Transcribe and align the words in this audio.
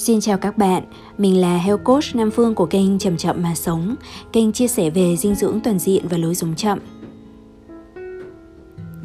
Xin 0.00 0.20
chào 0.20 0.38
các 0.38 0.58
bạn, 0.58 0.82
mình 1.18 1.40
là 1.40 1.56
Health 1.56 1.84
Coach 1.84 2.14
Nam 2.14 2.30
Phương 2.30 2.54
của 2.54 2.66
kênh 2.66 2.98
Chậm 2.98 3.16
Chậm 3.16 3.42
Mà 3.42 3.54
Sống, 3.54 3.94
kênh 4.32 4.52
chia 4.52 4.68
sẻ 4.68 4.90
về 4.90 5.16
dinh 5.16 5.34
dưỡng 5.34 5.60
toàn 5.60 5.78
diện 5.78 6.08
và 6.08 6.16
lối 6.16 6.34
sống 6.34 6.54
chậm. 6.56 6.78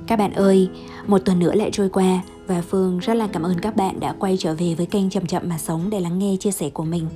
Các 0.07 0.19
bạn 0.19 0.33
ơi, 0.33 0.69
một 1.07 1.17
tuần 1.17 1.39
nữa 1.39 1.55
lại 1.55 1.69
trôi 1.73 1.89
qua 1.89 2.21
và 2.47 2.61
Phương 2.61 2.99
rất 2.99 3.13
là 3.13 3.27
cảm 3.27 3.43
ơn 3.43 3.59
các 3.59 3.75
bạn 3.75 3.99
đã 3.99 4.15
quay 4.19 4.37
trở 4.39 4.53
về 4.53 4.75
với 4.75 4.85
kênh 4.85 5.09
Chậm 5.09 5.25
Chậm 5.25 5.49
Mà 5.49 5.57
Sống 5.57 5.89
để 5.89 5.99
lắng 5.99 6.19
nghe 6.19 6.37
chia 6.39 6.51
sẻ 6.51 6.69
của 6.69 6.83
mình. 6.83 7.07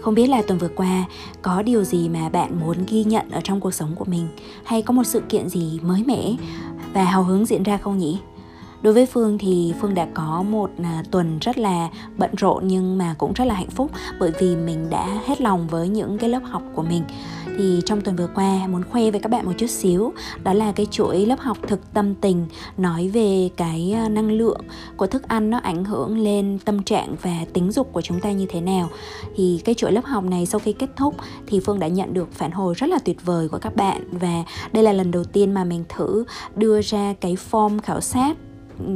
Không 0.00 0.14
biết 0.14 0.26
là 0.26 0.42
tuần 0.42 0.58
vừa 0.58 0.70
qua 0.76 1.04
có 1.42 1.62
điều 1.62 1.84
gì 1.84 2.08
mà 2.08 2.28
bạn 2.28 2.60
muốn 2.60 2.76
ghi 2.88 3.04
nhận 3.04 3.30
ở 3.30 3.40
trong 3.44 3.60
cuộc 3.60 3.74
sống 3.74 3.94
của 3.96 4.04
mình 4.04 4.28
hay 4.64 4.82
có 4.82 4.92
một 4.92 5.04
sự 5.04 5.20
kiện 5.28 5.48
gì 5.48 5.80
mới 5.82 6.04
mẻ 6.06 6.34
và 6.92 7.04
hào 7.04 7.24
hứng 7.24 7.46
diễn 7.46 7.62
ra 7.62 7.76
không 7.76 7.98
nhỉ? 7.98 8.18
Đối 8.84 8.94
với 8.94 9.06
phương 9.06 9.38
thì 9.38 9.74
phương 9.80 9.94
đã 9.94 10.06
có 10.14 10.44
một 10.50 10.70
à, 10.82 11.02
tuần 11.10 11.38
rất 11.38 11.58
là 11.58 11.88
bận 12.16 12.30
rộn 12.36 12.68
nhưng 12.68 12.98
mà 12.98 13.14
cũng 13.18 13.32
rất 13.32 13.44
là 13.44 13.54
hạnh 13.54 13.70
phúc 13.70 13.90
bởi 14.18 14.32
vì 14.40 14.56
mình 14.56 14.90
đã 14.90 15.20
hết 15.26 15.40
lòng 15.40 15.66
với 15.68 15.88
những 15.88 16.18
cái 16.18 16.30
lớp 16.30 16.40
học 16.44 16.62
của 16.74 16.82
mình. 16.82 17.02
Thì 17.58 17.80
trong 17.84 18.00
tuần 18.00 18.16
vừa 18.16 18.28
qua, 18.34 18.66
muốn 18.66 18.82
khoe 18.90 19.10
với 19.10 19.20
các 19.20 19.28
bạn 19.28 19.46
một 19.46 19.52
chút 19.58 19.66
xíu, 19.66 20.12
đó 20.42 20.52
là 20.52 20.72
cái 20.72 20.86
chuỗi 20.90 21.26
lớp 21.26 21.40
học 21.40 21.58
thực 21.68 21.94
tâm 21.94 22.14
tình, 22.14 22.46
nói 22.76 23.08
về 23.08 23.48
cái 23.56 23.92
à, 23.96 24.08
năng 24.08 24.30
lượng 24.30 24.60
của 24.96 25.06
thức 25.06 25.28
ăn 25.28 25.50
nó 25.50 25.58
ảnh 25.58 25.84
hưởng 25.84 26.18
lên 26.18 26.58
tâm 26.64 26.82
trạng 26.82 27.16
và 27.22 27.36
tính 27.52 27.72
dục 27.72 27.92
của 27.92 28.02
chúng 28.02 28.20
ta 28.20 28.32
như 28.32 28.46
thế 28.48 28.60
nào. 28.60 28.88
Thì 29.36 29.60
cái 29.64 29.74
chuỗi 29.74 29.92
lớp 29.92 30.04
học 30.04 30.24
này 30.24 30.46
sau 30.46 30.58
khi 30.58 30.72
kết 30.72 30.90
thúc 30.96 31.14
thì 31.46 31.60
phương 31.60 31.78
đã 31.78 31.88
nhận 31.88 32.14
được 32.14 32.32
phản 32.32 32.50
hồi 32.50 32.74
rất 32.74 32.90
là 32.90 32.98
tuyệt 32.98 33.24
vời 33.24 33.48
của 33.48 33.58
các 33.58 33.76
bạn 33.76 34.04
và 34.12 34.44
đây 34.72 34.84
là 34.84 34.92
lần 34.92 35.10
đầu 35.10 35.24
tiên 35.24 35.54
mà 35.54 35.64
mình 35.64 35.84
thử 35.88 36.24
đưa 36.56 36.80
ra 36.82 37.14
cái 37.20 37.36
form 37.50 37.78
khảo 37.78 38.00
sát 38.00 38.36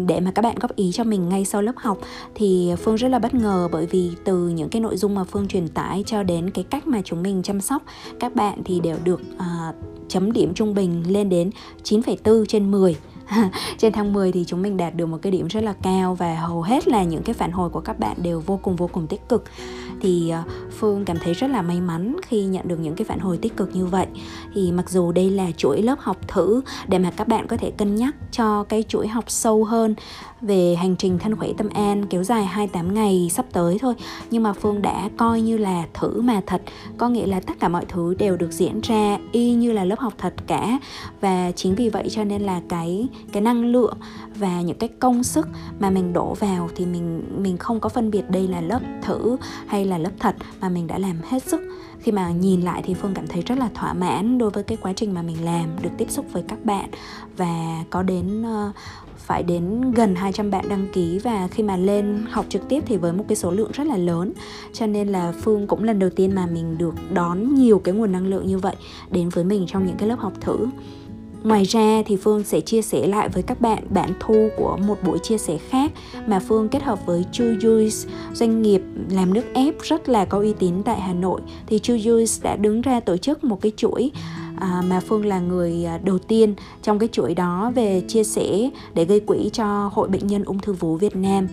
để 0.06 0.20
mà 0.20 0.30
các 0.30 0.42
bạn 0.42 0.56
góp 0.60 0.76
ý 0.76 0.90
cho 0.92 1.04
mình 1.04 1.28
ngay 1.28 1.44
sau 1.44 1.62
lớp 1.62 1.72
học 1.76 1.98
thì 2.34 2.72
Phương 2.78 2.96
rất 2.96 3.08
là 3.08 3.18
bất 3.18 3.34
ngờ 3.34 3.68
bởi 3.72 3.86
vì 3.86 4.10
từ 4.24 4.48
những 4.48 4.68
cái 4.68 4.82
nội 4.82 4.96
dung 4.96 5.14
mà 5.14 5.24
Phương 5.24 5.48
truyền 5.48 5.68
tải 5.68 6.02
cho 6.06 6.22
đến 6.22 6.50
cái 6.50 6.64
cách 6.64 6.86
mà 6.86 7.02
chúng 7.04 7.22
mình 7.22 7.42
chăm 7.42 7.60
sóc 7.60 7.82
các 8.20 8.34
bạn 8.34 8.62
thì 8.64 8.80
đều 8.80 8.96
được 9.04 9.20
uh, 9.34 9.74
chấm 10.08 10.32
điểm 10.32 10.54
trung 10.54 10.74
bình 10.74 11.02
lên 11.08 11.28
đến 11.28 11.50
9,4 11.84 12.44
trên 12.44 12.70
10 12.70 12.96
trên 13.78 13.92
tháng 13.92 14.12
10 14.12 14.32
thì 14.32 14.44
chúng 14.46 14.62
mình 14.62 14.76
đạt 14.76 14.94
được 14.94 15.06
một 15.06 15.18
cái 15.22 15.32
điểm 15.32 15.46
rất 15.46 15.62
là 15.62 15.74
cao 15.82 16.14
và 16.14 16.34
hầu 16.34 16.62
hết 16.62 16.88
là 16.88 17.02
những 17.02 17.22
cái 17.22 17.34
phản 17.34 17.52
hồi 17.52 17.70
của 17.70 17.80
các 17.80 17.98
bạn 17.98 18.16
đều 18.22 18.40
vô 18.40 18.60
cùng 18.62 18.76
vô 18.76 18.86
cùng 18.92 19.06
tích 19.06 19.28
cực 19.28 19.44
thì 20.00 20.30
ờ, 20.30 20.42
Phương 20.78 21.04
cảm 21.04 21.18
thấy 21.18 21.34
rất 21.34 21.50
là 21.50 21.62
may 21.62 21.80
mắn 21.80 22.16
khi 22.26 22.44
nhận 22.44 22.68
được 22.68 22.80
những 22.80 22.94
cái 22.94 23.04
phản 23.04 23.18
hồi 23.18 23.38
tích 23.38 23.56
cực 23.56 23.76
như 23.76 23.86
vậy. 23.86 24.06
Thì 24.54 24.72
mặc 24.72 24.90
dù 24.90 25.12
đây 25.12 25.30
là 25.30 25.50
chuỗi 25.56 25.82
lớp 25.82 25.98
học 26.00 26.16
thử 26.28 26.60
để 26.88 26.98
mà 26.98 27.10
các 27.10 27.28
bạn 27.28 27.46
có 27.46 27.56
thể 27.56 27.70
cân 27.70 27.94
nhắc 27.94 28.14
cho 28.32 28.64
cái 28.64 28.84
chuỗi 28.88 29.08
học 29.08 29.24
sâu 29.28 29.64
hơn 29.64 29.94
về 30.40 30.74
hành 30.74 30.96
trình 30.96 31.18
thân 31.18 31.36
khỏe 31.36 31.48
tâm 31.58 31.68
an 31.68 32.06
kéo 32.06 32.24
dài 32.24 32.44
28 32.44 32.94
ngày 32.94 33.30
sắp 33.32 33.46
tới 33.52 33.78
thôi. 33.78 33.94
Nhưng 34.30 34.42
mà 34.42 34.52
Phương 34.52 34.82
đã 34.82 35.10
coi 35.16 35.40
như 35.40 35.56
là 35.56 35.84
thử 35.94 36.20
mà 36.20 36.40
thật, 36.46 36.62
có 36.98 37.08
nghĩa 37.08 37.26
là 37.26 37.40
tất 37.40 37.54
cả 37.60 37.68
mọi 37.68 37.84
thứ 37.88 38.14
đều 38.14 38.36
được 38.36 38.52
diễn 38.52 38.80
ra 38.80 39.18
y 39.32 39.54
như 39.54 39.72
là 39.72 39.84
lớp 39.84 39.98
học 39.98 40.14
thật 40.18 40.34
cả. 40.46 40.78
Và 41.20 41.52
chính 41.56 41.74
vì 41.74 41.88
vậy 41.88 42.08
cho 42.10 42.24
nên 42.24 42.42
là 42.42 42.60
cái 42.68 43.08
cái 43.32 43.42
năng 43.42 43.64
lượng 43.64 43.96
và 44.38 44.60
những 44.60 44.78
cái 44.78 44.88
công 45.00 45.22
sức 45.22 45.48
mà 45.78 45.90
mình 45.90 46.12
đổ 46.12 46.34
vào 46.34 46.68
thì 46.76 46.86
mình 46.86 47.22
mình 47.42 47.56
không 47.56 47.80
có 47.80 47.88
phân 47.88 48.10
biệt 48.10 48.30
đây 48.30 48.48
là 48.48 48.60
lớp 48.60 48.80
thử 49.02 49.36
hay 49.66 49.84
là 49.88 49.98
lớp 49.98 50.10
thật 50.18 50.36
mà 50.60 50.68
mình 50.68 50.86
đã 50.86 50.98
làm 50.98 51.16
hết 51.28 51.42
sức. 51.42 51.60
Khi 52.00 52.12
mà 52.12 52.30
nhìn 52.30 52.60
lại 52.60 52.82
thì 52.84 52.94
phương 52.94 53.14
cảm 53.14 53.26
thấy 53.26 53.42
rất 53.42 53.58
là 53.58 53.68
thỏa 53.74 53.92
mãn 53.92 54.38
đối 54.38 54.50
với 54.50 54.64
cái 54.64 54.78
quá 54.82 54.92
trình 54.92 55.14
mà 55.14 55.22
mình 55.22 55.44
làm 55.44 55.68
được 55.82 55.90
tiếp 55.98 56.10
xúc 56.10 56.26
với 56.32 56.42
các 56.48 56.64
bạn. 56.64 56.90
Và 57.36 57.84
có 57.90 58.02
đến 58.02 58.42
uh, 58.42 58.74
phải 59.16 59.42
đến 59.42 59.92
gần 59.92 60.14
200 60.14 60.50
bạn 60.50 60.68
đăng 60.68 60.86
ký 60.92 61.18
và 61.18 61.48
khi 61.48 61.62
mà 61.62 61.76
lên 61.76 62.24
học 62.30 62.46
trực 62.48 62.68
tiếp 62.68 62.82
thì 62.86 62.96
với 62.96 63.12
một 63.12 63.24
cái 63.28 63.36
số 63.36 63.50
lượng 63.50 63.70
rất 63.72 63.86
là 63.86 63.96
lớn. 63.96 64.32
Cho 64.72 64.86
nên 64.86 65.08
là 65.08 65.32
Phương 65.40 65.66
cũng 65.66 65.84
lần 65.84 65.98
đầu 65.98 66.10
tiên 66.10 66.34
mà 66.34 66.46
mình 66.46 66.78
được 66.78 66.94
đón 67.12 67.54
nhiều 67.54 67.78
cái 67.78 67.94
nguồn 67.94 68.12
năng 68.12 68.26
lượng 68.26 68.46
như 68.46 68.58
vậy 68.58 68.76
đến 69.10 69.28
với 69.28 69.44
mình 69.44 69.66
trong 69.68 69.86
những 69.86 69.96
cái 69.96 70.08
lớp 70.08 70.18
học 70.18 70.32
thử. 70.40 70.66
Ngoài 71.42 71.64
ra 71.64 72.02
thì 72.06 72.16
Phương 72.16 72.44
sẽ 72.44 72.60
chia 72.60 72.82
sẻ 72.82 73.06
lại 73.06 73.28
với 73.28 73.42
các 73.42 73.60
bạn 73.60 73.84
bản 73.90 74.12
thu 74.20 74.48
của 74.56 74.76
một 74.86 74.98
buổi 75.02 75.18
chia 75.18 75.38
sẻ 75.38 75.58
khác 75.70 75.92
mà 76.26 76.40
Phương 76.48 76.68
kết 76.68 76.82
hợp 76.82 77.06
với 77.06 77.24
Chu 77.32 77.44
Juice, 77.44 78.08
doanh 78.32 78.62
nghiệp 78.62 78.82
làm 79.10 79.34
nước 79.34 79.44
ép 79.54 79.74
rất 79.82 80.08
là 80.08 80.24
có 80.24 80.38
uy 80.38 80.52
tín 80.52 80.82
tại 80.82 81.00
Hà 81.00 81.12
Nội. 81.12 81.40
Thì 81.66 81.78
Chu 81.78 81.94
Juice 81.94 82.42
đã 82.42 82.56
đứng 82.56 82.80
ra 82.80 83.00
tổ 83.00 83.16
chức 83.16 83.44
một 83.44 83.60
cái 83.60 83.72
chuỗi 83.76 84.10
à, 84.60 84.82
mà 84.88 85.00
Phương 85.00 85.26
là 85.26 85.40
người 85.40 85.84
à, 85.84 85.98
đầu 86.04 86.18
tiên 86.18 86.54
trong 86.82 86.98
cái 86.98 87.08
chuỗi 87.12 87.34
đó 87.34 87.72
về 87.74 88.02
chia 88.08 88.24
sẻ 88.24 88.70
để 88.94 89.04
gây 89.04 89.20
quỹ 89.20 89.50
cho 89.52 89.90
Hội 89.92 90.08
Bệnh 90.08 90.26
nhân 90.26 90.44
Ung 90.44 90.58
thư 90.58 90.72
vú 90.72 90.96
Việt 90.96 91.16
Nam 91.16 91.48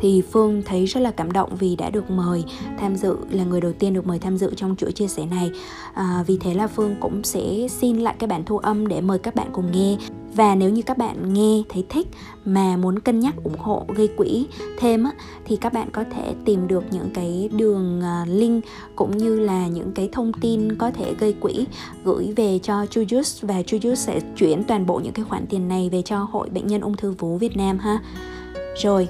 thì 0.00 0.22
Phương 0.32 0.62
thấy 0.66 0.84
rất 0.86 1.00
là 1.00 1.10
cảm 1.10 1.32
động 1.32 1.56
vì 1.56 1.76
đã 1.76 1.90
được 1.90 2.10
mời 2.10 2.44
tham 2.78 2.96
dự 2.96 3.16
là 3.30 3.44
người 3.44 3.60
đầu 3.60 3.72
tiên 3.72 3.94
được 3.94 4.06
mời 4.06 4.18
tham 4.18 4.36
dự 4.36 4.54
trong 4.56 4.76
chuỗi 4.76 4.92
chia 4.92 5.06
sẻ 5.06 5.26
này. 5.26 5.50
À, 5.94 6.24
vì 6.26 6.38
thế 6.40 6.54
là 6.54 6.66
Phương 6.66 6.96
cũng 7.00 7.24
sẽ 7.24 7.68
xin 7.70 7.98
lại 7.98 8.14
cái 8.18 8.28
bản 8.28 8.44
thu 8.44 8.58
âm 8.58 8.86
để 8.86 9.00
mời 9.00 9.18
các 9.18 9.34
bạn 9.34 9.48
cùng 9.52 9.72
nghe. 9.72 9.96
Và 10.34 10.54
nếu 10.54 10.70
như 10.70 10.82
các 10.82 10.98
bạn 10.98 11.34
nghe 11.34 11.62
thấy 11.68 11.84
thích 11.88 12.06
mà 12.44 12.76
muốn 12.76 12.98
cân 12.98 13.20
nhắc 13.20 13.34
ủng 13.44 13.58
hộ 13.58 13.84
gây 13.94 14.08
quỹ 14.08 14.46
thêm 14.78 15.04
á, 15.04 15.10
thì 15.44 15.56
các 15.56 15.72
bạn 15.72 15.88
có 15.92 16.04
thể 16.14 16.34
tìm 16.44 16.68
được 16.68 16.84
những 16.90 17.10
cái 17.14 17.48
đường 17.52 18.00
à, 18.02 18.24
link 18.28 18.64
cũng 18.96 19.16
như 19.16 19.40
là 19.40 19.66
những 19.66 19.92
cái 19.92 20.08
thông 20.12 20.32
tin 20.32 20.76
có 20.76 20.90
thể 20.90 21.14
gây 21.18 21.32
quỹ 21.32 21.66
gửi 22.04 22.32
về 22.36 22.58
cho 22.58 22.84
Chujus. 22.84 23.46
Và 23.46 23.62
Chujus 23.62 23.94
sẽ 23.94 24.20
chuyển 24.36 24.64
toàn 24.64 24.86
bộ 24.86 25.00
những 25.04 25.12
cái 25.12 25.24
khoản 25.24 25.46
tiền 25.46 25.68
này 25.68 25.88
về 25.92 26.02
cho 26.02 26.28
Hội 26.30 26.48
Bệnh 26.48 26.66
nhân 26.66 26.80
Ung 26.80 26.96
thư 26.96 27.10
vú 27.10 27.38
Việt 27.38 27.56
Nam 27.56 27.78
ha. 27.78 27.98
Rồi, 28.82 29.08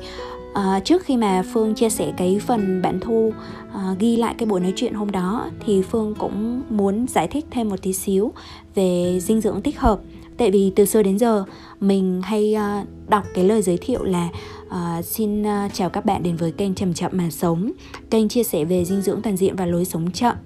à, 0.56 0.80
trước 0.84 1.04
khi 1.04 1.16
mà 1.16 1.42
phương 1.52 1.74
chia 1.74 1.88
sẻ 1.88 2.12
cái 2.16 2.40
phần 2.46 2.82
bản 2.82 3.00
thu 3.00 3.32
à, 3.74 3.94
ghi 3.98 4.16
lại 4.16 4.34
cái 4.38 4.46
buổi 4.46 4.60
nói 4.60 4.72
chuyện 4.76 4.94
hôm 4.94 5.10
đó 5.10 5.50
thì 5.66 5.82
phương 5.82 6.14
cũng 6.18 6.62
muốn 6.70 7.06
giải 7.08 7.28
thích 7.28 7.44
thêm 7.50 7.68
một 7.68 7.82
tí 7.82 7.92
xíu 7.92 8.32
về 8.74 9.18
dinh 9.20 9.40
dưỡng 9.40 9.62
tích 9.62 9.78
hợp. 9.78 10.00
Tại 10.36 10.50
vì 10.50 10.72
từ 10.76 10.84
xưa 10.84 11.02
đến 11.02 11.18
giờ 11.18 11.44
mình 11.80 12.22
hay 12.24 12.54
à, 12.54 12.84
đọc 13.08 13.24
cái 13.34 13.44
lời 13.44 13.62
giới 13.62 13.76
thiệu 13.76 14.04
là 14.04 14.28
à, 14.68 15.02
xin 15.02 15.46
à, 15.46 15.68
chào 15.72 15.90
các 15.90 16.04
bạn 16.04 16.22
đến 16.22 16.36
với 16.36 16.52
kênh 16.52 16.74
chậm 16.74 16.94
chậm 16.94 17.10
mà 17.14 17.30
sống. 17.30 17.72
Kênh 18.10 18.28
chia 18.28 18.42
sẻ 18.42 18.64
về 18.64 18.84
dinh 18.84 19.02
dưỡng 19.02 19.22
toàn 19.22 19.36
diện 19.36 19.56
và 19.56 19.66
lối 19.66 19.84
sống 19.84 20.10
chậm 20.10 20.36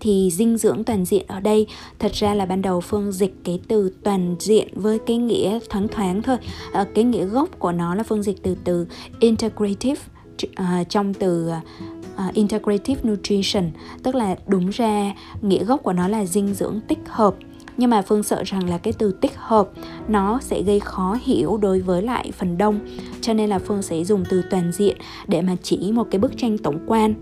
thì 0.00 0.30
dinh 0.32 0.56
dưỡng 0.56 0.84
toàn 0.84 1.04
diện 1.04 1.24
ở 1.28 1.40
đây 1.40 1.66
thật 1.98 2.12
ra 2.14 2.34
là 2.34 2.46
ban 2.46 2.62
đầu 2.62 2.80
phương 2.80 3.12
dịch 3.12 3.34
cái 3.44 3.60
từ 3.68 3.92
toàn 4.04 4.36
diện 4.38 4.68
với 4.74 4.98
cái 4.98 5.16
nghĩa 5.16 5.58
thoáng 5.70 5.88
thoáng 5.88 6.22
thôi. 6.22 6.36
À, 6.72 6.86
cái 6.94 7.04
nghĩa 7.04 7.24
gốc 7.24 7.48
của 7.58 7.72
nó 7.72 7.94
là 7.94 8.02
phương 8.02 8.22
dịch 8.22 8.42
từ 8.42 8.56
từ 8.64 8.86
integrative 9.20 10.00
uh, 10.44 10.88
trong 10.88 11.14
từ 11.14 11.50
uh, 12.28 12.34
integrative 12.34 13.10
nutrition 13.10 13.70
tức 14.02 14.14
là 14.14 14.36
đúng 14.46 14.68
ra 14.68 15.14
nghĩa 15.42 15.64
gốc 15.64 15.82
của 15.82 15.92
nó 15.92 16.08
là 16.08 16.24
dinh 16.24 16.54
dưỡng 16.54 16.80
tích 16.88 16.98
hợp. 17.06 17.34
Nhưng 17.76 17.90
mà 17.90 18.02
phương 18.02 18.22
sợ 18.22 18.42
rằng 18.46 18.70
là 18.70 18.78
cái 18.78 18.92
từ 18.98 19.12
tích 19.12 19.36
hợp 19.36 19.70
nó 20.08 20.38
sẽ 20.42 20.62
gây 20.62 20.80
khó 20.80 21.18
hiểu 21.22 21.56
đối 21.56 21.80
với 21.80 22.02
lại 22.02 22.32
phần 22.32 22.58
đông 22.58 22.80
cho 23.20 23.32
nên 23.34 23.50
là 23.50 23.58
phương 23.58 23.82
sẽ 23.82 24.04
dùng 24.04 24.24
từ 24.30 24.42
toàn 24.50 24.72
diện 24.72 24.96
để 25.26 25.42
mà 25.42 25.56
chỉ 25.62 25.92
một 25.92 26.06
cái 26.10 26.18
bức 26.18 26.36
tranh 26.36 26.58
tổng 26.58 26.78
quan 26.86 27.14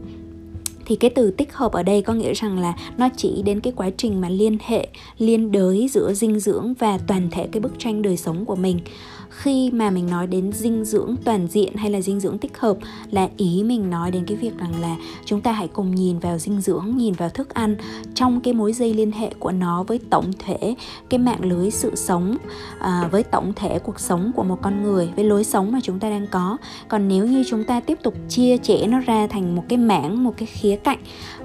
thì 0.87 0.97
cái 0.97 1.11
từ 1.11 1.31
tích 1.31 1.53
hợp 1.53 1.73
ở 1.73 1.83
đây 1.83 2.03
có 2.03 2.13
nghĩa 2.13 2.35
rằng 2.35 2.59
là 2.59 2.75
nó 2.99 3.09
chỉ 3.17 3.43
đến 3.43 3.61
cái 3.61 3.73
quá 3.77 3.91
trình 3.97 4.21
mà 4.21 4.29
liên 4.29 4.59
hệ, 4.67 4.89
liên 5.19 5.53
đới 5.53 5.89
giữa 5.89 6.13
dinh 6.13 6.41
dưỡng 6.41 6.75
và 6.79 6.99
toàn 7.07 7.29
thể 7.31 7.49
cái 7.53 7.61
bức 7.61 7.73
tranh 7.79 8.03
đời 8.03 8.17
sống 8.17 8.45
của 8.45 8.57
mình 8.57 8.79
khi 9.37 9.71
mà 9.71 9.91
mình 9.91 10.07
nói 10.11 10.27
đến 10.27 10.53
dinh 10.53 10.85
dưỡng 10.85 11.17
toàn 11.25 11.47
diện 11.47 11.77
hay 11.77 11.91
là 11.91 12.01
dinh 12.01 12.21
dưỡng 12.21 12.39
tích 12.39 12.59
hợp 12.59 12.77
là 13.11 13.29
ý 13.37 13.63
mình 13.63 13.91
nói 13.91 14.11
đến 14.11 14.25
cái 14.27 14.37
việc 14.37 14.59
rằng 14.59 14.81
là 14.81 14.97
chúng 15.25 15.41
ta 15.41 15.53
hãy 15.53 15.69
cùng 15.69 15.95
nhìn 15.95 16.19
vào 16.19 16.39
dinh 16.39 16.61
dưỡng 16.61 16.97
nhìn 16.97 17.15
vào 17.15 17.29
thức 17.29 17.55
ăn 17.55 17.77
trong 18.15 18.41
cái 18.41 18.55
mối 18.55 18.73
dây 18.73 18.95
liên 18.95 19.13
hệ 19.13 19.31
của 19.39 19.53
nó 19.53 19.83
với 19.83 20.01
tổng 20.11 20.31
thể 20.39 20.75
cái 21.09 21.19
mạng 21.19 21.45
lưới 21.45 21.71
sự 21.71 21.97
sống 21.97 22.37
à, 22.79 23.09
với 23.13 23.23
tổng 23.23 23.53
thể 23.57 23.79
cuộc 23.79 24.01
sống 24.01 24.33
của 24.37 24.43
một 24.43 24.59
con 24.63 24.83
người 24.83 25.09
với 25.17 25.25
lối 25.25 25.45
sống 25.45 25.73
mà 25.73 25.79
chúng 25.83 25.99
ta 25.99 26.11
đang 26.11 26.27
có. 26.31 26.57
Còn 26.89 27.09
nếu 27.09 27.27
như 27.27 27.45
chúng 27.51 27.65
ta 27.65 27.81
tiếp 27.81 27.99
tục 28.03 28.15
chia 28.29 28.59
chẽ 28.59 28.87
nó 28.87 29.01
ra 29.01 29.27
thành 29.27 29.57
một 29.57 29.63
cái 29.69 29.79
mảng 29.79 30.25
một 30.25 30.35
cái 30.37 30.47
khía 30.47 30.77
cạnh 30.77 30.99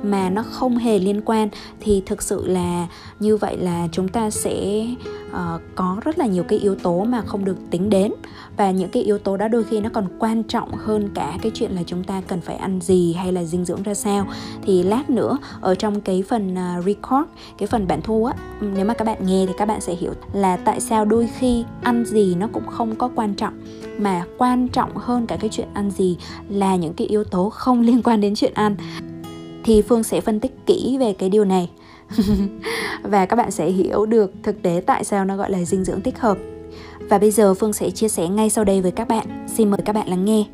mà 0.03 0.29
nó 0.29 0.43
không 0.43 0.77
hề 0.77 0.99
liên 0.99 1.21
quan 1.25 1.49
thì 1.79 2.03
thực 2.05 2.21
sự 2.21 2.47
là 2.47 2.87
như 3.21 3.37
vậy 3.37 3.57
là 3.57 3.87
chúng 3.91 4.07
ta 4.07 4.29
sẽ 4.29 4.85
uh, 5.29 5.61
có 5.75 5.97
rất 6.03 6.19
là 6.19 6.25
nhiều 6.25 6.43
cái 6.43 6.59
yếu 6.59 6.75
tố 6.75 7.03
mà 7.03 7.21
không 7.21 7.45
được 7.45 7.57
tính 7.69 7.89
đến. 7.89 8.11
Và 8.57 8.71
những 8.71 8.89
cái 8.89 9.03
yếu 9.03 9.17
tố 9.17 9.37
đó 9.37 9.47
đôi 9.47 9.63
khi 9.63 9.79
nó 9.79 9.89
còn 9.93 10.07
quan 10.19 10.43
trọng 10.43 10.71
hơn 10.71 11.09
cả 11.13 11.37
cái 11.41 11.51
chuyện 11.55 11.71
là 11.71 11.83
chúng 11.85 12.03
ta 12.03 12.21
cần 12.27 12.41
phải 12.41 12.55
ăn 12.55 12.79
gì 12.81 13.13
hay 13.13 13.31
là 13.31 13.43
dinh 13.43 13.65
dưỡng 13.65 13.83
ra 13.83 13.93
sao. 13.93 14.27
Thì 14.61 14.83
lát 14.83 15.09
nữa 15.09 15.37
ở 15.61 15.75
trong 15.75 16.01
cái 16.01 16.23
phần 16.29 16.53
uh, 16.53 16.85
record 16.85 17.29
cái 17.57 17.67
phần 17.67 17.87
bản 17.87 18.01
thu 18.01 18.25
á 18.25 18.33
nếu 18.61 18.85
mà 18.85 18.93
các 18.93 19.05
bạn 19.05 19.25
nghe 19.25 19.45
thì 19.47 19.53
các 19.57 19.65
bạn 19.65 19.81
sẽ 19.81 19.95
hiểu 19.95 20.11
là 20.33 20.57
tại 20.57 20.79
sao 20.79 21.05
đôi 21.05 21.29
khi 21.39 21.63
ăn 21.81 22.05
gì 22.05 22.35
nó 22.35 22.47
cũng 22.53 22.67
không 22.67 22.95
có 22.95 23.09
quan 23.15 23.33
trọng. 23.33 23.53
Mà 23.99 24.25
quan 24.37 24.67
trọng 24.67 24.97
hơn 24.97 25.27
cả 25.27 25.37
cái 25.37 25.49
chuyện 25.49 25.67
ăn 25.73 25.91
gì 25.91 26.17
là 26.49 26.75
những 26.75 26.93
cái 26.93 27.07
yếu 27.07 27.23
tố 27.23 27.49
không 27.49 27.81
liên 27.81 28.03
quan 28.03 28.21
đến 28.21 28.35
chuyện 28.35 28.53
ăn. 28.53 28.75
Thì 29.63 29.81
phương 29.81 30.03
sẽ 30.03 30.21
phân 30.21 30.39
tích 30.39 30.65
kỹ 30.65 30.97
về 30.99 31.13
cái 31.13 31.29
điều 31.29 31.45
này 31.45 31.69
và 33.03 33.25
các 33.25 33.35
bạn 33.35 33.51
sẽ 33.51 33.69
hiểu 33.69 34.05
được 34.05 34.33
thực 34.43 34.61
tế 34.61 34.81
tại 34.85 35.03
sao 35.03 35.25
nó 35.25 35.37
gọi 35.37 35.51
là 35.51 35.63
dinh 35.63 35.83
dưỡng 35.83 36.01
tích 36.01 36.19
hợp. 36.19 36.37
Và 37.09 37.17
bây 37.17 37.31
giờ 37.31 37.53
phương 37.53 37.73
sẽ 37.73 37.89
chia 37.89 38.07
sẻ 38.07 38.27
ngay 38.27 38.49
sau 38.49 38.63
đây 38.63 38.81
với 38.81 38.91
các 38.91 39.07
bạn. 39.07 39.47
Xin 39.55 39.69
mời 39.69 39.79
các 39.85 39.93
bạn 39.93 40.07
lắng 40.07 40.25
nghe. 40.25 40.45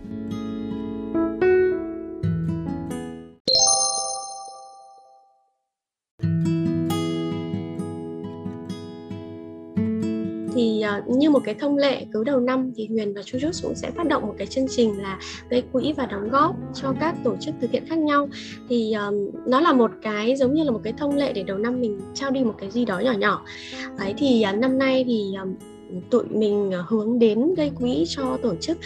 Như 11.08 11.30
một 11.30 11.42
cái 11.44 11.56
thông 11.56 11.78
lệ 11.78 12.06
cứ 12.14 12.24
đầu 12.24 12.40
năm 12.40 12.72
thì 12.76 12.88
Huyền 12.88 13.14
và 13.14 13.22
Chu 13.24 13.38
cũng 13.64 13.76
sẽ 13.76 13.92
phát 13.92 14.08
động 14.08 14.28
một 14.28 14.36
cái 14.38 14.48
chương 14.48 14.68
trình 14.68 15.02
là 15.02 15.20
gây 15.50 15.64
quỹ 15.72 15.94
và 15.98 16.06
đóng 16.06 16.30
góp 16.30 16.56
cho 16.74 16.94
các 17.00 17.16
tổ 17.24 17.36
chức 17.40 17.56
từ 17.60 17.68
thiện 17.68 17.86
khác 17.86 17.98
nhau. 17.98 18.30
Thì 18.70 18.94
um, 18.94 19.32
nó 19.46 19.60
là 19.60 19.74
một 19.74 19.92
cái 20.02 20.36
giống 20.36 20.54
như 20.54 20.64
là 20.64 20.72
một 20.72 20.82
cái 20.84 20.94
thông 20.98 21.16
lệ 21.16 21.34
để 21.34 21.44
đầu 21.44 21.58
năm 21.58 21.82
mình 21.82 22.00
trao 22.14 22.32
đi 22.32 22.44
một 22.44 22.56
cái 22.58 22.72
gì 22.72 22.86
đó 22.86 23.00
nhỏ 23.00 23.12
nhỏ. 23.12 23.46
Đấy 24.00 24.14
thì 24.18 24.46
uh, 24.54 24.60
năm 24.60 24.78
nay 24.78 25.04
thì 25.08 25.24
um, 25.40 25.56
tụi 26.10 26.24
mình 26.30 26.72
ờ, 26.72 26.84
hướng 26.88 27.20
đến 27.20 27.56
gây 27.58 27.72
quỹ 27.80 28.06
cho 28.08 28.38
tổ 28.42 28.56
chức 28.56 28.78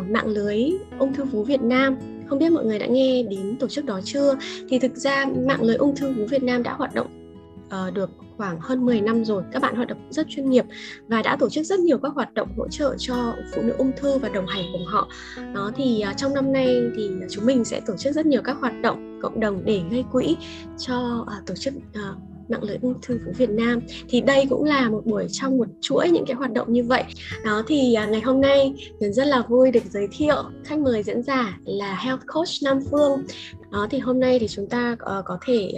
uh, 0.00 0.10
mạng 0.10 0.26
lưới 0.26 0.70
ung 0.98 1.14
thư 1.14 1.24
vú 1.24 1.44
Việt 1.44 1.62
Nam. 1.62 1.96
Không 2.26 2.38
biết 2.38 2.50
mọi 2.52 2.64
người 2.64 2.78
đã 2.78 2.86
nghe 2.86 3.22
đến 3.22 3.56
tổ 3.60 3.68
chức 3.68 3.84
đó 3.84 4.00
chưa? 4.04 4.38
Thì 4.68 4.78
thực 4.78 4.96
ra 4.96 5.26
mạng 5.46 5.62
lưới 5.62 5.76
ung 5.76 5.96
thư 5.96 6.12
vú 6.12 6.24
Việt 6.26 6.42
Nam 6.42 6.62
đã 6.62 6.72
hoạt 6.72 6.94
động 6.94 7.23
uh, 7.66 7.94
được 7.94 8.10
khoảng 8.36 8.60
hơn 8.60 8.86
10 8.86 9.00
năm 9.00 9.24
rồi. 9.24 9.42
Các 9.52 9.62
bạn 9.62 9.76
hoạt 9.76 9.88
động 9.88 10.08
rất 10.10 10.26
chuyên 10.28 10.50
nghiệp 10.50 10.64
và 11.08 11.22
đã 11.22 11.36
tổ 11.36 11.48
chức 11.50 11.66
rất 11.66 11.80
nhiều 11.80 11.98
các 11.98 12.12
hoạt 12.14 12.34
động 12.34 12.48
hỗ 12.56 12.68
trợ 12.68 12.94
cho 12.98 13.34
phụ 13.54 13.62
nữ 13.62 13.74
ung 13.78 13.92
thư 13.96 14.18
và 14.18 14.28
đồng 14.28 14.46
hành 14.46 14.64
cùng 14.72 14.84
họ. 14.86 15.08
Đó 15.54 15.70
thì 15.76 16.04
uh, 16.10 16.16
trong 16.16 16.34
năm 16.34 16.52
nay 16.52 16.82
thì 16.96 17.10
chúng 17.30 17.46
mình 17.46 17.64
sẽ 17.64 17.80
tổ 17.86 17.96
chức 17.96 18.14
rất 18.14 18.26
nhiều 18.26 18.42
các 18.44 18.56
hoạt 18.60 18.82
động 18.82 19.20
cộng 19.22 19.40
đồng 19.40 19.64
để 19.64 19.82
gây 19.90 20.04
quỹ 20.12 20.36
cho 20.78 21.26
uh, 21.38 21.46
tổ 21.46 21.54
chức 21.54 21.74
uh, 21.76 22.18
mạng 22.48 22.62
lưới 22.62 22.76
ung 22.82 22.94
thư 23.02 23.18
vú 23.26 23.32
Việt 23.32 23.50
Nam. 23.50 23.80
Thì 24.08 24.20
đây 24.20 24.46
cũng 24.50 24.64
là 24.64 24.90
một 24.90 25.06
buổi 25.06 25.26
trong 25.30 25.58
một 25.58 25.68
chuỗi 25.80 26.10
những 26.10 26.24
cái 26.26 26.36
hoạt 26.36 26.52
động 26.52 26.72
như 26.72 26.82
vậy. 26.82 27.04
Đó 27.44 27.62
thì 27.66 27.96
ngày 28.10 28.20
hôm 28.20 28.40
nay 28.40 28.74
mình 29.00 29.12
rất 29.12 29.26
là 29.26 29.42
vui 29.48 29.70
được 29.70 29.84
giới 29.90 30.08
thiệu 30.12 30.44
khách 30.64 30.78
mời 30.78 31.02
diễn 31.02 31.22
giả 31.22 31.58
là 31.64 31.96
Health 31.96 32.22
Coach 32.26 32.48
Nam 32.62 32.78
Phương. 32.90 33.24
Đó 33.70 33.86
thì 33.90 33.98
hôm 33.98 34.20
nay 34.20 34.38
thì 34.38 34.48
chúng 34.48 34.68
ta 34.68 34.96
có 35.24 35.38
thể 35.46 35.72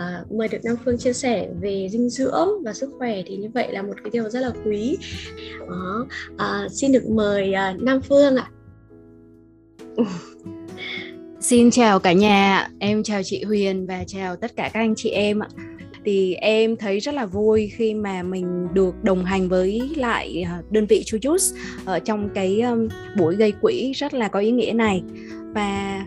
uh, 0.00 0.32
mời 0.32 0.48
được 0.48 0.58
Nam 0.64 0.76
Phương 0.84 0.98
chia 0.98 1.12
sẻ 1.12 1.48
về 1.60 1.88
dinh 1.90 2.08
dưỡng 2.08 2.48
và 2.64 2.72
sức 2.72 2.90
khỏe 2.98 3.22
thì 3.26 3.36
như 3.36 3.48
vậy 3.54 3.72
là 3.72 3.82
một 3.82 3.94
cái 4.04 4.10
điều 4.12 4.30
rất 4.30 4.40
là 4.40 4.50
quý. 4.64 4.96
Đó, 5.68 6.06
uh, 6.34 6.72
xin 6.72 6.92
được 6.92 7.08
mời 7.10 7.54
uh, 7.74 7.82
Nam 7.82 8.00
Phương 8.08 8.36
ạ. 8.36 8.50
Xin 11.40 11.70
chào 11.70 11.98
cả 11.98 12.12
nhà, 12.12 12.68
em 12.78 13.02
chào 13.02 13.22
chị 13.24 13.44
Huyền 13.44 13.86
và 13.86 14.04
chào 14.06 14.36
tất 14.36 14.56
cả 14.56 14.70
các 14.74 14.80
anh 14.80 14.94
chị 14.96 15.10
em 15.10 15.38
ạ. 15.38 15.48
Thì 16.04 16.34
em 16.34 16.76
thấy 16.76 17.00
rất 17.00 17.14
là 17.14 17.26
vui 17.26 17.70
khi 17.74 17.94
mà 17.94 18.22
mình 18.22 18.68
được 18.74 18.94
đồng 19.02 19.24
hành 19.24 19.48
với 19.48 19.82
lại 19.96 20.44
đơn 20.70 20.86
vị 20.86 21.02
Chu 21.06 21.18
Juice 21.18 21.56
ở 21.84 21.98
trong 21.98 22.28
cái 22.34 22.60
um, 22.60 22.88
buổi 23.18 23.36
gây 23.36 23.52
quỹ 23.52 23.92
rất 23.92 24.14
là 24.14 24.28
có 24.28 24.40
ý 24.40 24.50
nghĩa 24.50 24.72
này. 24.72 25.02
Và 25.54 26.04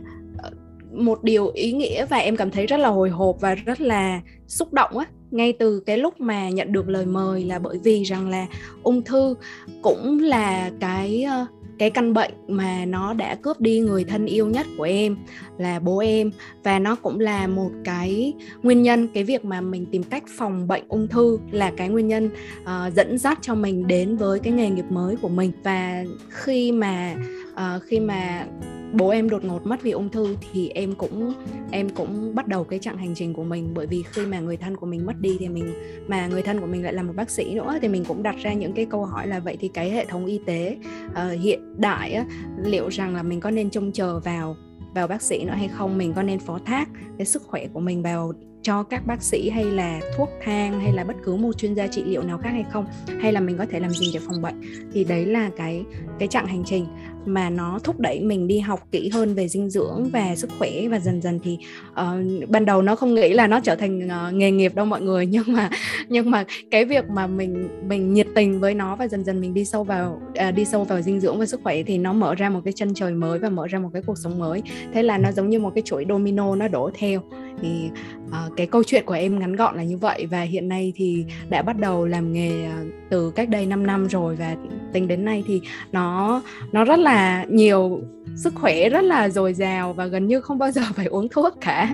một 0.97 1.23
điều 1.23 1.47
ý 1.47 1.71
nghĩa 1.71 2.05
và 2.05 2.17
em 2.17 2.35
cảm 2.35 2.51
thấy 2.51 2.67
rất 2.67 2.77
là 2.77 2.89
hồi 2.89 3.09
hộp 3.09 3.37
và 3.41 3.55
rất 3.55 3.81
là 3.81 4.21
xúc 4.47 4.73
động 4.73 4.97
á 4.97 5.05
ngay 5.31 5.53
từ 5.53 5.79
cái 5.79 5.97
lúc 5.97 6.21
mà 6.21 6.49
nhận 6.49 6.71
được 6.71 6.89
lời 6.89 7.05
mời 7.05 7.43
là 7.43 7.59
bởi 7.59 7.77
vì 7.83 8.03
rằng 8.03 8.29
là 8.29 8.45
ung 8.83 9.01
thư 9.01 9.35
cũng 9.81 10.19
là 10.19 10.71
cái 10.79 11.23
ờ, 11.23 11.45
cái 11.79 11.89
căn 11.89 12.13
bệnh 12.13 12.31
mà 12.47 12.85
nó 12.85 13.13
đã 13.13 13.35
cướp 13.35 13.61
đi 13.61 13.79
người 13.79 14.03
thân 14.03 14.25
yêu 14.25 14.47
nhất 14.47 14.67
của 14.77 14.83
em 14.83 15.17
là 15.57 15.79
bố 15.79 15.97
em. 15.97 16.31
Và 16.63 16.79
nó 16.79 16.95
cũng 16.95 17.19
là 17.19 17.47
một 17.47 17.71
cái 17.83 18.33
nguyên 18.63 18.83
nhân 18.83 19.07
cái 19.13 19.23
việc 19.23 19.45
mà 19.45 19.61
mình 19.61 19.85
tìm 19.91 20.03
cách 20.03 20.23
phòng 20.37 20.67
bệnh 20.67 20.83
ung 20.87 21.07
thư 21.07 21.39
là 21.51 21.71
cái 21.77 21.89
nguyên 21.89 22.07
nhân 22.07 22.29
uh, 22.61 22.93
dẫn 22.95 23.17
dắt 23.17 23.39
cho 23.41 23.55
mình 23.55 23.87
đến 23.87 24.17
với 24.17 24.39
cái 24.39 24.53
nghề 24.53 24.69
nghiệp 24.69 24.85
mới 24.89 25.15
của 25.15 25.29
mình. 25.29 25.51
Và 25.63 26.03
khi 26.29 26.71
mà 26.71 27.15
uh, 27.53 27.83
khi 27.87 27.99
mà 27.99 28.45
bố 28.93 29.09
em 29.09 29.29
đột 29.29 29.43
ngột 29.43 29.65
mất 29.65 29.81
vì 29.81 29.91
ung 29.91 30.09
thư 30.09 30.35
thì 30.51 30.69
em 30.69 30.95
cũng 30.95 31.33
em 31.71 31.89
cũng 31.89 32.35
bắt 32.35 32.47
đầu 32.47 32.63
cái 32.63 32.79
chặng 32.79 32.97
hành 32.97 33.15
trình 33.15 33.33
của 33.33 33.43
mình. 33.43 33.71
Bởi 33.73 33.87
vì 33.87 34.03
khi 34.03 34.25
mà 34.25 34.39
người 34.39 34.57
thân 34.57 34.77
của 34.77 34.85
mình 34.85 35.05
mất 35.05 35.19
đi 35.19 35.37
thì 35.39 35.49
mình 35.49 35.73
mà 36.07 36.27
người 36.27 36.41
thân 36.41 36.59
của 36.59 36.67
mình 36.67 36.83
lại 36.83 36.93
là 36.93 37.03
một 37.03 37.13
bác 37.15 37.29
sĩ 37.29 37.53
nữa 37.55 37.77
thì 37.81 37.87
mình 37.87 38.05
cũng 38.05 38.23
đặt 38.23 38.35
ra 38.37 38.53
những 38.53 38.73
cái 38.73 38.85
câu 38.85 39.05
hỏi 39.05 39.27
là 39.27 39.39
vậy 39.39 39.57
thì 39.59 39.67
cái 39.67 39.91
hệ 39.91 40.05
thống 40.05 40.25
y 40.25 40.39
tế 40.45 40.77
uh, 41.07 41.39
hiện 41.41 41.81
đại 41.81 42.13
á, 42.13 42.25
liệu 42.63 42.87
rằng 42.89 43.15
là 43.15 43.23
mình 43.23 43.39
có 43.39 43.51
nên 43.51 43.69
trông 43.69 43.91
chờ 43.91 44.19
vào 44.19 44.55
vào 44.95 45.07
bác 45.07 45.21
sĩ 45.21 45.43
nữa 45.45 45.53
hay 45.55 45.67
không? 45.67 45.97
Mình 45.97 46.13
có 46.13 46.21
nên 46.21 46.39
phó 46.39 46.59
thác 46.65 46.89
cái 47.17 47.25
sức 47.25 47.43
khỏe 47.43 47.67
của 47.73 47.79
mình 47.79 48.03
vào 48.03 48.33
cho 48.61 48.83
các 48.83 49.07
bác 49.07 49.23
sĩ 49.23 49.49
hay 49.49 49.63
là 49.63 49.99
thuốc 50.17 50.29
thang 50.43 50.79
hay 50.79 50.93
là 50.93 51.03
bất 51.03 51.15
cứ 51.23 51.35
một 51.35 51.57
chuyên 51.57 51.73
gia 51.73 51.87
trị 51.87 52.03
liệu 52.03 52.23
nào 52.23 52.37
khác 52.37 52.49
hay 52.49 52.65
không? 52.71 52.85
Hay 53.19 53.33
là 53.33 53.39
mình 53.39 53.57
có 53.57 53.65
thể 53.65 53.79
làm 53.79 53.91
gì 53.91 54.11
để 54.13 54.19
phòng 54.19 54.41
bệnh? 54.41 54.61
Thì 54.93 55.03
đấy 55.03 55.25
là 55.25 55.49
cái 55.57 55.83
cái 56.19 56.27
chặng 56.27 56.47
hành 56.47 56.63
trình 56.65 56.85
mà 57.27 57.49
nó 57.49 57.79
thúc 57.83 57.99
đẩy 57.99 58.19
mình 58.19 58.47
đi 58.47 58.59
học 58.59 58.79
kỹ 58.91 59.09
hơn 59.09 59.33
về 59.33 59.47
dinh 59.47 59.69
dưỡng 59.69 60.09
và 60.13 60.35
sức 60.35 60.49
khỏe 60.57 60.87
và 60.91 60.99
dần 60.99 61.21
dần 61.21 61.39
thì 61.43 61.57
uh, 61.91 62.49
ban 62.49 62.65
đầu 62.65 62.81
nó 62.81 62.95
không 62.95 63.15
nghĩ 63.15 63.33
là 63.33 63.47
nó 63.47 63.59
trở 63.63 63.75
thành 63.75 64.07
uh, 64.07 64.33
nghề 64.33 64.51
nghiệp 64.51 64.75
đâu 64.75 64.85
mọi 64.85 65.01
người. 65.01 65.25
Nhưng 65.37 65.43
mà 65.47 65.69
nhưng 66.09 66.31
mà 66.31 66.45
cái 66.71 66.85
việc 66.85 67.09
mà 67.09 67.27
mình 67.27 67.67
mình 67.87 68.13
nhiệt 68.13 68.27
tình 68.35 68.59
với 68.59 68.73
nó 68.73 68.95
và 68.95 69.07
dần 69.07 69.23
dần 69.23 69.41
mình 69.41 69.53
đi 69.53 69.65
sâu 69.65 69.83
vào 69.83 70.21
uh, 70.47 70.55
đi 70.55 70.65
sâu 70.65 70.83
vào 70.83 71.01
dinh 71.01 71.19
dưỡng 71.19 71.39
và 71.39 71.45
sức 71.45 71.59
khỏe 71.63 71.83
thì 71.83 71.97
nó 71.97 72.13
mở 72.13 72.35
ra 72.35 72.49
một 72.49 72.61
cái 72.63 72.73
chân 72.73 72.93
trời 72.93 73.11
mới 73.11 73.39
và 73.39 73.49
mở 73.49 73.67
ra 73.67 73.79
một 73.79 73.89
cái 73.93 74.01
cuộc 74.05 74.17
sống 74.17 74.39
mới. 74.39 74.61
Thế 74.93 75.03
là 75.03 75.17
nó 75.17 75.31
giống 75.31 75.49
như 75.49 75.59
một 75.59 75.71
cái 75.75 75.81
chuỗi 75.81 76.05
domino 76.09 76.55
nó 76.55 76.67
đổ 76.67 76.91
theo 76.93 77.21
thì 77.61 77.89
uh, 78.27 78.57
cái 78.57 78.67
câu 78.67 78.83
chuyện 78.83 79.05
của 79.05 79.13
em 79.13 79.39
ngắn 79.39 79.55
gọn 79.55 79.75
là 79.75 79.83
như 79.83 79.97
vậy 79.97 80.25
và 80.31 80.41
hiện 80.41 80.67
nay 80.67 80.93
thì 80.95 81.25
đã 81.49 81.61
bắt 81.61 81.79
đầu 81.79 82.05
làm 82.05 82.33
nghề 82.33 82.65
ờ, 82.65 82.85
từ 83.09 83.31
cách 83.31 83.49
đây 83.49 83.65
5 83.65 83.87
năm 83.87 84.07
rồi 84.09 84.35
và 84.35 84.55
tính 84.93 85.07
đến 85.07 85.25
nay 85.25 85.43
thì 85.47 85.61
nó 85.91 86.41
nó 86.71 86.85
rất 86.85 86.99
là 86.99 87.45
nhiều 87.49 88.01
sức 88.35 88.55
khỏe 88.55 88.89
rất 88.89 89.01
là 89.01 89.29
dồi 89.29 89.53
dào 89.53 89.93
và 89.93 90.05
gần 90.05 90.27
như 90.27 90.41
không 90.41 90.57
bao 90.57 90.71
giờ 90.77 90.81
phải 90.95 91.05
uống 91.05 91.29
thuốc 91.29 91.57
cả. 91.61 91.93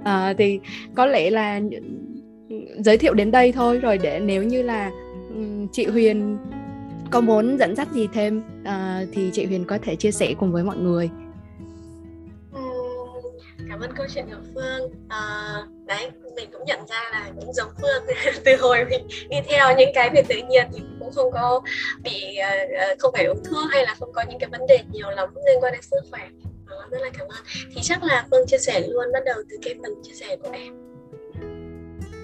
Uh, 0.00 0.36
thì 0.38 0.60
có 0.94 1.06
lẽ 1.06 1.30
là 1.30 1.60
giới 2.78 2.98
thiệu 2.98 3.14
đến 3.14 3.30
đây 3.30 3.52
thôi. 3.52 3.78
Rồi 3.78 3.98
để 3.98 4.20
nếu 4.20 4.42
như 4.42 4.62
là 4.62 4.90
um, 5.34 5.68
chị 5.72 5.86
Huyền 5.86 6.38
có 7.10 7.20
muốn 7.20 7.58
dẫn 7.58 7.76
dắt 7.76 7.88
gì 7.92 8.08
thêm 8.12 8.42
uh, 8.62 9.08
thì 9.12 9.30
chị 9.32 9.44
Huyền 9.44 9.64
có 9.64 9.78
thể 9.82 9.96
chia 9.96 10.10
sẻ 10.10 10.34
cùng 10.38 10.52
với 10.52 10.64
mọi 10.64 10.76
người 10.76 11.10
ơn 13.82 13.92
câu 13.96 14.06
chuyện 14.14 14.26
của 14.30 14.42
phương. 14.54 14.90
À, 15.08 15.54
đấy 15.86 16.10
mình 16.36 16.50
cũng 16.52 16.64
nhận 16.64 16.86
ra 16.86 17.10
là 17.12 17.30
cũng 17.40 17.52
giống 17.52 17.68
phương 17.80 18.02
từ 18.44 18.56
hồi 18.56 18.84
mình 18.90 19.06
đi 19.28 19.36
theo 19.48 19.76
những 19.76 19.90
cái 19.94 20.10
việc 20.10 20.24
tự 20.28 20.36
nhiên 20.48 20.66
thì 20.72 20.82
cũng 21.00 21.12
không 21.12 21.32
có 21.32 21.60
bị 22.02 22.36
ờ, 22.36 22.50
ờ, 22.78 22.94
không 22.98 23.12
phải 23.12 23.24
ung 23.24 23.44
thư 23.44 23.56
hay 23.70 23.84
là 23.84 23.94
không 23.98 24.12
có 24.12 24.22
những 24.28 24.38
cái 24.38 24.48
vấn 24.50 24.66
đề 24.68 24.78
nhiều 24.92 25.10
lắm 25.10 25.28
liên 25.46 25.60
quan 25.60 25.72
đến 25.72 25.82
sức 25.82 26.00
khỏe. 26.10 26.28
Đó, 26.70 26.86
rất 26.90 26.98
là 27.02 27.10
cảm 27.18 27.28
ơn. 27.28 27.44
Thì 27.74 27.80
chắc 27.82 28.04
là 28.04 28.26
phương 28.30 28.46
chia 28.46 28.58
sẻ 28.58 28.80
luôn 28.88 29.12
bắt 29.12 29.24
đầu 29.24 29.36
từ 29.50 29.56
cái 29.62 29.74
phần 29.82 29.92
chia 30.02 30.14
sẻ 30.14 30.36
của 30.36 30.50
em. 30.52 30.91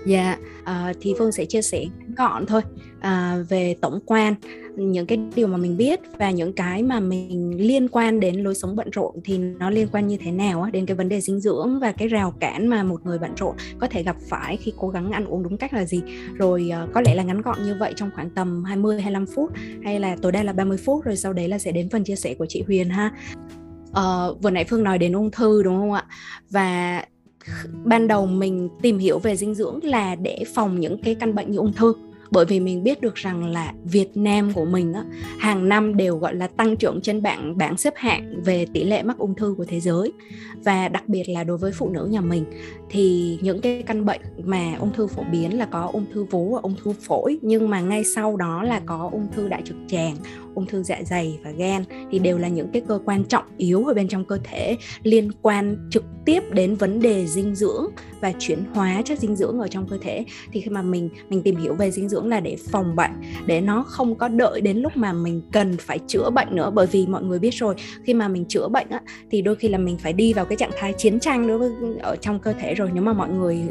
Dạ, 0.09 0.37
uh, 0.63 0.97
thì 1.01 1.15
Phương 1.19 1.33
sẽ 1.33 1.45
chia 1.45 1.63
sẻ 1.63 1.85
gọn 2.17 2.47
thôi 2.47 2.63
uh, 2.99 3.49
về 3.49 3.75
tổng 3.81 4.01
quan 4.07 4.35
những 4.77 5.07
cái 5.07 5.19
điều 5.35 5.47
mà 5.47 5.57
mình 5.57 5.77
biết 5.77 6.01
và 6.19 6.31
những 6.31 6.53
cái 6.53 6.83
mà 6.83 7.01
mình 7.01 7.57
liên 7.59 7.89
quan 7.89 8.21
đến 8.21 8.37
lối 8.37 8.55
sống 8.55 8.77
bận 8.77 8.91
rộn 8.91 9.15
thì 9.25 9.39
nó 9.39 9.71
liên 9.71 9.89
quan 9.93 10.07
như 10.07 10.17
thế 10.21 10.31
nào 10.31 10.69
đến 10.73 10.87
cái 10.87 10.97
vấn 10.97 11.09
đề 11.09 11.21
dinh 11.21 11.41
dưỡng 11.41 11.81
và 11.81 11.93
cái 11.93 12.09
rào 12.09 12.35
cản 12.41 12.69
mà 12.69 12.83
một 12.83 13.07
người 13.07 13.19
bận 13.19 13.35
rộn 13.37 13.57
có 13.79 13.87
thể 13.91 14.03
gặp 14.03 14.17
phải 14.29 14.57
khi 14.57 14.73
cố 14.77 14.89
gắng 14.89 15.11
ăn 15.11 15.27
uống 15.27 15.43
đúng 15.43 15.57
cách 15.57 15.73
là 15.73 15.85
gì. 15.85 16.03
Rồi 16.35 16.71
uh, 16.85 16.95
có 16.95 17.01
lẽ 17.01 17.15
là 17.15 17.23
ngắn 17.23 17.43
gọn 17.43 17.63
như 17.63 17.77
vậy 17.81 17.93
trong 17.97 18.11
khoảng 18.15 18.31
tầm 18.31 18.65
20 18.65 19.01
25 19.01 19.27
phút 19.27 19.53
hay 19.85 20.01
là 20.01 20.17
tối 20.23 20.33
đa 20.33 20.43
là 20.43 20.53
30 20.53 20.79
phút 20.79 21.05
rồi 21.05 21.17
sau 21.17 21.33
đấy 21.33 21.49
là 21.49 21.59
sẽ 21.59 21.73
đến 21.73 21.89
phần 21.91 22.05
chia 22.05 22.17
sẻ 22.17 22.35
của 22.35 22.47
chị 22.49 22.63
Huyền 22.67 22.89
ha. 22.89 23.13
Uh, 23.91 24.43
vừa 24.43 24.51
nãy 24.51 24.65
Phương 24.65 24.85
nói 24.85 24.99
đến 24.99 25.13
ung 25.13 25.31
thư 25.31 25.63
đúng 25.63 25.77
không 25.77 25.93
ạ? 25.93 26.05
Và 26.51 27.05
ban 27.85 28.09
đầu 28.09 28.27
mình 28.27 28.69
tìm 28.83 28.99
hiểu 28.99 29.19
về 29.19 29.37
dinh 29.37 29.55
dưỡng 29.55 29.81
là 29.83 30.15
để 30.15 30.45
phòng 30.55 30.81
những 30.81 31.03
cái 31.03 31.15
căn 31.15 31.35
bệnh 31.35 31.51
như 31.51 31.59
ung 31.59 31.73
thư. 31.73 31.95
Bởi 32.31 32.45
vì 32.45 32.61
mình 32.61 32.83
biết 32.83 33.01
được 33.01 33.15
rằng 33.15 33.49
là 33.49 33.73
Việt 33.85 34.17
Nam 34.17 34.53
của 34.53 34.65
mình 34.65 34.93
á, 34.93 35.05
hàng 35.39 35.69
năm 35.69 35.97
đều 35.97 36.17
gọi 36.17 36.35
là 36.35 36.47
tăng 36.47 36.77
trưởng 36.77 37.01
trên 37.01 37.23
bảng 37.23 37.59
bảng 37.59 37.77
xếp 37.77 37.95
hạng 37.97 38.43
về 38.45 38.67
tỷ 38.73 38.85
lệ 38.85 39.03
mắc 39.03 39.19
ung 39.19 39.35
thư 39.35 39.55
của 39.59 39.65
thế 39.65 39.81
giới. 39.81 40.13
Và 40.65 40.89
đặc 40.89 41.09
biệt 41.09 41.29
là 41.29 41.45
đối 41.45 41.59
với 41.59 41.73
phụ 41.73 41.89
nữ 41.89 42.07
nhà 42.11 42.21
mình 42.21 42.45
thì 42.91 43.39
những 43.43 43.61
cái 43.61 43.83
căn 43.83 44.05
bệnh 44.05 44.21
mà 44.45 44.75
ung 44.81 44.93
thư 44.93 45.07
phổ 45.07 45.23
biến 45.33 45.59
là 45.59 45.67
có 45.67 45.91
ung 45.93 46.07
thư 46.13 46.25
vú 46.25 46.55
và 46.55 46.61
ung 46.63 46.75
thư 46.85 46.93
phổi 46.93 47.39
nhưng 47.43 47.71
mà 47.71 47.81
ngay 47.81 48.05
sau 48.05 48.37
đó 48.37 48.63
là 48.63 48.81
có 48.87 49.09
ung 49.13 49.27
thư 49.37 49.49
đại 49.49 49.63
trực 49.65 49.77
tràng 49.89 50.17
ung 50.59 50.67
thư 50.67 50.83
dạ 50.83 50.99
dày 51.05 51.39
và 51.45 51.51
gan 51.51 51.85
thì 52.11 52.19
đều 52.19 52.39
là 52.39 52.49
những 52.49 52.69
cái 52.73 52.83
cơ 52.89 52.99
quan 53.05 53.25
trọng 53.25 53.45
yếu 53.57 53.85
ở 53.85 53.95
bên 53.95 54.09
trong 54.09 54.25
cơ 54.25 54.39
thể 54.45 54.77
liên 55.03 55.31
quan 55.43 55.89
trực 55.91 56.05
tiếp 56.25 56.43
đến 56.53 56.75
vấn 56.75 57.01
đề 57.01 57.27
dinh 57.27 57.55
dưỡng 57.55 57.87
và 58.21 58.33
chuyển 58.39 58.65
hóa 58.75 59.03
chất 59.05 59.19
dinh 59.19 59.37
dưỡng 59.37 59.59
ở 59.59 59.69
trong 59.69 59.89
cơ 59.89 59.99
thể. 60.03 60.25
Thì 60.53 60.61
khi 60.61 60.71
mà 60.71 60.83
mình 60.83 61.11
mình 61.29 61.43
tìm 61.43 61.57
hiểu 61.57 61.75
về 61.75 61.91
dinh 61.91 62.09
dưỡng 62.09 62.29
là 62.29 62.41
để 62.41 62.57
phòng 62.71 62.97
bệnh 62.97 63.11
để 63.47 63.61
nó 63.61 63.83
không 63.83 64.15
có 64.15 64.29
đợi 64.29 64.61
đến 64.61 64.79
lúc 64.79 64.97
mà 64.97 65.13
mình 65.13 65.43
cần 65.53 65.77
phải 65.77 65.99
chữa 66.07 66.31
bệnh 66.31 66.49
nữa. 66.57 66.71
Bởi 66.75 66.87
vì 66.87 67.07
mọi 67.07 67.23
người 67.23 67.39
biết 67.39 67.55
rồi 67.55 67.75
khi 68.05 68.15
mà 68.15 68.29
mình 68.29 68.45
chữa 68.49 68.69
bệnh 68.69 68.89
á, 68.89 69.01
thì 69.31 69.43
đôi 69.43 69.57
khi 69.57 69.69
là 69.69 69.79
mình 69.79 69.99
phải 69.99 70.13
đi 70.13 70.33
vào 70.33 70.45
cái 70.45 70.57
trạng 70.57 70.71
thái 70.79 70.93
chiến 70.93 71.21
tranh 71.21 71.49
đối 71.49 71.59
với 71.59 71.71
ở 72.01 72.17
trong 72.17 72.39
cơ 72.39 72.53
thể 72.53 72.75
rồi. 72.75 72.91
Nếu 72.95 73.03
mà 73.03 73.13
mọi 73.13 73.29
người 73.29 73.63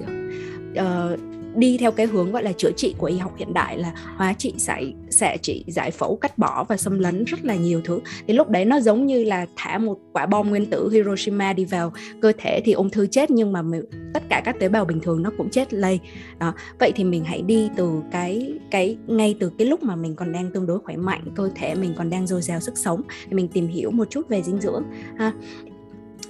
uh, 0.72 1.20
đi 1.58 1.78
theo 1.78 1.92
cái 1.92 2.06
hướng 2.06 2.32
gọi 2.32 2.44
là 2.44 2.52
chữa 2.52 2.72
trị 2.72 2.96
của 2.98 3.08
y 3.08 3.18
học 3.18 3.34
hiện 3.38 3.54
đại 3.54 3.78
là 3.78 3.92
hóa 4.16 4.34
trị 4.34 4.54
giải 4.58 4.94
xạ 5.10 5.36
trị 5.42 5.64
giải 5.68 5.92
phẫu 5.92 6.16
cắt 6.16 6.38
bỏ 6.38 6.64
và 6.64 6.78
xâm 6.78 7.00
lấn 7.00 7.24
rất 7.24 7.46
là 7.46 7.56
nhiều 7.56 7.82
thứ 7.84 8.00
thì 8.28 8.34
lúc 8.34 8.50
đấy 8.50 8.66
nó 8.66 8.80
giống 8.80 9.06
như 9.06 9.24
là 9.24 9.46
thả 9.56 9.78
một 9.78 9.98
quả 10.14 10.26
bom 10.26 10.50
nguyên 10.50 10.66
tử 10.66 10.90
Hiroshima 10.90 11.54
đi 11.54 11.66
vào 11.66 11.94
cơ 12.22 12.32
thể 12.38 12.62
thì 12.66 12.72
ung 12.72 12.90
thư 12.90 13.08
chết 13.08 13.32
nhưng 13.32 13.52
mà 13.52 13.62
mình, 13.62 13.84
tất 14.14 14.24
cả 14.30 14.42
các 14.46 14.60
tế 14.60 14.70
bào 14.70 14.86
bình 14.86 15.00
thường 15.00 15.24
nó 15.24 15.32
cũng 15.38 15.50
chết 15.50 15.74
lây 15.74 16.00
đó. 16.40 16.54
vậy 16.80 16.92
thì 16.96 17.04
mình 17.04 17.26
hãy 17.26 17.42
đi 17.42 17.70
từ 17.76 18.02
cái 18.12 18.54
cái 18.72 18.98
ngay 19.08 19.36
từ 19.40 19.52
cái 19.58 19.68
lúc 19.68 19.84
mà 19.84 19.96
mình 19.96 20.16
còn 20.16 20.32
đang 20.32 20.52
tương 20.52 20.68
đối 20.68 20.80
khỏe 20.80 20.96
mạnh 20.96 21.24
cơ 21.36 21.50
thể 21.56 21.76
mình 21.76 21.94
còn 21.98 22.10
đang 22.10 22.28
dồi 22.28 22.42
dào 22.42 22.60
sức 22.60 22.78
sống 22.78 23.02
thì 23.26 23.34
mình 23.34 23.48
tìm 23.48 23.68
hiểu 23.68 23.92
một 23.92 24.10
chút 24.10 24.30
về 24.30 24.42
dinh 24.42 24.62
dưỡng 24.62 24.84
ha 25.18 25.34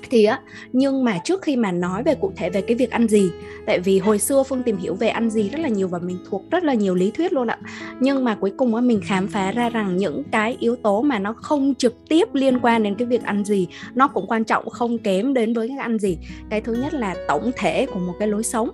thì 0.10 0.24
á 0.24 0.40
nhưng 0.74 1.04
mà 1.04 1.18
trước 1.24 1.42
khi 1.42 1.56
mà 1.56 1.72
nói 1.72 2.04
về 2.04 2.16
cụ 2.16 2.32
thể 2.36 2.50
về 2.50 2.62
cái 2.62 2.76
việc 2.76 2.92
ăn 2.92 3.08
gì 3.08 3.30
tại 3.66 3.80
vì 3.80 4.00
hồi 4.00 4.20
xưa 4.20 4.44
phương 4.44 4.64
tìm 4.64 4.78
hiểu 4.78 4.96
về 4.96 5.08
ăn 5.08 5.30
gì 5.30 5.50
rất 5.50 5.60
là 5.60 5.70
nhiều 5.70 5.88
và 5.88 6.00
mình 6.00 6.18
thuộc 6.30 6.44
rất 6.52 6.64
là 6.64 6.74
nhiều 6.74 6.96
lý 6.96 7.12
thuyết 7.12 7.34
luôn 7.34 7.48
ạ. 7.48 7.58
Nhưng 8.00 8.24
mà 8.24 8.36
cuối 8.36 8.52
cùng 8.58 8.76
á 8.76 8.82
mình 8.82 9.02
khám 9.04 9.28
phá 9.28 9.52
ra 9.52 9.70
rằng 9.70 9.98
những 9.98 10.24
cái 10.32 10.58
yếu 10.60 10.76
tố 10.76 11.02
mà 11.02 11.20
nó 11.20 11.34
không 11.34 11.74
trực 11.76 11.96
tiếp 12.10 12.28
liên 12.34 12.60
quan 12.60 12.84
đến 12.84 12.96
cái 12.96 13.06
việc 13.06 13.24
ăn 13.24 13.46
gì 13.46 13.68
nó 13.96 14.08
cũng 14.08 14.28
quan 14.28 14.44
trọng 14.44 14.70
không 14.70 14.98
kém 14.98 15.34
đến 15.34 15.54
với 15.54 15.68
cái 15.68 15.78
ăn 15.78 16.00
gì. 16.00 16.18
Cái 16.50 16.62
thứ 16.62 16.74
nhất 16.74 16.94
là 16.94 17.16
tổng 17.28 17.52
thể 17.56 17.86
của 17.86 18.00
một 18.00 18.14
cái 18.20 18.28
lối 18.28 18.44
sống. 18.44 18.70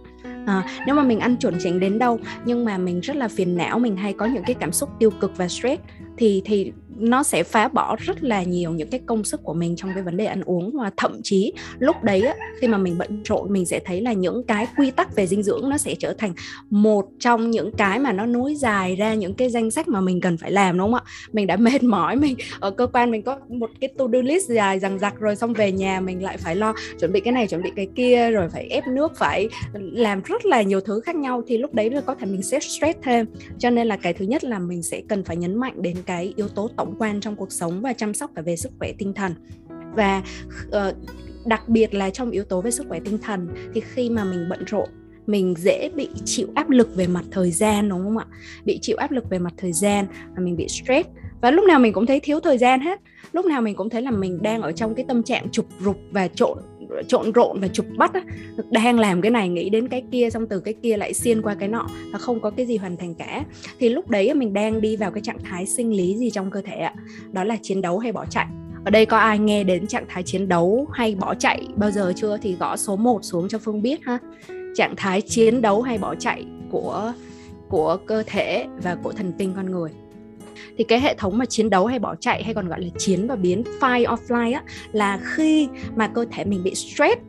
À, 0.45 0.63
nếu 0.85 0.95
mà 0.95 1.03
mình 1.03 1.19
ăn 1.19 1.35
chuẩn 1.35 1.55
chỉnh 1.63 1.79
đến 1.79 1.99
đâu 1.99 2.19
nhưng 2.45 2.65
mà 2.65 2.77
mình 2.77 2.99
rất 2.99 3.15
là 3.15 3.27
phiền 3.27 3.57
não 3.57 3.79
mình 3.79 3.97
hay 3.97 4.13
có 4.13 4.25
những 4.25 4.43
cái 4.43 4.53
cảm 4.53 4.71
xúc 4.71 4.89
tiêu 4.99 5.11
cực 5.11 5.37
và 5.37 5.47
stress 5.47 5.81
thì 6.17 6.41
thì 6.45 6.71
nó 6.97 7.23
sẽ 7.23 7.43
phá 7.43 7.67
bỏ 7.67 7.95
rất 7.99 8.23
là 8.23 8.43
nhiều 8.43 8.71
những 8.71 8.89
cái 8.89 8.99
công 9.05 9.23
sức 9.23 9.43
của 9.43 9.53
mình 9.53 9.75
trong 9.75 9.91
cái 9.93 10.03
vấn 10.03 10.17
đề 10.17 10.25
ăn 10.25 10.41
uống. 10.45 10.71
Và 10.77 10.91
thậm 10.97 11.19
chí 11.23 11.53
lúc 11.79 11.95
đấy 12.03 12.21
á, 12.21 12.35
khi 12.59 12.67
mà 12.67 12.77
mình 12.77 12.97
bận 12.97 13.23
rộn 13.23 13.53
mình 13.53 13.65
sẽ 13.65 13.79
thấy 13.85 14.01
là 14.01 14.13
những 14.13 14.43
cái 14.43 14.67
quy 14.77 14.91
tắc 14.91 15.15
về 15.15 15.27
dinh 15.27 15.43
dưỡng 15.43 15.69
nó 15.69 15.77
sẽ 15.77 15.95
trở 15.95 16.13
thành 16.13 16.33
một 16.69 17.05
trong 17.19 17.51
những 17.51 17.71
cái 17.71 17.99
mà 17.99 18.13
nó 18.13 18.25
nối 18.25 18.55
dài 18.55 18.95
ra 18.95 19.13
những 19.13 19.33
cái 19.33 19.49
danh 19.49 19.71
sách 19.71 19.87
mà 19.87 20.01
mình 20.01 20.21
cần 20.21 20.37
phải 20.37 20.51
làm 20.51 20.77
đúng 20.77 20.91
không 20.91 21.01
ạ? 21.05 21.11
Mình 21.33 21.47
đã 21.47 21.55
mệt 21.63 21.83
mỏi 21.83 22.15
mình 22.15 22.35
ở 22.59 22.71
cơ 22.71 22.87
quan 22.87 23.11
mình 23.11 23.21
có 23.21 23.39
một 23.49 23.69
cái 23.81 23.89
to 23.97 24.05
do 24.13 24.21
list 24.21 24.49
dài 24.49 24.79
dằng 24.79 24.99
dặc 24.99 25.19
rồi 25.19 25.35
xong 25.35 25.53
về 25.53 25.71
nhà 25.71 25.99
mình 25.99 26.23
lại 26.23 26.37
phải 26.37 26.55
lo 26.55 26.73
chuẩn 26.99 27.11
bị 27.11 27.19
cái 27.19 27.31
này 27.31 27.47
chuẩn 27.47 27.61
bị 27.61 27.71
cái 27.75 27.87
kia 27.95 28.29
rồi 28.31 28.49
phải 28.49 28.67
ép 28.69 28.87
nước 28.87 29.17
phải 29.17 29.49
làm 29.75 30.21
rất 30.21 30.45
là 30.45 30.61
nhiều 30.61 30.81
thứ 30.81 30.99
khác 30.99 31.15
nhau. 31.15 31.43
Thì 31.47 31.57
lúc 31.57 31.73
đấy 31.73 31.89
là 31.89 32.01
có 32.01 32.15
thể 32.15 32.25
mình 32.25 32.43
sẽ 32.43 32.59
stress 32.59 32.99
thêm. 33.03 33.25
Cho 33.59 33.69
nên 33.69 33.87
là 33.87 33.97
cái 33.97 34.13
thứ 34.13 34.25
nhất 34.25 34.43
là 34.43 34.59
mình 34.59 34.83
sẽ 34.83 35.01
cần 35.09 35.23
phải 35.23 35.37
nhấn 35.37 35.55
mạnh 35.55 35.81
đến 35.81 35.97
cái 36.03 36.33
yếu 36.35 36.47
tố 36.47 36.69
tổng 36.77 36.95
quan 36.99 37.19
trong 37.19 37.35
cuộc 37.35 37.51
sống 37.51 37.81
và 37.81 37.93
chăm 37.93 38.13
sóc 38.13 38.31
cả 38.35 38.41
về 38.41 38.55
sức 38.55 38.71
khỏe 38.79 38.91
tinh 38.97 39.13
thần. 39.13 39.33
Và 39.95 40.23
uh, 40.67 40.95
đặc 41.45 41.69
biệt 41.69 41.93
là 41.93 42.09
trong 42.09 42.31
yếu 42.31 42.43
tố 42.43 42.61
về 42.61 42.71
sức 42.71 42.85
khỏe 42.89 42.99
tinh 43.05 43.17
thần 43.17 43.47
thì 43.73 43.81
khi 43.81 44.09
mà 44.09 44.23
mình 44.23 44.49
bận 44.49 44.65
rộn 44.65 44.89
mình 45.25 45.55
dễ 45.57 45.89
bị 45.95 46.09
chịu 46.25 46.47
áp 46.55 46.69
lực 46.69 46.95
về 46.95 47.07
mặt 47.07 47.23
thời 47.31 47.51
gian 47.51 47.89
đúng 47.89 48.03
không 48.03 48.17
ạ? 48.17 48.25
Bị 48.65 48.79
chịu 48.81 48.97
áp 48.97 49.11
lực 49.11 49.29
về 49.29 49.39
mặt 49.39 49.53
thời 49.57 49.71
gian 49.73 50.05
và 50.35 50.43
mình 50.43 50.55
bị 50.55 50.67
stress. 50.67 51.09
Và 51.41 51.51
lúc 51.51 51.65
nào 51.65 51.79
mình 51.79 51.93
cũng 51.93 52.05
thấy 52.05 52.19
thiếu 52.19 52.39
thời 52.39 52.57
gian 52.57 52.79
hết. 52.79 52.99
Lúc 53.31 53.45
nào 53.45 53.61
mình 53.61 53.75
cũng 53.75 53.89
thấy 53.89 54.01
là 54.01 54.11
mình 54.11 54.41
đang 54.41 54.61
ở 54.61 54.71
trong 54.71 54.95
cái 54.95 55.05
tâm 55.07 55.23
trạng 55.23 55.49
trục 55.49 55.65
rục 55.79 55.97
và 56.11 56.27
trộn 56.27 56.57
trộn 57.07 57.31
rộn 57.31 57.59
và 57.59 57.67
chụp 57.67 57.85
bắt 57.97 58.13
á, 58.13 58.21
đang 58.71 58.99
làm 58.99 59.21
cái 59.21 59.31
này 59.31 59.49
nghĩ 59.49 59.69
đến 59.69 59.87
cái 59.87 60.03
kia 60.11 60.29
xong 60.29 60.47
từ 60.47 60.59
cái 60.59 60.73
kia 60.73 60.97
lại 60.97 61.13
xiên 61.13 61.41
qua 61.41 61.55
cái 61.55 61.69
nọ 61.69 61.87
và 62.11 62.19
không 62.19 62.39
có 62.39 62.49
cái 62.49 62.65
gì 62.65 62.77
hoàn 62.77 62.97
thành 62.97 63.15
cả. 63.15 63.43
Thì 63.79 63.89
lúc 63.89 64.09
đấy 64.09 64.33
mình 64.33 64.53
đang 64.53 64.81
đi 64.81 64.95
vào 64.95 65.11
cái 65.11 65.21
trạng 65.21 65.43
thái 65.43 65.65
sinh 65.65 65.91
lý 65.91 66.17
gì 66.17 66.29
trong 66.29 66.51
cơ 66.51 66.61
thể 66.61 66.75
ạ? 66.75 66.93
Đó 67.31 67.43
là 67.43 67.57
chiến 67.61 67.81
đấu 67.81 67.99
hay 67.99 68.11
bỏ 68.11 68.25
chạy? 68.25 68.45
Ở 68.85 68.91
đây 68.91 69.05
có 69.05 69.17
ai 69.17 69.39
nghe 69.39 69.63
đến 69.63 69.87
trạng 69.87 70.05
thái 70.09 70.23
chiến 70.23 70.47
đấu 70.47 70.87
hay 70.93 71.15
bỏ 71.15 71.35
chạy 71.35 71.67
bao 71.75 71.91
giờ 71.91 72.13
chưa? 72.15 72.37
Thì 72.41 72.55
gõ 72.59 72.77
số 72.77 72.95
1 72.95 73.19
xuống 73.23 73.47
cho 73.47 73.57
Phương 73.57 73.81
biết 73.81 73.99
ha. 74.03 74.17
Trạng 74.75 74.95
thái 74.97 75.21
chiến 75.21 75.61
đấu 75.61 75.81
hay 75.81 75.97
bỏ 75.97 76.15
chạy 76.15 76.45
của 76.71 77.13
của 77.69 77.97
cơ 78.05 78.23
thể 78.27 78.65
và 78.83 78.95
của 78.95 79.11
thần 79.11 79.31
kinh 79.37 79.53
con 79.55 79.71
người 79.71 79.91
thì 80.77 80.83
cái 80.83 80.99
hệ 80.99 81.15
thống 81.17 81.37
mà 81.37 81.45
chiến 81.45 81.69
đấu 81.69 81.85
hay 81.85 81.99
bỏ 81.99 82.15
chạy 82.15 82.43
hay 82.43 82.53
còn 82.53 82.67
gọi 82.67 82.81
là 82.81 82.89
chiến 82.97 83.27
và 83.27 83.35
biến, 83.35 83.63
fight 83.79 84.13
or 84.13 84.19
flight 84.31 84.53
á, 84.53 84.63
là 84.91 85.19
khi 85.23 85.67
mà 85.95 86.07
cơ 86.07 86.25
thể 86.31 86.43
mình 86.43 86.63
bị 86.63 86.75
stress, 86.75 87.21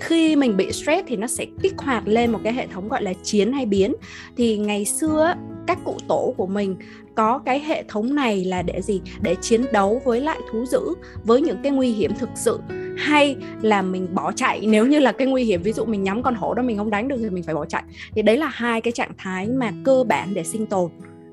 khi 0.00 0.36
mình 0.36 0.56
bị 0.56 0.72
stress 0.72 1.06
thì 1.06 1.16
nó 1.16 1.26
sẽ 1.26 1.46
kích 1.62 1.78
hoạt 1.78 2.08
lên 2.08 2.30
một 2.30 2.40
cái 2.44 2.52
hệ 2.52 2.66
thống 2.66 2.88
gọi 2.88 3.02
là 3.02 3.12
chiến 3.22 3.52
hay 3.52 3.66
biến. 3.66 3.94
Thì 4.36 4.58
ngày 4.58 4.84
xưa 4.84 5.34
các 5.66 5.78
cụ 5.84 5.96
tổ 6.08 6.34
của 6.36 6.46
mình 6.46 6.76
có 7.14 7.38
cái 7.38 7.60
hệ 7.60 7.84
thống 7.88 8.14
này 8.14 8.44
là 8.44 8.62
để 8.62 8.82
gì? 8.82 9.00
Để 9.22 9.36
chiến 9.40 9.64
đấu 9.72 10.02
với 10.04 10.20
lại 10.20 10.38
thú 10.52 10.66
dữ, 10.66 10.80
với 11.24 11.40
những 11.40 11.56
cái 11.62 11.72
nguy 11.72 11.92
hiểm 11.92 12.10
thực 12.18 12.30
sự. 12.34 12.60
Hay 12.96 13.36
là 13.62 13.82
mình 13.82 14.14
bỏ 14.14 14.32
chạy, 14.32 14.66
nếu 14.66 14.86
như 14.86 14.98
là 14.98 15.12
cái 15.12 15.26
nguy 15.26 15.44
hiểm, 15.44 15.62
ví 15.62 15.72
dụ 15.72 15.84
mình 15.84 16.02
nhắm 16.02 16.22
con 16.22 16.34
hổ 16.34 16.54
đó 16.54 16.62
mình 16.62 16.78
không 16.78 16.90
đánh 16.90 17.08
được 17.08 17.16
thì 17.18 17.30
mình 17.30 17.42
phải 17.42 17.54
bỏ 17.54 17.64
chạy. 17.64 17.82
Thì 18.14 18.22
đấy 18.22 18.36
là 18.36 18.48
hai 18.48 18.80
cái 18.80 18.92
trạng 18.92 19.12
thái 19.18 19.46
mà 19.46 19.72
cơ 19.84 20.04
bản 20.08 20.34
để 20.34 20.44
sinh 20.44 20.66
tồn. 20.66 20.90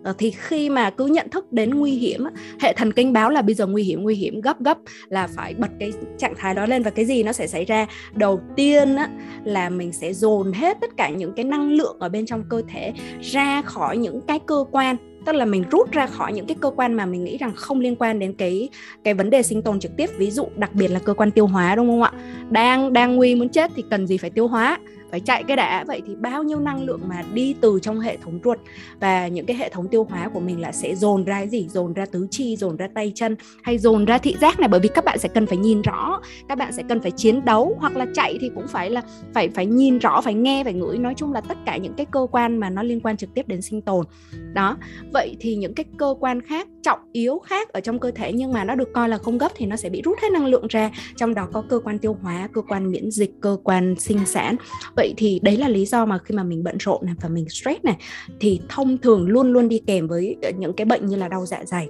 Ờ, 0.07 0.13
thì 0.17 0.31
khi 0.31 0.69
mà 0.69 0.89
cứ 0.89 1.05
nhận 1.05 1.29
thức 1.29 1.53
đến 1.53 1.69
nguy 1.69 1.91
hiểm 1.91 2.23
hệ 2.61 2.73
thần 2.73 2.91
kinh 2.91 3.13
báo 3.13 3.29
là 3.29 3.41
bây 3.41 3.55
giờ 3.55 3.67
nguy 3.67 3.83
hiểm 3.83 4.03
nguy 4.03 4.15
hiểm 4.15 4.41
gấp 4.41 4.59
gấp 4.61 4.77
là 5.09 5.27
phải 5.27 5.53
bật 5.53 5.67
cái 5.79 5.91
trạng 6.17 6.33
thái 6.37 6.53
đó 6.53 6.65
lên 6.65 6.83
và 6.83 6.89
cái 6.91 7.05
gì 7.05 7.23
nó 7.23 7.31
sẽ 7.31 7.47
xảy 7.47 7.65
ra? 7.65 7.85
Đầu 8.13 8.39
tiên 8.55 8.95
là 9.43 9.69
mình 9.69 9.93
sẽ 9.93 10.13
dồn 10.13 10.51
hết 10.53 10.77
tất 10.81 10.97
cả 10.97 11.09
những 11.09 11.33
cái 11.35 11.45
năng 11.45 11.71
lượng 11.71 11.97
ở 11.99 12.09
bên 12.09 12.25
trong 12.25 12.43
cơ 12.49 12.61
thể 12.67 12.93
ra 13.21 13.61
khỏi 13.61 13.97
những 13.97 14.21
cái 14.21 14.39
cơ 14.45 14.65
quan. 14.71 14.95
Tức 15.25 15.35
là 15.35 15.45
mình 15.45 15.63
rút 15.71 15.91
ra 15.91 16.05
khỏi 16.05 16.33
những 16.33 16.45
cái 16.45 16.57
cơ 16.61 16.71
quan 16.75 16.93
mà 16.93 17.05
mình 17.05 17.23
nghĩ 17.23 17.37
rằng 17.37 17.51
không 17.55 17.79
liên 17.79 17.95
quan 17.95 18.19
đến 18.19 18.33
cái 18.33 18.69
cái 19.03 19.13
vấn 19.13 19.29
đề 19.29 19.43
sinh 19.43 19.61
tồn 19.61 19.79
trực 19.79 19.91
tiếp. 19.97 20.09
Ví 20.17 20.31
dụ 20.31 20.47
đặc 20.55 20.73
biệt 20.73 20.87
là 20.87 20.99
cơ 20.99 21.13
quan 21.13 21.31
tiêu 21.31 21.47
hóa, 21.47 21.75
đúng 21.75 21.87
không 21.87 22.01
ạ? 22.01 22.11
Đang 22.49 22.93
đang 22.93 23.15
nguy 23.15 23.35
muốn 23.35 23.49
chết 23.49 23.71
thì 23.75 23.83
cần 23.89 24.07
gì 24.07 24.17
phải 24.17 24.29
tiêu 24.29 24.47
hóa? 24.47 24.79
Phải 25.11 25.19
chạy 25.19 25.43
cái 25.43 25.57
đã, 25.57 25.83
vậy 25.87 26.01
thì 26.07 26.15
bao 26.15 26.43
nhiêu 26.43 26.59
năng 26.59 26.83
lượng 26.83 27.01
mà 27.07 27.23
đi 27.33 27.55
từ 27.61 27.79
trong 27.81 27.99
hệ 27.99 28.17
thống 28.17 28.39
ruột 28.43 28.59
và 28.99 29.27
những 29.27 29.45
cái 29.45 29.57
hệ 29.57 29.69
thống 29.69 29.87
tiêu 29.87 30.03
hóa 30.09 30.29
của 30.33 30.39
mình 30.39 30.61
là 30.61 30.71
sẽ 30.71 30.95
dồn 30.95 31.23
ra 31.23 31.35
cái 31.35 31.49
gì? 31.49 31.67
Dồn 31.67 31.93
ra 31.93 32.05
tứ 32.05 32.27
chi, 32.31 32.55
dồn 32.55 32.77
ra 32.77 32.87
tay 32.95 33.11
chân 33.15 33.35
hay 33.63 33.77
dồn 33.77 34.05
ra 34.05 34.17
thị 34.17 34.35
giác 34.41 34.59
này? 34.59 34.69
Bởi 34.69 34.79
vì 34.79 34.89
các 34.89 35.05
bạn 35.05 35.19
sẽ 35.19 35.29
cần 35.29 35.45
phải 35.45 35.57
nhìn 35.57 35.81
rõ, 35.81 36.21
các 36.49 36.57
bạn 36.57 36.73
sẽ 36.73 36.83
cần 36.89 37.01
phải 37.01 37.11
chiến 37.11 37.45
đấu 37.45 37.75
hoặc 37.79 37.95
là 37.95 38.05
chạy 38.13 38.37
thì 38.41 38.49
cũng 38.55 38.67
phải 38.67 38.89
là 38.89 39.01
phải 39.33 39.49
phải 39.49 39.65
nhìn 39.65 39.97
rõ, 39.97 40.21
phải 40.21 40.33
nghe, 40.33 40.63
phải 40.63 40.73
ngửi. 40.73 40.97
Nói 40.97 41.13
chung 41.17 41.33
là 41.33 41.41
tất 41.41 41.57
cả 41.65 41.77
những 41.77 41.93
cái 41.93 42.05
cơ 42.11 42.27
quan 42.31 42.57
mà 42.57 42.69
nó 42.69 42.83
liên 42.83 42.99
quan 42.99 43.17
trực 43.17 43.33
tiếp 43.33 43.47
đến 43.47 43.61
sinh 43.61 43.81
tồn. 43.81 44.05
Đó, 44.53 44.77
vậy 45.13 45.37
thì 45.39 45.55
những 45.55 45.73
cái 45.73 45.85
cơ 45.97 46.15
quan 46.19 46.41
khác, 46.41 46.67
trọng 46.83 46.99
yếu 47.11 47.39
khác 47.39 47.69
ở 47.69 47.79
trong 47.79 47.99
cơ 47.99 48.11
thể 48.11 48.33
nhưng 48.33 48.53
mà 48.53 48.63
nó 48.63 48.75
được 48.75 48.93
coi 48.93 49.09
là 49.09 49.17
không 49.17 49.37
gấp 49.37 49.51
thì 49.55 49.65
nó 49.65 49.75
sẽ 49.75 49.89
bị 49.89 50.01
rút 50.01 50.17
hết 50.21 50.31
năng 50.31 50.45
lượng 50.45 50.67
ra. 50.69 50.91
Trong 51.15 51.33
đó 51.33 51.47
có 51.53 51.63
cơ 51.69 51.79
quan 51.79 51.99
tiêu 51.99 52.17
hóa, 52.21 52.47
cơ 52.53 52.61
quan 52.61 52.91
miễn 52.91 53.11
dịch, 53.11 53.31
cơ 53.41 53.57
quan 53.63 53.95
sinh 53.99 54.25
sản 54.25 54.55
vậy 54.97 55.13
thì 55.17 55.39
đấy 55.43 55.57
là 55.57 55.69
lý 55.69 55.85
do 55.85 56.05
mà 56.05 56.17
khi 56.17 56.35
mà 56.35 56.43
mình 56.43 56.63
bận 56.63 56.77
rộn 56.79 57.05
này 57.05 57.15
và 57.21 57.29
mình 57.29 57.49
stress 57.49 57.83
này, 57.83 57.95
thì 58.39 58.59
thông 58.69 58.97
thường 58.97 59.27
luôn 59.27 59.53
luôn 59.53 59.69
đi 59.69 59.81
kèm 59.87 60.07
với 60.07 60.35
ờ, 60.41 60.51
những 60.57 60.73
cái 60.73 60.85
bệnh 60.85 61.05
như 61.05 61.15
là 61.15 61.27
đau 61.27 61.45
dạ 61.45 61.65
dày. 61.65 61.89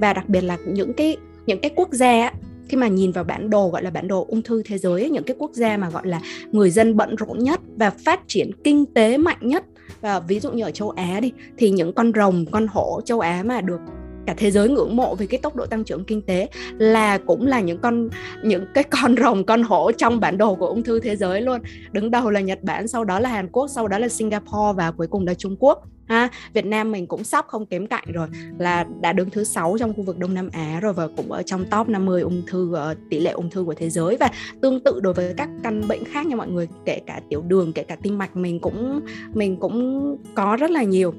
Và 0.00 0.12
đặc 0.12 0.28
biệt 0.28 0.40
là 0.40 0.58
những 0.66 0.92
cái 0.92 1.16
những 1.46 1.60
cái 1.60 1.70
quốc 1.76 1.88
gia 1.92 2.32
khi 2.68 2.76
mà 2.76 2.88
nhìn 2.88 3.12
vào 3.12 3.24
bản 3.24 3.50
đồ, 3.50 3.68
gọi 3.68 3.82
là 3.82 3.90
bản 3.90 4.08
đồ 4.08 4.26
ung 4.28 4.42
thư 4.42 4.62
thế 4.66 4.78
giới 4.78 5.10
những 5.10 5.24
cái 5.24 5.36
quốc 5.38 5.50
gia 5.54 5.76
mà, 5.76 5.90
gọi 5.90 6.06
là, 6.06 6.20
người 6.52 6.70
dân 6.70 6.96
bận 6.96 7.16
rộn 7.16 7.38
nhất 7.38 7.60
và 7.76 7.90
phát 7.90 8.20
triển 8.26 8.50
kinh 8.64 8.86
tế 8.86 9.18
mạnh 9.18 9.38
nhất, 9.40 9.64
và 10.00 10.20
ví 10.20 10.40
dụ 10.40 10.52
như 10.52 10.64
ở 10.64 10.70
châu 10.70 10.90
Á 10.90 11.20
đi, 11.20 11.32
thì 11.56 11.70
những 11.70 11.92
con 11.92 12.12
rồng, 12.16 12.44
con 12.50 12.66
hổ 12.66 13.00
châu 13.04 13.20
Á 13.20 13.42
mà 13.46 13.60
được 13.60 13.80
cả 14.28 14.34
thế 14.36 14.50
giới 14.50 14.68
ngưỡng 14.68 14.96
mộ 14.96 15.14
về 15.14 15.26
cái 15.26 15.40
tốc 15.42 15.56
độ 15.56 15.66
tăng 15.66 15.84
trưởng 15.84 16.04
kinh 16.04 16.22
tế 16.22 16.48
là 16.78 17.18
cũng 17.18 17.46
là 17.46 17.60
những 17.60 17.78
con, 17.78 18.08
những 18.44 18.66
cái 18.74 18.84
con 18.84 19.16
rồng, 19.22 19.44
con 19.44 19.62
hổ 19.62 19.92
trong 19.92 20.20
bản 20.20 20.38
đồ 20.38 20.54
của 20.54 20.66
ung 20.66 20.82
thư 20.82 21.00
thế 21.00 21.16
giới 21.16 21.40
luôn. 21.40 21.60
Đứng 21.92 22.10
đầu 22.10 22.30
là 22.30 22.40
Nhật 22.40 22.62
Bản, 22.62 22.88
sau 22.88 23.04
đó 23.04 23.20
là 23.20 23.28
Hàn 23.28 23.48
Quốc, 23.48 23.68
sau 23.68 23.88
đó 23.88 23.98
là 23.98 24.08
Singapore 24.08 24.72
và 24.76 24.90
cuối 24.90 25.06
cùng 25.06 25.26
là 25.26 25.34
Trung 25.34 25.56
Quốc. 25.58 25.84
Ha, 26.06 26.28
Việt 26.52 26.66
Nam 26.66 26.92
mình 26.92 27.06
cũng 27.06 27.24
sắp 27.24 27.44
không 27.48 27.66
kém 27.66 27.86
cạnh 27.86 28.04
rồi, 28.12 28.28
là 28.58 28.84
đã 29.00 29.12
đứng 29.12 29.30
thứ 29.30 29.44
sáu 29.44 29.76
trong 29.80 29.94
khu 29.94 30.02
vực 30.02 30.18
Đông 30.18 30.34
Nam 30.34 30.48
Á 30.52 30.78
rồi 30.82 30.92
và 30.92 31.08
cũng 31.16 31.32
ở 31.32 31.42
trong 31.42 31.64
top 31.70 31.88
50 31.88 32.22
ung 32.22 32.42
thư 32.46 32.74
ờ, 32.74 32.94
tỷ 33.10 33.20
lệ 33.20 33.30
ung 33.30 33.50
thư 33.50 33.64
của 33.64 33.74
thế 33.74 33.90
giới. 33.90 34.16
Và 34.20 34.30
tương 34.62 34.80
tự 34.80 35.00
đối 35.00 35.14
với 35.14 35.34
các 35.36 35.48
căn 35.62 35.88
bệnh 35.88 36.04
khác 36.04 36.26
nha 36.26 36.36
mọi 36.36 36.48
người, 36.48 36.68
kể 36.84 37.00
cả 37.06 37.20
tiểu 37.28 37.42
đường, 37.42 37.72
kể 37.72 37.82
cả 37.82 37.96
tim 38.02 38.18
mạch, 38.18 38.36
mình 38.36 38.60
cũng 38.60 39.00
mình 39.34 39.56
cũng 39.56 40.16
có 40.34 40.56
rất 40.56 40.70
là 40.70 40.82
nhiều 40.82 41.14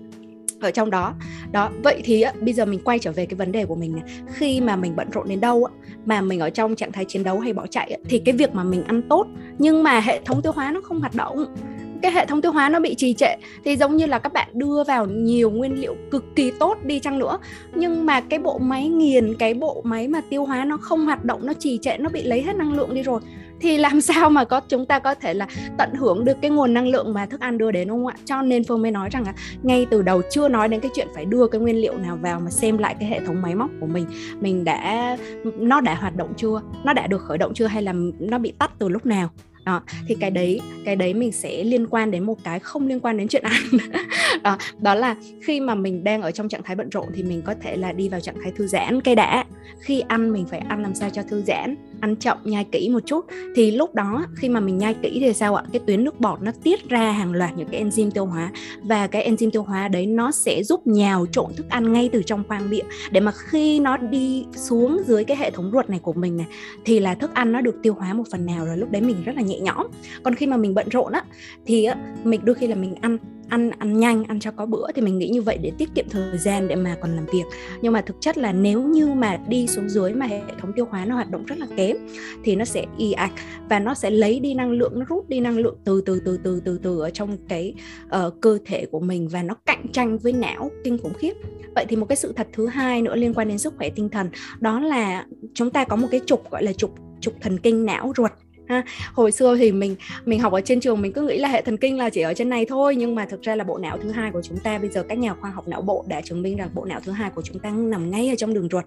ở 0.62 0.72
trong 0.72 0.90
đó. 0.90 1.14
Đó, 1.52 1.70
vậy 1.84 2.02
thì 2.04 2.24
bây 2.42 2.54
giờ 2.54 2.66
mình 2.66 2.80
quay 2.84 3.00
trở 3.00 3.12
về 3.12 3.26
cái 3.26 3.36
vấn 3.36 3.52
đề 3.52 3.66
của 3.66 3.76
mình 3.76 4.00
khi 4.34 4.62
mà 4.62 4.76
mình 4.76 4.96
bận 4.96 5.08
rộn 5.14 5.30
đến 5.30 5.40
đâu 5.40 5.68
mà 6.06 6.22
mình 6.22 6.40
ở 6.40 6.50
trong 6.50 6.76
trạng 6.76 6.92
thái 6.92 7.06
chiến 7.06 7.24
đấu 7.24 7.40
hay 7.40 7.54
bỏ 7.54 7.68
chạy 7.68 8.00
thì 8.10 8.20
cái 8.20 8.36
việc 8.36 8.56
mà 8.56 8.64
mình 8.64 8.84
ăn 8.84 9.02
tốt, 9.10 9.28
nhưng 9.58 9.84
mà 9.84 10.00
hệ 10.00 10.20
thống 10.26 10.42
tiêu 10.42 10.52
hóa 10.52 10.72
nó 10.72 10.82
không 10.82 11.00
hoạt 11.00 11.16
động. 11.16 11.56
Cái 12.02 12.12
hệ 12.12 12.26
thống 12.26 12.42
tiêu 12.42 12.52
hóa 12.52 12.70
nó 12.70 12.80
bị 12.80 12.96
trì 12.96 13.14
trệ, 13.14 13.36
thì 13.66 13.76
giống 13.76 13.98
như 13.98 14.06
là 14.06 14.20
các 14.20 14.34
bạn 14.34 14.48
đưa 14.54 14.84
vào 14.84 15.06
nhiều 15.06 15.50
nguyên 15.50 15.82
liệu 15.82 15.96
cực 16.12 16.26
kỳ 16.36 16.52
tốt 16.60 16.78
đi 16.84 17.00
chăng 17.00 17.20
nữa. 17.20 17.40
Nhưng 17.76 18.06
mà 18.06 18.22
cái 18.22 18.40
bộ 18.40 18.58
máy 18.58 18.90
nghiền, 18.90 19.36
cái 19.36 19.54
bộ 19.54 19.82
máy 19.86 20.08
mà 20.08 20.22
tiêu 20.30 20.46
hóa 20.46 20.66
nó 20.66 20.78
không 20.78 21.06
hoạt 21.06 21.26
động, 21.26 21.46
nó 21.46 21.54
trì 21.54 21.78
trệ, 21.78 21.98
nó 21.98 22.10
bị 22.10 22.24
lấy 22.24 22.42
hết 22.42 22.56
năng 22.56 22.74
lượng 22.74 22.94
đi 22.94 23.04
rồi 23.04 23.22
thì 23.60 23.78
làm 23.78 24.02
sao 24.10 24.30
mà 24.30 24.46
có 24.46 24.62
chúng 24.70 24.86
ta 24.86 25.00
có 25.00 25.16
thể 25.16 25.34
là 25.34 25.48
tận 25.78 25.94
hưởng 25.94 26.26
được 26.26 26.38
cái 26.42 26.52
nguồn 26.52 26.74
năng 26.74 26.88
lượng 26.88 27.14
mà 27.14 27.26
thức 27.26 27.40
ăn 27.42 27.58
đưa 27.58 27.72
đến 27.72 27.88
đúng 27.88 27.98
không 27.98 28.08
ạ? 28.08 28.16
Cho 28.26 28.42
nên 28.42 28.64
phương 28.64 28.82
mới 28.82 28.92
nói 28.92 29.10
rằng 29.12 29.24
là 29.26 29.34
ngay 29.64 29.88
từ 29.92 30.02
đầu 30.02 30.22
chưa 30.32 30.50
nói 30.50 30.68
đến 30.68 30.80
cái 30.80 30.92
chuyện 30.96 31.08
phải 31.16 31.26
đưa 31.26 31.48
cái 31.48 31.62
nguyên 31.62 31.82
liệu 31.82 31.98
nào 31.98 32.18
vào 32.22 32.40
mà 32.40 32.52
xem 32.52 32.78
lại 32.78 32.96
cái 33.00 33.10
hệ 33.10 33.20
thống 33.20 33.42
máy 33.42 33.56
móc 33.56 33.70
của 33.80 33.88
mình. 33.88 34.06
Mình 34.40 34.64
đã 34.64 35.18
nó 35.58 35.82
đã 35.82 35.96
hoạt 35.96 36.16
động 36.16 36.34
chưa? 36.38 36.62
Nó 36.84 36.94
đã 36.94 37.08
được 37.08 37.22
khởi 37.22 37.38
động 37.38 37.54
chưa 37.54 37.68
hay 37.68 37.84
là 37.84 37.94
nó 38.20 38.38
bị 38.38 38.52
tắt 38.52 38.72
từ 38.80 38.90
lúc 38.90 39.06
nào? 39.06 39.30
Đó 39.66 39.82
thì 40.08 40.16
cái 40.20 40.32
đấy 40.32 40.62
cái 40.86 40.96
đấy 40.96 41.14
mình 41.14 41.32
sẽ 41.32 41.64
liên 41.64 41.88
quan 41.88 42.12
đến 42.12 42.24
một 42.24 42.38
cái 42.44 42.60
không 42.60 42.88
liên 42.88 43.00
quan 43.00 43.18
đến 43.18 43.28
chuyện 43.28 43.44
ăn. 43.44 43.62
Đó, 44.44 44.58
đó 44.80 44.96
là 44.96 45.16
khi 45.42 45.60
mà 45.60 45.76
mình 45.76 46.04
đang 46.04 46.22
ở 46.22 46.32
trong 46.32 46.50
trạng 46.50 46.64
thái 46.64 46.76
bận 46.76 46.90
rộn 46.90 47.06
thì 47.16 47.24
mình 47.24 47.42
có 47.42 47.56
thể 47.62 47.76
là 47.76 47.92
đi 47.92 48.10
vào 48.10 48.20
trạng 48.20 48.36
thái 48.44 48.52
thư 48.52 48.68
giãn 48.68 49.02
cái 49.02 49.16
đã. 49.16 49.46
Khi 49.82 50.00
ăn 50.00 50.32
mình 50.32 50.46
phải 50.46 50.60
ăn 50.60 50.82
làm 50.82 50.96
sao 50.96 51.10
cho 51.10 51.24
thư 51.24 51.42
giãn? 51.42 51.76
Ăn 52.02 52.16
chậm 52.16 52.38
nhai 52.44 52.66
kỹ 52.72 52.90
một 52.90 53.00
chút. 53.06 53.26
Thì 53.56 53.72
lúc 53.72 53.96
đó 53.96 54.26
khi 54.36 54.50
mà 54.50 54.60
mình 54.60 54.78
nhai 54.78 54.94
kỹ 54.94 55.18
thì 55.20 55.34
sao 55.34 55.56
ạ? 55.56 55.64
Cái 55.72 55.82
tuyến 55.86 56.04
nước 56.04 56.20
bọt 56.20 56.42
nó 56.42 56.52
tiết 56.64 56.90
ra 56.90 57.12
hàng 57.12 57.34
loạt 57.34 57.58
những 57.58 57.68
cái 57.72 57.84
enzyme 57.84 58.12
tiêu 58.12 58.26
hóa. 58.26 58.52
Và 58.84 59.08
cái 59.08 59.32
enzyme 59.32 59.52
tiêu 59.52 59.64
hóa 59.64 59.88
đấy 59.88 60.06
nó 60.06 60.32
sẽ 60.32 60.64
giúp 60.64 60.88
nhào 60.88 61.26
trộn 61.32 61.54
thức 61.56 61.70
ăn 61.70 61.94
ngay 61.94 62.10
từ 62.14 62.24
trong 62.24 62.44
khoang 62.48 62.70
miệng. 62.70 62.86
Để 63.12 63.20
mà 63.20 63.32
khi 63.32 63.80
nó 63.80 63.98
đi 63.98 64.46
xuống 64.56 65.02
dưới 65.08 65.24
cái 65.24 65.38
hệ 65.38 65.52
thống 65.52 65.72
ruột 65.74 65.90
này 65.90 66.00
của 66.00 66.14
mình 66.14 66.38
này 66.38 66.48
thì 66.86 67.00
là 67.00 67.16
thức 67.16 67.34
ăn 67.34 67.52
nó 67.52 67.62
được 67.62 67.76
tiêu 67.84 67.94
hóa 67.94 68.14
một 68.14 68.24
phần 68.32 68.46
nào 68.46 68.66
rồi 68.66 68.78
lúc 68.78 68.92
đấy 68.92 69.02
mình 69.02 69.24
rất 69.24 69.36
là 69.36 69.42
nhẹ 69.42 69.60
nhõm. 69.60 69.88
Còn 70.24 70.36
khi 70.36 70.48
mà 70.48 70.58
mình 70.58 70.74
bận 70.74 70.90
rộn 70.90 71.12
á 71.12 71.24
thì 71.66 71.84
á, 71.84 71.96
mình 72.24 72.42
đôi 72.44 72.56
khi 72.56 72.68
là 72.68 72.76
mình 72.76 72.96
ăn 73.02 73.18
ăn 73.50 73.72
ăn 73.80 74.00
nhanh 74.00 74.24
ăn 74.24 74.40
cho 74.40 74.52
có 74.52 74.66
bữa 74.66 74.92
thì 74.96 75.02
mình 75.02 75.20
nghĩ 75.20 75.30
như 75.30 75.42
vậy 75.42 75.58
để 75.62 75.72
tiết 75.78 75.90
kiệm 75.96 76.06
thời 76.10 76.38
gian 76.38 76.68
để 76.68 76.76
mà 76.76 76.98
còn 77.02 77.16
làm 77.16 77.26
việc. 77.26 77.44
Nhưng 77.82 77.94
mà 77.94 78.02
thực 78.02 78.16
chất 78.22 78.38
là 78.38 78.52
nếu 78.52 78.84
như 78.84 79.08
mà 79.08 79.40
đi 79.48 79.68
xuống 79.68 79.90
dưới 79.90 80.14
mà 80.14 80.26
hệ 80.26 80.42
thống 80.62 80.74
tiêu 80.76 80.86
hóa 80.90 81.06
nó 81.06 81.16
hoạt 81.16 81.32
động 81.32 81.46
rất 81.46 81.58
là 81.58 81.68
kém 81.78 81.98
thì 82.44 82.56
nó 82.56 82.66
sẽ 82.66 82.86
y 82.98 83.12
ạch 83.12 83.34
và 83.70 83.80
nó 83.80 83.94
sẽ 83.94 84.12
lấy 84.12 84.40
đi 84.40 84.54
năng 84.54 84.72
lượng 84.72 85.00
nó 85.00 85.06
rút 85.10 85.30
đi 85.30 85.40
năng 85.40 85.58
lượng 85.58 85.78
từ 85.84 86.02
từ 86.02 86.22
từ 86.26 86.38
từ 86.44 86.62
từ 86.66 86.80
từ 86.84 87.00
ở 87.00 87.10
trong 87.10 87.38
cái 87.48 87.74
uh, 88.06 88.42
cơ 88.42 88.58
thể 88.66 88.86
của 88.86 89.00
mình 89.00 89.28
và 89.28 89.44
nó 89.44 89.56
cạnh 89.66 89.86
tranh 89.94 90.18
với 90.18 90.34
não 90.34 90.72
kinh 90.84 90.98
khủng 90.98 91.14
khiếp. 91.14 91.34
Vậy 91.76 91.86
thì 91.90 91.96
một 91.96 92.06
cái 92.06 92.16
sự 92.16 92.34
thật 92.36 92.48
thứ 92.54 92.68
hai 92.68 93.02
nữa 93.02 93.16
liên 93.16 93.34
quan 93.34 93.48
đến 93.48 93.58
sức 93.58 93.74
khỏe 93.78 93.90
tinh 93.90 94.10
thần 94.10 94.30
đó 94.60 94.80
là 94.80 95.26
chúng 95.54 95.70
ta 95.70 95.84
có 95.84 95.96
một 95.96 96.08
cái 96.12 96.22
trục 96.26 96.52
gọi 96.52 96.64
là 96.64 96.74
trục 96.74 96.96
trục 97.22 97.34
thần 97.42 97.60
kinh 97.60 97.86
não 97.86 98.14
ruột 98.18 98.32
ha. 98.70 98.84
Hồi 99.14 99.32
xưa 99.32 99.56
thì 99.56 99.72
mình 99.72 99.96
mình 100.26 100.40
học 100.40 100.54
ở 100.54 100.62
trên 100.62 100.80
trường 100.80 101.02
mình 101.02 101.14
cứ 101.14 101.22
nghĩ 101.22 101.38
là 101.38 101.50
hệ 101.50 101.62
thần 101.62 101.78
kinh 101.78 101.98
là 101.98 102.10
chỉ 102.10 102.22
ở 102.22 102.34
trên 102.34 102.50
này 102.50 102.66
thôi 102.66 102.96
nhưng 102.96 103.16
mà 103.16 103.26
thực 103.26 103.42
ra 103.42 103.56
là 103.56 103.64
bộ 103.64 103.78
não 103.78 103.98
thứ 103.98 104.12
hai 104.12 104.32
của 104.32 104.42
chúng 104.42 104.58
ta 104.58 104.78
bây 104.78 104.90
giờ 104.90 105.04
các 105.04 105.18
nhà 105.18 105.34
khoa 105.34 105.50
học 105.50 105.68
não 105.68 105.82
bộ 105.82 106.06
đã 106.08 106.22
chứng 106.22 106.42
minh 106.42 106.58
rằng 106.58 106.70
bộ 106.74 106.86
não 106.86 107.00
thứ 107.04 107.12
hai 107.12 107.30
của 107.30 107.42
chúng 107.42 107.60
ta 107.60 107.70
nằm 107.70 108.12
ngay 108.12 108.30
ở 108.30 108.36
trong 108.36 108.54
đường 108.54 108.70
ruột. 108.72 108.86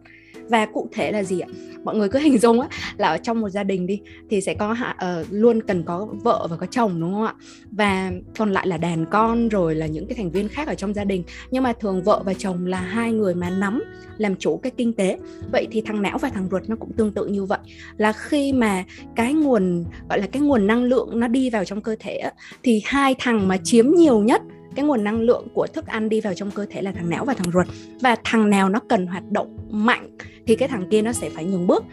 Và 0.49 0.67
cụ 0.67 0.89
thể 0.93 1.13
là 1.13 1.23
gì 1.23 1.41
ạ? 1.41 1.49
Mọi 1.85 1.97
người 1.97 2.09
cứ 2.09 2.19
hình 2.19 2.39
dung 2.39 2.61
á 2.61 2.69
là 2.97 3.09
ở 3.09 3.19
trong 3.19 3.41
một 3.41 3.49
gia 3.49 3.63
đình 3.63 3.87
đi 3.87 4.01
thì 4.31 4.41
sẽ 4.41 4.55
có 4.55 4.71
uh, 4.71 5.27
luôn 5.31 5.63
cần 5.63 5.83
có 5.83 6.09
vợ 6.23 6.47
và 6.51 6.57
có 6.57 6.67
chồng 6.67 7.01
đúng 7.01 7.13
không 7.13 7.25
ạ? 7.25 7.35
Và 7.71 8.13
còn 8.39 8.53
lại 8.53 8.67
là 8.67 8.77
đàn 8.77 9.07
con 9.11 9.49
rồi 9.49 9.75
là 9.75 9.87
những 9.87 10.07
cái 10.07 10.17
thành 10.17 10.31
viên 10.31 10.49
khác 10.49 10.69
ở 10.69 10.75
trong 10.75 10.95
gia 10.95 11.05
đình. 11.05 11.25
Nhưng 11.51 11.63
mà 11.63 11.73
thường 11.73 12.03
vợ 12.03 12.23
và 12.25 12.35
chồng 12.35 12.67
là 12.67 12.81
hai 12.81 13.13
người 13.13 13.35
mà 13.35 13.51
nắm 13.51 13.83
làm 14.19 14.37
chủ 14.37 14.57
cái 14.57 14.73
kinh 14.77 14.93
tế. 14.93 15.19
Vậy 15.53 15.69
thì 15.71 15.81
thằng 15.81 16.03
não 16.03 16.19
và 16.19 16.29
thằng 16.29 16.49
ruột 16.51 16.63
nó 16.69 16.77
cũng 16.77 16.93
tương 16.93 17.13
tự 17.13 17.27
như 17.27 17.45
vậy. 17.45 17.59
Là 17.97 18.13
khi 18.13 18.53
mà 18.53 18.85
cái 19.17 19.35
nguồn 19.35 19.72
gọi 20.09 20.21
là 20.21 20.27
cái 20.27 20.43
nguồn 20.43 20.67
năng 20.67 20.85
lượng 20.85 21.21
nó 21.21 21.29
đi 21.29 21.51
vào 21.51 21.65
trong 21.65 21.81
cơ 21.81 21.97
thể 22.01 22.17
á, 22.17 22.33
thì 22.63 22.83
hai 22.85 23.15
thằng 23.19 23.49
mà 23.49 23.57
chiếm 23.65 23.91
nhiều 23.91 24.21
nhất 24.21 24.43
cái 24.75 24.85
nguồn 24.85 25.05
năng 25.05 25.21
lượng 25.21 25.49
của 25.55 25.67
thức 25.67 25.87
ăn 25.87 26.09
đi 26.09 26.21
vào 26.21 26.35
trong 26.35 26.51
cơ 26.51 26.67
thể 26.71 26.83
là 26.83 26.93
thằng 26.93 27.11
não 27.11 27.25
và 27.25 27.35
thằng 27.35 27.53
ruột. 27.53 27.67
Và 28.01 28.17
thằng 28.25 28.51
nào 28.51 28.69
nó 28.69 28.81
cần 28.89 29.07
hoạt 29.07 29.31
động 29.31 29.57
mạnh 29.71 30.17
thì 30.47 30.57
cái 30.57 30.69
thằng 30.69 30.89
kia 30.91 31.03
nó 31.03 31.13
sẽ 31.13 31.31
phải 31.31 31.45
nhường 31.45 31.67
bước 31.67 31.85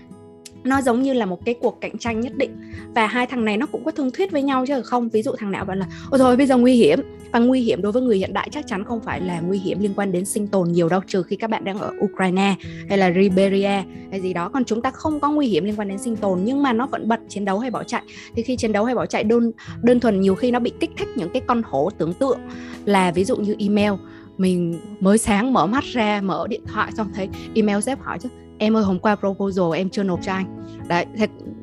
nó 0.64 0.82
giống 0.82 1.02
như 1.02 1.14
là 1.14 1.26
một 1.26 1.46
cái 1.46 1.56
cuộc 1.62 1.78
cạnh 1.82 1.98
tranh 1.98 2.20
nhất 2.20 2.34
định. 2.36 2.52
Và 2.96 3.08
hai 3.08 3.28
thằng 3.28 3.46
này 3.46 3.58
nó 3.58 3.66
cũng 3.66 3.84
có 3.84 3.92
thương 3.92 4.12
thuyết 4.12 4.32
với 4.32 4.44
nhau 4.44 4.66
chứ 4.68 4.82
không? 4.82 5.10
Ví 5.10 5.22
dụ 5.22 5.32
thằng 5.38 5.52
nào 5.52 5.66
bảo 5.66 5.76
là, 5.76 5.88
ôi 6.10 6.20
thôi 6.20 6.38
bây 6.38 6.48
giờ 6.48 6.58
nguy 6.58 6.76
hiểm. 6.76 7.00
Và 7.32 7.40
nguy 7.40 7.62
hiểm 7.62 7.82
đối 7.82 7.92
với 7.92 8.02
người 8.02 8.18
hiện 8.18 8.34
đại 8.34 8.50
chắc 8.52 8.68
chắn 8.68 8.84
không 8.84 9.02
phải 9.02 9.22
là 9.22 9.40
nguy 9.40 9.58
hiểm 9.58 9.80
liên 9.80 9.94
quan 9.96 10.12
đến 10.12 10.26
sinh 10.26 10.48
tồn 10.48 10.72
nhiều 10.72 10.90
đâu, 10.90 11.02
trừ 11.08 11.24
khi 11.24 11.36
các 11.36 11.50
bạn 11.50 11.64
đang 11.64 11.80
ở 11.80 11.92
Ukraine 12.00 12.56
hay 12.90 12.98
là 12.98 13.10
Liberia 13.10 13.84
hay 14.12 14.22
gì 14.22 14.34
đó. 14.34 14.50
Còn 14.50 14.66
chúng 14.66 14.82
ta 14.82 14.92
không 14.92 15.20
có 15.20 15.32
nguy 15.32 15.48
hiểm 15.48 15.64
liên 15.66 15.76
quan 15.76 15.88
đến 15.88 15.98
sinh 15.98 16.16
tồn, 16.16 16.40
nhưng 16.44 16.64
mà 16.64 16.74
nó 16.74 16.88
vẫn 16.88 17.08
bật 17.08 17.20
chiến 17.30 17.46
đấu 17.46 17.60
hay 17.60 17.72
bỏ 17.72 17.84
chạy. 17.84 18.02
Thì 18.36 18.44
khi 18.44 18.56
chiến 18.56 18.72
đấu 18.72 18.86
hay 18.86 18.96
bỏ 18.96 19.06
chạy, 19.06 19.24
đơn 19.24 19.52
đơn 19.82 20.00
thuần 20.00 20.22
nhiều 20.22 20.36
khi 20.36 20.52
nó 20.52 20.60
bị 20.60 20.72
kích 20.80 20.92
thích 20.98 21.08
những 21.16 21.30
cái 21.30 21.42
con 21.48 21.62
hổ 21.66 21.90
tưởng 21.98 22.14
tượng. 22.14 22.40
Là 22.86 23.12
ví 23.12 23.24
dụ 23.24 23.38
như 23.38 23.56
email, 23.60 23.92
mình 24.38 24.80
mới 25.00 25.18
sáng 25.18 25.54
mở 25.54 25.66
mắt 25.66 25.84
ra, 25.84 26.22
mở 26.22 26.48
điện 26.50 26.62
thoại 26.66 26.92
xong 26.98 27.08
thấy 27.16 27.30
email 27.56 27.82
sếp 27.82 28.02
hỏi 28.02 28.18
chứ 28.22 28.30
em 28.60 28.78
ơi, 28.78 28.84
hôm 28.84 29.00
qua 29.00 29.16
proposal 29.16 29.76
em 29.76 29.90
chưa 29.90 30.04
nộp 30.04 30.20
cho 30.24 30.32
anh. 30.32 30.66
Đấy 30.88 31.06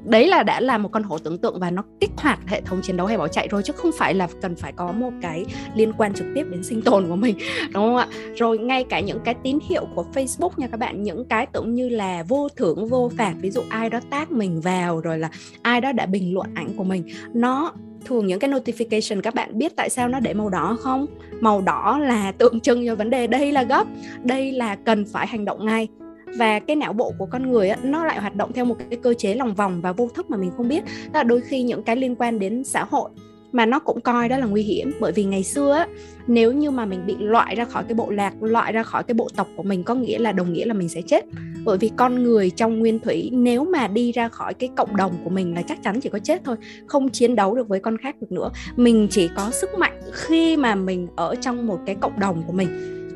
đấy 0.05 0.26
là 0.26 0.43
đã 0.43 0.61
là 0.61 0.79
một 0.79 0.88
con 0.92 1.03
hổ 1.03 1.18
tưởng 1.18 1.38
tượng 1.38 1.61
và 1.61 1.70
nó 1.70 1.83
kích 2.01 2.11
hoạt 2.16 2.38
hệ 2.47 2.61
thống 2.61 2.81
chiến 2.83 2.97
đấu 2.97 3.07
hay 3.07 3.18
bỏ 3.18 3.29
chạy 3.29 3.49
rồi 3.49 3.62
chứ 3.62 3.73
không 3.77 3.90
phải 3.99 4.14
là 4.14 4.29
cần 4.42 4.57
phải 4.57 4.73
có 4.73 4.92
một 4.92 5.11
cái 5.23 5.44
liên 5.75 5.92
quan 5.92 6.14
trực 6.14 6.27
tiếp 6.35 6.47
đến 6.51 6.62
sinh 6.62 6.83
tồn 6.83 7.09
của 7.09 7.16
mình, 7.16 7.38
đúng 7.73 7.83
không 7.83 7.97
ạ? 7.97 8.09
Rồi 8.35 8.59
ngay 8.59 8.85
cả 8.85 9.01
những 9.01 9.18
cái 9.25 9.35
tín 9.42 9.59
hiệu 9.68 9.87
của 9.94 10.05
Facebook 10.14 10.51
nha 10.57 10.66
các 10.66 10.81
bạn, 10.81 11.03
những 11.03 11.25
cái 11.25 11.47
tưởng 11.47 11.75
như 11.75 11.88
là 11.88 12.23
vô 12.29 12.49
thưởng, 12.57 12.87
vô 12.87 13.11
phạt, 13.16 13.35
ví 13.40 13.51
dụ 13.51 13.61
ai 13.68 13.90
đó 13.90 14.01
tác 14.11 14.33
mình 14.33 14.61
vào 14.61 15.01
rồi 15.01 15.18
là 15.18 15.31
ai 15.62 15.81
đó 15.81 15.92
đã 15.92 16.07
bình 16.07 16.35
luận 16.35 16.47
ảnh 16.55 16.68
của 16.77 16.85
mình, 16.85 17.03
nó 17.35 17.73
thường 18.05 18.27
những 18.27 18.38
cái 18.38 18.51
notification 18.51 19.20
các 19.20 19.35
bạn 19.35 19.59
biết 19.59 19.77
tại 19.77 19.90
sao 19.90 20.09
nó 20.09 20.20
để 20.20 20.35
màu 20.35 20.49
đỏ 20.49 20.77
không? 20.81 21.07
Màu 21.40 21.61
đỏ 21.61 21.99
là 22.03 22.33
tượng 22.33 22.61
trưng 22.61 22.87
cho 22.87 22.94
vấn 22.94 23.11
đề, 23.11 23.27
đây 23.27 23.53
là 23.53 23.62
gấp 23.62 23.87
đây 24.25 24.53
là 24.53 24.77
cần 24.77 25.05
phải 25.05 25.27
hành 25.27 25.44
động 25.44 25.66
ngay 25.66 25.88
và 26.39 26.59
cái 26.59 26.77
não 26.77 26.93
bộ 26.93 27.12
của 27.19 27.27
con 27.27 27.51
người 27.51 27.69
á, 27.69 27.79
nó 27.83 28.05
lại 28.05 28.21
hoạt 28.21 28.37
động 28.37 28.53
theo 28.53 28.65
một 28.65 28.77
cái 28.91 28.99
cơ 29.03 29.15
chế 29.15 29.35
lòng 29.35 29.55
vòng 29.55 29.81
và 29.81 29.93
vô 29.93 30.09
thức 30.15 30.31
mà 30.31 30.37
mình 30.37 30.51
không 30.57 30.69
biết. 30.69 30.85
Đó 30.85 31.21
là 31.21 31.23
đôi 31.23 31.41
khi 31.41 31.62
những 31.62 31.83
cái 31.83 31.97
liên 31.97 32.17
quan 32.17 32.39
đến 32.39 32.65
xã 32.65 32.85
hội 32.85 33.11
mà 33.53 33.67
nó 33.67 33.79
cũng 33.79 34.01
coi 34.01 34.29
đó 34.29 34.39
là 34.39 34.47
nguy 34.47 34.62
hiểm. 34.62 34.93
Bởi 35.01 35.12
vì 35.12 35.25
ngày 35.25 35.43
xưa 35.43 35.73
á, 35.73 35.87
nếu 36.27 36.53
như 36.53 36.71
mà 36.71 36.87
mình 36.87 37.07
bị 37.07 37.17
loại 37.19 37.55
ra 37.55 37.65
khỏi 37.65 37.85
cái 37.85 37.95
bộ 37.95 38.11
lạc 38.11 38.35
loại 38.41 38.73
ra 38.73 38.83
khỏi 38.83 39.03
cái 39.03 39.15
bộ 39.15 39.29
tộc 39.37 39.49
của 39.57 39.62
mình 39.62 39.83
có 39.83 39.95
nghĩa 39.95 40.19
là 40.19 40.33
đồng 40.33 40.53
nghĩa 40.53 40.65
là 40.65 40.75
mình 40.75 40.89
sẽ 40.89 41.03
chết. 41.03 41.25
Bởi 41.65 41.79
vì 41.79 41.91
con 41.97 42.23
người 42.23 42.51
trong 42.51 42.79
nguyên 42.79 42.99
thủy 42.99 43.31
nếu 43.33 43.65
mà 43.65 43.89
đi 43.89 44.12
ra 44.12 44.29
khỏi 44.29 44.55
cái 44.55 44.71
cộng 44.77 44.97
đồng 44.97 45.12
của 45.25 45.31
mình 45.31 45.55
là 45.55 45.62
chắc 45.62 45.83
chắn 45.83 46.01
chỉ 46.01 46.09
có 46.09 46.19
chết 46.19 46.45
thôi 46.45 46.57
không 46.87 47.09
chiến 47.09 47.37
đấu 47.37 47.55
được 47.55 47.69
với 47.69 47.81
con 47.81 47.99
khác 47.99 48.17
được 48.21 48.33
nữa. 48.33 48.51
Mình 48.77 49.09
chỉ 49.11 49.29
có 49.37 49.51
sức 49.51 49.71
mạnh 49.79 50.01
khi 50.12 50.57
mà 50.57 50.75
mình 50.75 51.07
ở 51.17 51.35
trong 51.35 51.67
một 51.67 51.79
cái 51.87 51.95
cộng 51.95 52.21
đồng 52.21 52.43
của 52.47 52.53
mình 52.53 52.69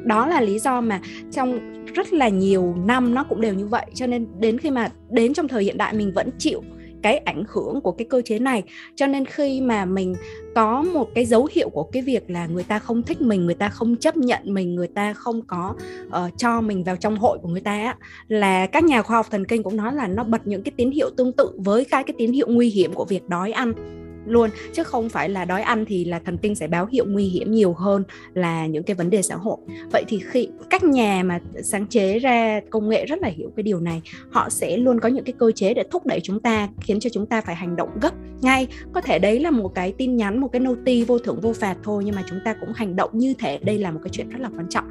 đó 0.04 0.26
là 0.26 0.40
lý 0.40 0.58
do 0.58 0.80
mà 0.80 1.00
trong 1.32 1.58
rất 1.94 2.12
là 2.12 2.28
nhiều 2.28 2.74
năm 2.84 3.14
nó 3.14 3.24
cũng 3.24 3.40
đều 3.40 3.54
như 3.54 3.66
vậy. 3.66 3.86
Cho 3.94 4.06
nên 4.06 4.26
đến 4.38 4.58
khi 4.58 4.70
mà 4.70 4.88
đến 5.10 5.34
trong 5.34 5.48
thời 5.48 5.64
hiện 5.64 5.78
đại 5.78 5.94
mình 5.94 6.12
vẫn 6.14 6.30
chịu 6.38 6.62
cái 7.02 7.18
ảnh 7.18 7.44
hưởng 7.48 7.80
của 7.80 7.92
cái 7.92 8.06
cơ 8.10 8.22
chế 8.24 8.38
này. 8.38 8.62
Cho 8.94 9.06
nên 9.06 9.24
khi 9.24 9.60
mà 9.60 9.84
mình 9.84 10.14
có 10.54 10.82
một 10.82 11.08
cái 11.14 11.24
dấu 11.24 11.48
hiệu 11.52 11.68
của 11.68 11.82
cái 11.82 12.02
việc 12.02 12.30
là 12.30 12.46
người 12.46 12.64
ta 12.64 12.78
không 12.78 13.02
thích 13.02 13.20
mình 13.20 13.46
người 13.46 13.54
ta 13.54 13.68
không 13.68 13.96
chấp 13.96 14.16
nhận 14.16 14.40
mình 14.44 14.74
người 14.74 14.88
ta 14.88 15.12
không 15.12 15.42
có 15.42 15.74
uh, 16.06 16.14
cho 16.36 16.60
mình 16.60 16.84
vào 16.84 16.96
trong 16.96 17.16
hội 17.16 17.38
của 17.42 17.48
người 17.48 17.60
ta 17.60 17.72
á, 17.72 17.96
là 18.28 18.66
các 18.66 18.84
nhà 18.84 19.02
khoa 19.02 19.16
học 19.16 19.26
thần 19.30 19.44
kinh 19.44 19.62
cũng 19.62 19.76
nói 19.76 19.94
là 19.94 20.06
nó 20.06 20.24
bật 20.24 20.46
những 20.46 20.62
cái 20.62 20.72
tín 20.76 20.90
hiệu 20.90 21.10
tương 21.16 21.32
tự 21.32 21.50
với 21.56 21.84
cái 21.84 22.04
cái 22.04 22.14
tín 22.18 22.32
hiệu 22.32 22.46
nguy 22.50 22.68
hiểm 22.70 22.92
của 22.94 23.04
việc 23.04 23.28
đói 23.28 23.52
ăn 23.52 23.99
luôn. 24.26 24.50
Chứ 24.72 24.84
không 24.84 25.08
phải 25.08 25.28
là 25.28 25.44
đói 25.44 25.62
ăn 25.62 25.84
thì 25.84 26.04
là 26.04 26.18
thần 26.18 26.38
kinh 26.38 26.54
sẽ 26.54 26.68
báo 26.68 26.86
hiệu 26.86 27.04
nguy 27.08 27.24
hiểm 27.24 27.52
nhiều 27.52 27.72
hơn 27.72 28.04
là 28.34 28.66
những 28.66 28.82
cái 28.82 28.94
vấn 28.94 29.10
đề 29.10 29.22
xã 29.22 29.34
hội. 29.34 29.56
Vậy 29.92 30.04
thì 30.08 30.20
khi 30.30 30.48
các 30.70 30.84
nhà 30.84 31.22
mà 31.22 31.40
sáng 31.62 31.86
chế 31.86 32.18
ra 32.18 32.60
công 32.70 32.88
nghệ 32.88 33.06
rất 33.06 33.18
là 33.22 33.28
hiểu 33.28 33.52
cái 33.56 33.62
điều 33.62 33.80
này, 33.80 34.02
họ 34.30 34.48
sẽ 34.50 34.76
luôn 34.76 35.00
có 35.00 35.08
những 35.08 35.24
cái 35.24 35.32
cơ 35.38 35.52
chế 35.52 35.74
để 35.74 35.84
thúc 35.90 36.06
đẩy 36.06 36.20
chúng 36.22 36.40
ta, 36.40 36.68
khiến 36.80 37.00
cho 37.00 37.10
chúng 37.10 37.26
ta 37.26 37.40
phải 37.40 37.54
hành 37.54 37.76
động 37.76 37.88
gấp 38.02 38.14
ngay. 38.40 38.66
Có 38.92 39.00
thể 39.00 39.18
đấy 39.18 39.40
là 39.40 39.50
một 39.50 39.74
cái 39.74 39.92
tin 39.98 40.16
nhắn, 40.16 40.40
một 40.40 40.48
cái 40.52 40.60
noti 40.60 41.04
vô 41.04 41.18
thưởng 41.18 41.40
vô 41.40 41.52
phạt 41.52 41.76
thôi, 41.82 42.02
nhưng 42.06 42.14
mà 42.14 42.24
chúng 42.28 42.38
ta 42.44 42.54
cũng 42.60 42.72
hành 42.74 42.96
động 42.96 43.10
như 43.12 43.34
thế 43.38 43.58
đây 43.62 43.78
là 43.78 43.90
một 43.90 44.00
cái 44.04 44.10
chuyện 44.12 44.28
rất 44.28 44.40
là 44.40 44.50
quan 44.56 44.68
trọng 44.68 44.84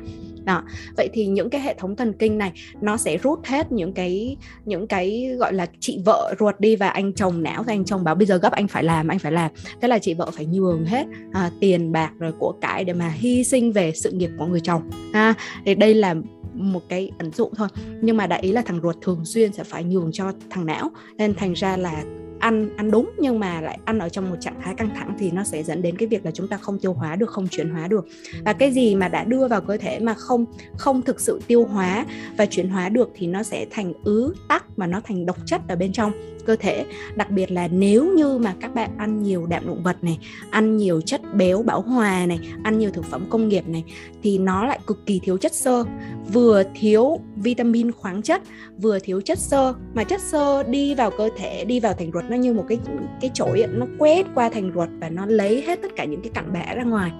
đó. 0.45 0.63
Vậy 0.97 1.09
thì 1.13 1.25
những 1.25 1.49
cái 1.49 1.61
hệ 1.61 1.73
thống 1.73 1.95
thần 1.95 2.13
kinh 2.13 2.37
này 2.37 2.51
nó 2.81 2.97
sẽ 2.97 3.17
rút 3.17 3.45
hết 3.45 3.71
những 3.71 3.93
cái 3.93 4.37
những 4.65 4.87
cái 4.87 5.35
gọi 5.39 5.53
là 5.53 5.67
chị 5.79 5.99
vợ 6.05 6.33
ruột 6.39 6.59
đi 6.59 6.75
và 6.75 6.89
anh 6.89 7.13
chồng 7.13 7.43
não 7.43 7.63
thì 7.63 7.73
anh 7.73 7.85
chồng 7.85 8.03
bảo 8.03 8.15
bây 8.15 8.25
giờ 8.25 8.37
gấp 8.37 8.51
anh 8.51 8.67
phải 8.67 8.83
làm 8.83 9.07
anh 9.07 9.19
phải 9.19 9.31
làm. 9.31 9.51
Thế 9.81 9.87
là 9.87 9.99
chị 9.99 10.13
vợ 10.13 10.31
phải 10.31 10.45
nhường 10.45 10.85
hết 10.85 11.07
à, 11.31 11.51
tiền 11.59 11.91
bạc 11.91 12.11
rồi 12.19 12.31
của 12.39 12.53
cải 12.61 12.83
để 12.83 12.93
mà 12.93 13.09
hy 13.09 13.43
sinh 13.43 13.71
về 13.71 13.91
sự 13.95 14.11
nghiệp 14.11 14.29
của 14.37 14.45
người 14.45 14.61
chồng. 14.63 14.89
Ha 15.13 15.33
thì 15.65 15.75
đây 15.75 15.93
là 15.93 16.15
một 16.53 16.81
cái 16.89 17.11
ẩn 17.17 17.31
dụ 17.31 17.49
thôi. 17.55 17.67
Nhưng 18.01 18.17
mà 18.17 18.27
đại 18.27 18.39
ý 18.39 18.51
là 18.51 18.61
thằng 18.61 18.79
ruột 18.83 18.95
thường 19.01 19.25
xuyên 19.25 19.53
sẽ 19.53 19.63
phải 19.63 19.83
nhường 19.83 20.11
cho 20.13 20.31
thằng 20.49 20.65
não. 20.65 20.91
Nên 21.17 21.33
thành 21.35 21.53
ra 21.53 21.77
là 21.77 22.03
ăn 22.39 22.77
ăn 22.77 22.91
đúng 22.91 23.11
nhưng 23.17 23.39
mà 23.39 23.61
lại 23.61 23.79
ăn 23.85 23.99
ở 23.99 24.09
trong 24.09 24.29
một 24.29 24.35
trạng 24.41 24.61
thái 24.61 24.75
căng 24.75 24.89
thẳng 24.95 25.15
thì 25.19 25.31
nó 25.31 25.43
sẽ 25.43 25.63
dẫn 25.63 25.81
đến 25.81 25.97
cái 25.97 26.07
việc 26.07 26.25
là 26.25 26.31
chúng 26.31 26.47
ta 26.47 26.57
không 26.57 26.79
tiêu 26.79 26.93
hóa 26.93 27.15
được, 27.15 27.29
không 27.29 27.47
chuyển 27.47 27.69
hóa 27.69 27.87
được. 27.87 28.07
Và 28.45 28.53
cái 28.53 28.71
gì 28.71 28.95
mà 28.95 29.07
đã 29.07 29.23
đưa 29.23 29.47
vào 29.47 29.61
cơ 29.61 29.77
thể 29.77 29.99
mà 29.99 30.13
không 30.13 30.45
không 30.77 31.01
thực 31.01 31.19
sự 31.19 31.41
tiêu 31.47 31.65
hóa 31.65 32.05
và 32.37 32.45
chuyển 32.45 32.69
hóa 32.69 32.89
được 32.89 33.09
thì 33.15 33.27
nó 33.27 33.43
sẽ 33.43 33.65
thành 33.69 33.93
ứ 34.03 34.33
tắc 34.47 34.79
mà 34.79 34.87
nó 34.87 35.01
thành 35.01 35.25
độc 35.25 35.37
chất 35.45 35.61
ở 35.67 35.75
bên 35.75 35.91
trong 35.91 36.11
cơ 36.45 36.55
thể. 36.55 36.85
Đặc 37.15 37.31
biệt 37.31 37.51
là 37.51 37.67
nếu 37.67 38.13
như 38.13 38.37
mà 38.37 38.55
các 38.61 38.75
bạn 38.75 38.89
ăn 38.97 39.23
nhiều 39.23 39.45
đạm 39.45 39.67
động 39.67 39.83
vật 39.83 40.03
này, 40.03 40.19
ăn 40.51 40.77
nhiều 40.77 41.01
chất 41.01 41.21
béo 41.35 41.63
bão 41.63 41.81
hòa 41.81 42.25
này, 42.25 42.39
ăn 42.63 42.79
nhiều 42.79 42.91
thực 42.91 43.05
phẩm 43.05 43.25
công 43.29 43.47
nghiệp 43.47 43.67
này 43.67 43.83
thì 44.23 44.37
nó 44.37 44.65
lại 44.65 44.79
cực 44.87 45.05
kỳ 45.05 45.19
thiếu 45.23 45.37
chất 45.37 45.53
xơ. 45.53 45.85
Vừa 46.33 46.63
thiếu 46.75 47.19
vitamin 47.35 47.91
khoáng 47.91 48.21
chất, 48.21 48.41
vừa 48.77 48.99
thiếu 48.99 49.21
chất 49.21 49.39
xơ. 49.39 49.73
Mà 49.93 50.03
chất 50.03 50.21
xơ 50.21 50.63
đi 50.63 50.95
vào 50.95 51.11
cơ 51.17 51.29
thể, 51.37 51.65
đi 51.65 51.79
vào 51.79 51.93
thành 51.93 52.11
ruột 52.13 52.28
nó 52.29 52.35
như 52.35 52.53
một 52.53 52.65
cái 52.69 52.79
cái 53.21 53.31
chổi 53.33 53.65
nó 53.73 53.85
quét 53.97 54.25
qua 54.35 54.49
thành 54.49 54.71
ruột 54.75 54.89
và 54.99 55.09
nó 55.09 55.25
lấy 55.25 55.61
hết 55.61 55.81
tất 55.81 55.91
cả 55.95 56.05
những 56.05 56.21
cái 56.21 56.31
cặn 56.33 56.53
bã 56.53 56.73
ra 56.75 56.83
ngoài. 56.83 57.11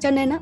Cho 0.00 0.10
nên 0.10 0.30
á, 0.30 0.38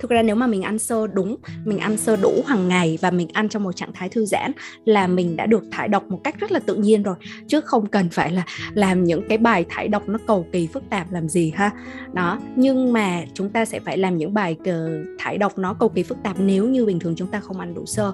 thực 0.00 0.10
ra 0.10 0.22
nếu 0.22 0.36
mà 0.36 0.46
mình 0.46 0.62
ăn 0.62 0.78
sơ 0.78 1.06
đúng, 1.06 1.36
mình 1.64 1.78
ăn 1.78 1.96
sơ 1.96 2.16
đủ 2.16 2.42
hàng 2.46 2.68
ngày 2.68 2.98
và 3.00 3.10
mình 3.10 3.28
ăn 3.32 3.48
trong 3.48 3.62
một 3.62 3.76
trạng 3.76 3.92
thái 3.92 4.08
thư 4.08 4.24
giãn 4.24 4.52
là 4.84 5.06
mình 5.06 5.36
đã 5.36 5.46
được 5.46 5.64
thải 5.70 5.88
độc 5.88 6.10
một 6.10 6.20
cách 6.24 6.40
rất 6.40 6.52
là 6.52 6.58
tự 6.58 6.74
nhiên 6.74 7.02
rồi. 7.02 7.14
Chứ 7.46 7.60
không 7.60 7.86
cần 7.86 8.08
phải 8.08 8.32
là 8.32 8.44
làm 8.74 9.04
những 9.04 9.28
cái 9.28 9.38
bài 9.38 9.64
thải 9.68 9.88
độc 9.88 10.08
nó 10.08 10.18
cầu 10.26 10.46
kỳ 10.52 10.66
phức 10.66 10.82
tạp 10.90 11.12
làm 11.12 11.28
gì 11.28 11.52
ha. 11.54 11.70
Đó, 12.12 12.38
nhưng 12.56 12.92
mà 12.92 13.24
chúng 13.34 13.50
ta 13.50 13.64
sẽ 13.64 13.80
phải 13.80 13.98
làm 13.98 14.16
những 14.16 14.34
bài 14.34 14.56
ờ, 14.64 15.04
thải 15.18 15.38
độc 15.38 15.58
nó 15.58 15.74
cầu 15.74 15.88
kỳ 15.88 16.02
phức 16.02 16.18
tạp 16.22 16.40
nếu 16.40 16.68
như 16.68 16.86
bình 16.86 16.98
thường 16.98 17.14
chúng 17.16 17.28
ta 17.28 17.40
không 17.40 17.60
ăn 17.60 17.74
đủ 17.74 17.86
sơ 17.86 18.12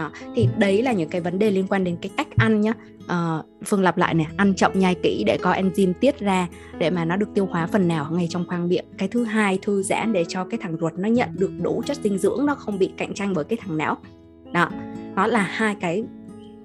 đó 0.00 0.10
thì 0.34 0.48
đấy 0.58 0.82
là 0.82 0.92
những 0.92 1.08
cái 1.08 1.20
vấn 1.20 1.38
đề 1.38 1.50
liên 1.50 1.66
quan 1.66 1.84
đến 1.84 1.96
cái 2.02 2.10
cách 2.16 2.28
ăn 2.36 2.60
nhá. 2.60 2.72
Uh, 3.04 3.46
phương 3.64 3.82
lặp 3.82 3.96
lại 3.96 4.14
này 4.14 4.26
ăn 4.36 4.54
chậm 4.54 4.72
nhai 4.74 4.94
kỹ 4.94 5.22
để 5.26 5.38
có 5.42 5.52
enzyme 5.52 5.92
tiết 5.92 6.18
ra 6.18 6.48
để 6.78 6.90
mà 6.90 7.04
nó 7.04 7.16
được 7.16 7.28
tiêu 7.34 7.46
hóa 7.46 7.66
phần 7.66 7.88
nào 7.88 8.06
ngay 8.10 8.26
trong 8.30 8.44
khoang 8.48 8.68
miệng. 8.68 8.84
Cái 8.98 9.08
thứ 9.08 9.24
hai 9.24 9.58
thư 9.62 9.82
giãn 9.82 10.12
để 10.12 10.24
cho 10.28 10.44
cái 10.44 10.58
thằng 10.62 10.76
ruột 10.80 10.92
nó 10.96 11.08
nhận 11.08 11.28
được 11.32 11.50
đủ 11.62 11.82
chất 11.86 11.96
dinh 12.02 12.18
dưỡng 12.18 12.46
nó 12.46 12.54
không 12.54 12.78
bị 12.78 12.90
cạnh 12.96 13.14
tranh 13.14 13.34
với 13.34 13.44
cái 13.44 13.58
thằng 13.62 13.78
não. 13.78 13.96
Đó 14.52 14.70
đó 15.16 15.26
là 15.26 15.42
hai 15.42 15.74
cái 15.80 16.04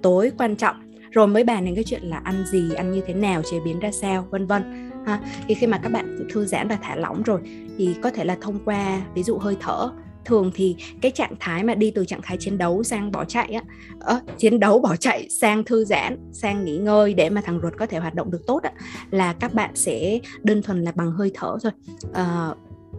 tối 0.02 0.32
quan 0.38 0.56
trọng. 0.56 0.76
Rồi 1.10 1.26
mới 1.26 1.44
bàn 1.44 1.64
đến 1.64 1.74
cái 1.74 1.84
chuyện 1.84 2.02
là 2.02 2.16
ăn 2.24 2.44
gì 2.46 2.74
ăn 2.74 2.92
như 2.92 3.00
thế 3.06 3.14
nào 3.14 3.42
chế 3.50 3.60
biến 3.64 3.80
ra 3.80 3.90
sao 3.90 4.26
vân 4.30 4.46
vân. 4.46 4.90
Ha 5.06 5.20
thì 5.48 5.54
khi 5.54 5.66
mà 5.66 5.78
các 5.78 5.92
bạn 5.92 6.28
thư 6.32 6.44
giãn 6.44 6.68
và 6.68 6.78
thả 6.82 6.96
lỏng 6.96 7.22
rồi 7.22 7.40
thì 7.78 7.94
có 8.02 8.10
thể 8.10 8.24
là 8.24 8.36
thông 8.40 8.58
qua 8.64 9.00
ví 9.14 9.22
dụ 9.22 9.38
hơi 9.38 9.56
thở 9.60 9.90
thường 10.26 10.50
thì 10.54 10.76
cái 11.00 11.10
trạng 11.10 11.34
thái 11.40 11.64
mà 11.64 11.74
đi 11.74 11.90
từ 11.90 12.04
trạng 12.04 12.22
thái 12.22 12.36
chiến 12.40 12.58
đấu 12.58 12.82
sang 12.82 13.12
bỏ 13.12 13.24
chạy 13.24 13.52
á 13.52 13.62
à, 14.00 14.20
chiến 14.38 14.60
đấu 14.60 14.78
bỏ 14.78 14.96
chạy 14.96 15.28
sang 15.30 15.64
thư 15.64 15.84
giãn 15.84 16.18
sang 16.32 16.64
nghỉ 16.64 16.76
ngơi 16.76 17.14
để 17.14 17.30
mà 17.30 17.40
thằng 17.40 17.60
ruột 17.62 17.72
có 17.78 17.86
thể 17.86 17.98
hoạt 17.98 18.14
động 18.14 18.30
được 18.30 18.46
tốt 18.46 18.62
á, 18.62 18.72
là 19.10 19.32
các 19.32 19.54
bạn 19.54 19.70
sẽ 19.74 20.18
đơn 20.42 20.62
thuần 20.62 20.84
là 20.84 20.92
bằng 20.92 21.10
hơi 21.10 21.30
thở 21.34 21.56
thôi. 21.62 21.72
À, 22.12 22.54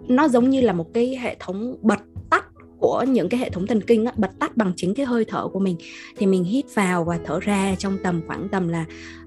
nó 0.07 0.27
giống 0.27 0.49
như 0.49 0.61
là 0.61 0.73
một 0.73 0.93
cái 0.93 1.17
hệ 1.17 1.35
thống 1.39 1.77
bật 1.81 1.99
tắt 2.29 2.45
của 2.79 3.05
những 3.07 3.29
cái 3.29 3.39
hệ 3.39 3.49
thống 3.49 3.67
thần 3.67 3.81
kinh 3.81 4.05
á, 4.05 4.11
bật 4.17 4.31
tắt 4.39 4.57
bằng 4.57 4.73
chính 4.75 4.93
cái 4.93 5.05
hơi 5.05 5.25
thở 5.25 5.47
của 5.47 5.59
mình. 5.59 5.77
Thì 6.17 6.25
mình 6.25 6.43
hít 6.43 6.65
vào 6.73 7.03
và 7.03 7.19
thở 7.25 7.39
ra 7.39 7.75
trong 7.79 7.97
tầm 8.03 8.21
khoảng 8.27 8.49
tầm 8.49 8.67
là 8.67 8.85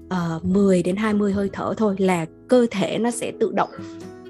ờ, 0.09 0.39
uh, 0.43 0.45
10 0.45 0.83
đến 0.83 0.95
20 0.95 1.33
hơi 1.33 1.49
thở 1.53 1.73
thôi 1.77 1.95
là 1.97 2.25
cơ 2.47 2.67
thể 2.71 2.97
nó 2.97 3.11
sẽ 3.11 3.31
tự 3.39 3.51
động 3.55 3.69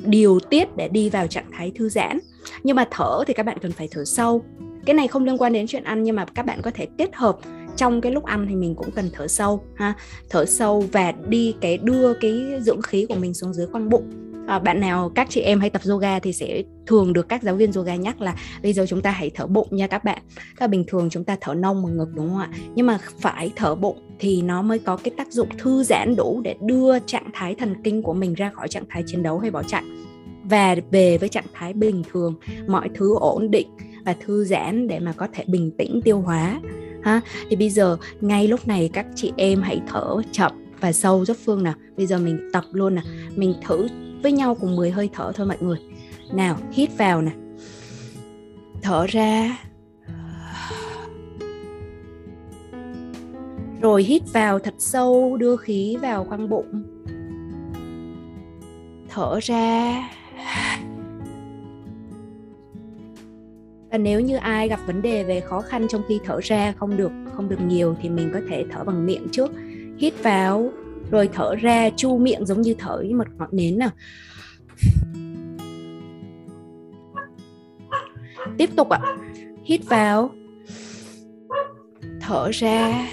điều 0.06 0.40
tiết 0.40 0.78
để 0.78 0.88
đi 0.88 1.10
vào 1.10 1.28
trạng 1.28 1.52
thái 1.52 1.72
thư 1.76 1.90
giãn 1.90 2.20
nhưng 2.64 2.76
mà 2.76 2.88
thở 2.92 3.24
thì 3.28 3.34
các 3.34 3.46
bạn 3.46 3.58
cần 3.62 3.72
phải 3.72 3.88
thở 3.92 4.06
sâu. 4.06 4.46
Cái 4.86 4.94
này 4.94 5.08
không 5.08 5.26
liên 5.26 5.38
quan 5.38 5.54
đến 5.54 5.68
chuyện 5.68 5.84
ăn 5.84 6.04
nhưng 6.04 6.16
mà 6.16 6.26
các 6.26 6.46
bạn 6.46 6.62
có 6.62 6.72
thể 6.74 6.88
kết 6.98 7.16
hợp 7.16 7.38
trong 7.76 8.02
cái 8.02 8.12
lúc 8.12 8.24
ăn 8.24 8.46
thì 8.50 8.56
mình 8.56 8.76
cũng 8.76 8.92
cần 8.92 9.10
thở 9.14 9.28
sâu 9.28 9.64
ha. 9.76 9.94
Thở 10.30 10.46
sâu 10.46 10.84
và 10.92 11.12
đi 11.12 11.56
cái 11.62 11.78
đưa 11.78 12.14
cái 12.14 12.44
dưỡng 12.62 12.82
khí 12.82 13.06
của 13.10 13.16
mình 13.16 13.34
xuống 13.34 13.54
dưới 13.54 13.68
khoang 13.68 13.90
bụng. 13.90 14.12
À, 14.48 14.60
bạn 14.60 14.80
nào 14.80 15.12
các 15.16 15.28
chị 15.30 15.42
em 15.42 15.60
hay 15.60 15.70
tập 15.70 15.82
yoga 15.90 16.20
thì 16.20 16.34
sẽ 16.34 16.64
thường 16.88 17.14
được 17.14 17.30
các 17.30 17.44
giáo 17.44 17.56
viên 17.56 17.72
yoga 17.74 17.96
nhắc 17.96 18.22
là 18.22 18.36
bây 18.64 18.74
giờ 18.74 18.86
chúng 18.90 19.02
ta 19.02 19.12
hãy 19.12 19.32
thở 19.36 19.48
bụng 19.48 19.68
nha 19.72 19.88
các 19.88 20.04
bạn. 20.04 20.22
Các 20.58 20.68
bình 20.68 20.84
thường 20.88 21.10
chúng 21.10 21.24
ta 21.24 21.38
thở 21.42 21.54
nông 21.54 21.84
bằng 21.84 21.98
ngực 21.98 22.10
đúng 22.16 22.30
không 22.30 22.40
ạ? 22.40 22.50
Nhưng 22.76 22.86
mà 22.86 23.00
phải 23.20 23.52
thở 23.56 23.76
bụng 23.76 23.98
thì 24.20 24.42
nó 24.42 24.62
mới 24.62 24.80
có 24.80 24.98
cái 24.98 25.12
tác 25.18 25.32
dụng 25.32 25.50
thư 25.58 25.84
giãn 25.84 26.16
đủ 26.16 26.42
để 26.44 26.56
đưa 26.62 27.00
trạng 27.00 27.30
thái 27.34 27.56
thần 27.56 27.76
kinh 27.84 28.04
của 28.04 28.14
mình 28.14 28.34
ra 28.34 28.52
khỏi 28.54 28.68
trạng 28.68 28.86
thái 28.90 29.04
chiến 29.08 29.24
đấu 29.24 29.40
hay 29.40 29.52
bỏ 29.52 29.64
chạy 29.64 29.84
và 30.44 30.76
về 30.92 31.18
với 31.18 31.30
trạng 31.30 31.46
thái 31.54 31.74
bình 31.74 32.04
thường. 32.12 32.36
Mọi 32.68 32.90
thứ 32.96 33.16
ổn 33.16 33.52
định 33.52 33.68
và 34.06 34.16
thư 34.26 34.46
giãn 34.46 34.88
để 34.88 35.00
mà 35.00 35.14
có 35.14 35.28
thể 35.34 35.44
bình 35.48 35.72
tĩnh 35.78 36.02
tiêu 36.04 36.20
hóa, 36.20 36.62
ha. 37.04 37.22
Thì 37.50 37.56
bây 37.56 37.70
giờ, 37.70 37.98
ngay 38.22 38.48
lúc 38.48 38.68
này 38.68 38.90
các 38.94 39.06
chị 39.16 39.32
em 39.38 39.62
hãy 39.62 39.82
thở 39.88 40.22
chậm 40.32 40.52
và 40.80 40.92
sâu 40.92 41.26
giúp 41.26 41.38
phương 41.46 41.64
nào. 41.64 41.74
Bây 41.98 42.06
giờ 42.06 42.20
mình 42.20 42.50
tập 42.54 42.64
luôn 42.72 42.96
nè 42.96 43.02
mình 43.36 43.54
thử 43.68 43.88
với 44.24 44.32
nhau 44.32 44.56
cùng 44.56 44.76
10 44.76 44.92
hơi 44.92 45.10
thở 45.14 45.32
thôi 45.36 45.48
mọi 45.48 45.58
người. 45.60 45.78
Nào, 46.34 46.58
hít 46.72 46.98
vào 46.98 47.22
nè 47.22 47.32
thở 48.82 49.06
ra. 49.10 49.58
Rồi 53.82 54.04
hít 54.04 54.22
vào 54.34 54.60
thật 54.60 54.74
sâu, 54.78 55.38
đưa 55.38 55.56
khí 55.56 55.98
vào 56.02 56.24
khoang 56.24 56.50
bụng. 56.50 56.84
Thở 59.10 59.40
ra 59.42 60.04
và 63.92 63.98
nếu 63.98 64.20
như 64.20 64.36
ai 64.36 64.68
gặp 64.68 64.80
vấn 64.88 65.02
đề 65.02 65.24
về 65.24 65.40
khó 65.40 65.62
khăn 65.62 65.88
trong 65.90 66.02
khi 66.08 66.20
thở 66.26 66.40
ra 66.44 66.74
không 66.78 66.98
được 66.98 67.12
không 67.34 67.50
được 67.50 67.60
nhiều 67.68 67.96
thì 68.02 68.10
mình 68.10 68.30
có 68.34 68.40
thể 68.50 68.66
thở 68.72 68.84
bằng 68.84 69.06
miệng 69.06 69.28
trước. 69.32 69.52
Hít 69.98 70.24
vào, 70.24 70.72
rồi 71.12 71.30
thở 71.34 71.56
ra, 71.56 71.90
chu 71.96 72.18
miệng 72.18 72.46
giống 72.46 72.62
như 72.62 72.76
thở 72.80 72.98
với 72.98 73.14
một 73.14 73.28
ngọn 73.38 73.50
nến 73.52 73.78
nào. 73.78 73.90
Tiếp 78.58 78.70
tục 78.76 78.90
ạ. 78.90 79.00
Hít 79.64 79.82
vào, 79.86 80.30
thở 82.22 82.50
ra. 82.52 83.08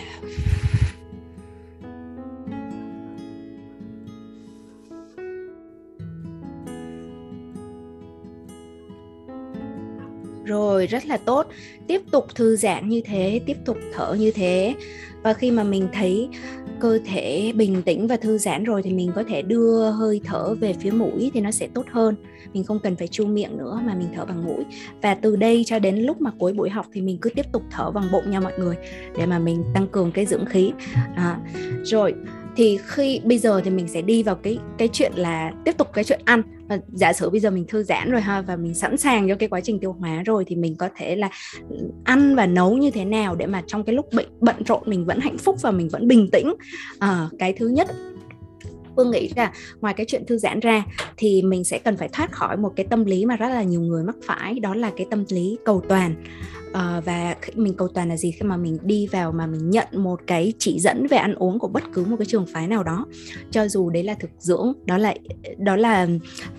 Rồi 10.48 10.86
rất 10.86 11.06
là 11.06 11.16
tốt. 11.16 11.46
Tiếp 11.86 12.02
tục 12.10 12.34
thư 12.34 12.56
giãn 12.56 12.88
như 12.88 13.00
thế 13.04 13.40
tiếp 13.46 13.56
tục 13.64 13.76
thở 13.94 14.16
như 14.18 14.30
thế. 14.30 14.74
Và 15.22 15.34
khi 15.34 15.50
mà 15.50 15.64
mình 15.64 15.88
thấy 15.92 16.28
cơ 16.80 16.98
thể 17.06 17.52
bình 17.56 17.82
tĩnh 17.82 18.06
và 18.06 18.16
thư 18.16 18.38
giãn 18.38 18.64
rồi 18.64 18.82
thì 18.82 18.92
mình 18.92 19.12
có 19.14 19.24
thể 19.28 19.42
đưa 19.42 19.90
hơi 19.90 20.20
thở 20.24 20.54
về 20.54 20.72
phía 20.72 20.90
mũi 20.90 21.30
thì 21.34 21.40
nó 21.40 21.50
sẽ 21.50 21.68
tốt 21.74 21.84
hơn. 21.90 22.16
Mình 22.52 22.64
không 22.64 22.78
cần 22.82 22.96
phải 22.96 23.08
chu 23.08 23.26
miệng 23.26 23.58
nữa 23.58 23.80
mà 23.86 23.94
mình 23.94 24.08
thở 24.16 24.24
bằng 24.24 24.44
mũi. 24.44 24.64
Và 25.02 25.14
từ 25.14 25.36
đây 25.36 25.62
cho 25.66 25.78
đến 25.78 25.96
lúc 25.96 26.20
mà 26.20 26.30
cuối 26.38 26.52
buổi 26.52 26.70
học 26.70 26.86
thì 26.92 27.00
mình 27.00 27.18
cứ 27.18 27.30
tiếp 27.30 27.46
tục 27.52 27.62
thở 27.70 27.90
bằng 27.90 28.08
bụng 28.12 28.30
nha 28.30 28.40
mọi 28.40 28.52
người 28.58 28.76
để 29.18 29.26
mà 29.26 29.38
mình 29.38 29.64
tăng 29.74 29.86
cường 29.88 30.12
cái 30.12 30.26
dưỡng 30.26 30.44
khí. 30.46 30.72
À, 31.16 31.38
rồi 31.84 32.14
thì 32.58 32.78
khi 32.86 33.20
bây 33.24 33.38
giờ 33.38 33.60
thì 33.64 33.70
mình 33.70 33.88
sẽ 33.88 34.02
đi 34.02 34.22
vào 34.22 34.34
cái 34.34 34.58
cái 34.78 34.88
chuyện 34.92 35.12
là 35.16 35.52
tiếp 35.64 35.78
tục 35.78 35.88
cái 35.92 36.04
chuyện 36.04 36.20
ăn. 36.24 36.42
Và 36.68 36.78
giả 36.92 37.12
sử 37.12 37.30
bây 37.30 37.40
giờ 37.40 37.50
mình 37.50 37.64
thư 37.68 37.82
giãn 37.82 38.10
rồi 38.10 38.20
ha 38.20 38.40
và 38.40 38.56
mình 38.56 38.74
sẵn 38.74 38.96
sàng 38.96 39.28
cho 39.28 39.34
cái 39.34 39.48
quá 39.48 39.60
trình 39.60 39.80
tiêu 39.80 39.92
hóa 39.92 40.22
rồi 40.26 40.44
thì 40.46 40.56
mình 40.56 40.76
có 40.76 40.88
thể 40.96 41.16
là 41.16 41.30
ăn 42.04 42.36
và 42.36 42.46
nấu 42.46 42.76
như 42.76 42.90
thế 42.90 43.04
nào 43.04 43.34
để 43.34 43.46
mà 43.46 43.62
trong 43.66 43.84
cái 43.84 43.94
lúc 43.94 44.12
bệnh 44.12 44.26
bận 44.40 44.56
rộn 44.66 44.82
mình 44.86 45.06
vẫn 45.06 45.20
hạnh 45.20 45.38
phúc 45.38 45.56
và 45.62 45.70
mình 45.70 45.88
vẫn 45.88 46.08
bình 46.08 46.28
tĩnh. 46.32 46.54
À, 46.98 47.28
cái 47.38 47.52
thứ 47.52 47.68
nhất 47.68 47.88
Phương 48.96 49.10
nghĩ 49.10 49.30
là 49.36 49.52
ngoài 49.80 49.94
cái 49.94 50.06
chuyện 50.08 50.26
thư 50.26 50.38
giãn 50.38 50.60
ra 50.60 50.84
thì 51.16 51.42
mình 51.42 51.64
sẽ 51.64 51.78
cần 51.78 51.96
phải 51.96 52.08
thoát 52.08 52.32
khỏi 52.32 52.56
một 52.56 52.72
cái 52.76 52.86
tâm 52.90 53.04
lý 53.04 53.24
mà 53.24 53.36
rất 53.36 53.48
là 53.48 53.62
nhiều 53.62 53.80
người 53.80 54.04
mắc 54.04 54.16
phải 54.24 54.60
đó 54.60 54.74
là 54.74 54.90
cái 54.96 55.06
tâm 55.10 55.24
lý 55.28 55.58
cầu 55.64 55.82
toàn 55.88 56.14
uh, 56.70 57.04
và 57.04 57.36
mình 57.54 57.74
cầu 57.74 57.88
toàn 57.88 58.08
là 58.08 58.16
gì? 58.16 58.30
Khi 58.30 58.42
mà 58.42 58.56
mình 58.56 58.78
đi 58.82 59.06
vào 59.06 59.32
mà 59.32 59.46
mình 59.46 59.70
nhận 59.70 59.86
một 59.92 60.20
cái 60.26 60.52
chỉ 60.58 60.80
dẫn 60.80 61.06
về 61.06 61.16
ăn 61.16 61.34
uống 61.34 61.58
của 61.58 61.68
bất 61.68 61.82
cứ 61.92 62.04
một 62.04 62.16
cái 62.18 62.26
trường 62.26 62.46
phái 62.46 62.66
nào 62.66 62.82
đó 62.82 63.06
cho 63.50 63.68
dù 63.68 63.90
đấy 63.90 64.02
là 64.02 64.14
thực 64.14 64.30
dưỡng 64.38 64.72
đó 64.84 64.98
là 64.98 65.14
đó 65.58 65.76
là 65.76 66.06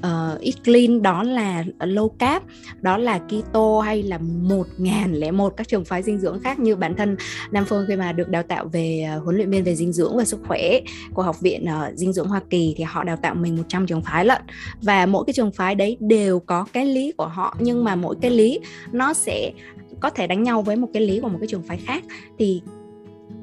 ờ, 0.01 0.33
uh, 0.35 0.41
eat 0.41 0.63
clean 0.65 1.01
đó 1.01 1.23
là 1.23 1.63
low 1.79 2.07
carb 2.07 2.43
đó 2.81 2.97
là 2.97 3.19
keto 3.29 3.81
hay 3.81 4.03
là 4.03 4.17
một 4.41 4.67
ngàn 4.77 5.13
lẻ 5.13 5.31
một 5.31 5.53
các 5.57 5.67
trường 5.67 5.85
phái 5.85 6.03
dinh 6.03 6.19
dưỡng 6.19 6.39
khác 6.39 6.59
như 6.59 6.75
bản 6.75 6.95
thân 6.95 7.17
Nam 7.51 7.65
Phương 7.65 7.85
khi 7.87 7.95
mà 7.95 8.11
được 8.11 8.29
đào 8.29 8.43
tạo 8.43 8.65
về 8.65 9.09
uh, 9.17 9.23
huấn 9.23 9.35
luyện 9.35 9.49
viên 9.49 9.63
về 9.63 9.75
dinh 9.75 9.93
dưỡng 9.93 10.17
và 10.17 10.25
sức 10.25 10.39
khỏe 10.47 10.79
của 11.13 11.23
học 11.23 11.41
viện 11.41 11.65
uh, 11.65 11.97
dinh 11.97 12.13
dưỡng 12.13 12.27
Hoa 12.27 12.41
Kỳ 12.49 12.73
thì 12.77 12.83
họ 12.83 13.03
đào 13.03 13.17
tạo 13.17 13.35
mình 13.35 13.55
100 13.57 13.87
trường 13.87 14.01
phái 14.01 14.25
lận. 14.25 14.41
Và 14.81 15.05
mỗi 15.05 15.23
cái 15.25 15.33
trường 15.33 15.51
phái 15.51 15.75
đấy 15.75 15.97
đều 15.99 16.39
có 16.39 16.65
cái 16.73 16.85
lý 16.85 17.11
của 17.17 17.27
họ 17.27 17.57
nhưng 17.59 17.83
mà 17.83 17.95
mỗi 17.95 18.15
cái 18.21 18.31
lý 18.31 18.59
nó 18.91 19.13
sẽ 19.13 19.51
có 19.99 20.09
thể 20.09 20.27
đánh 20.27 20.43
nhau 20.43 20.61
với 20.61 20.75
một 20.75 20.87
cái 20.93 21.03
lý 21.03 21.19
của 21.19 21.29
một 21.29 21.37
cái 21.41 21.47
trường 21.47 21.63
phái 21.63 21.77
khác. 21.77 22.03
Thì 22.37 22.61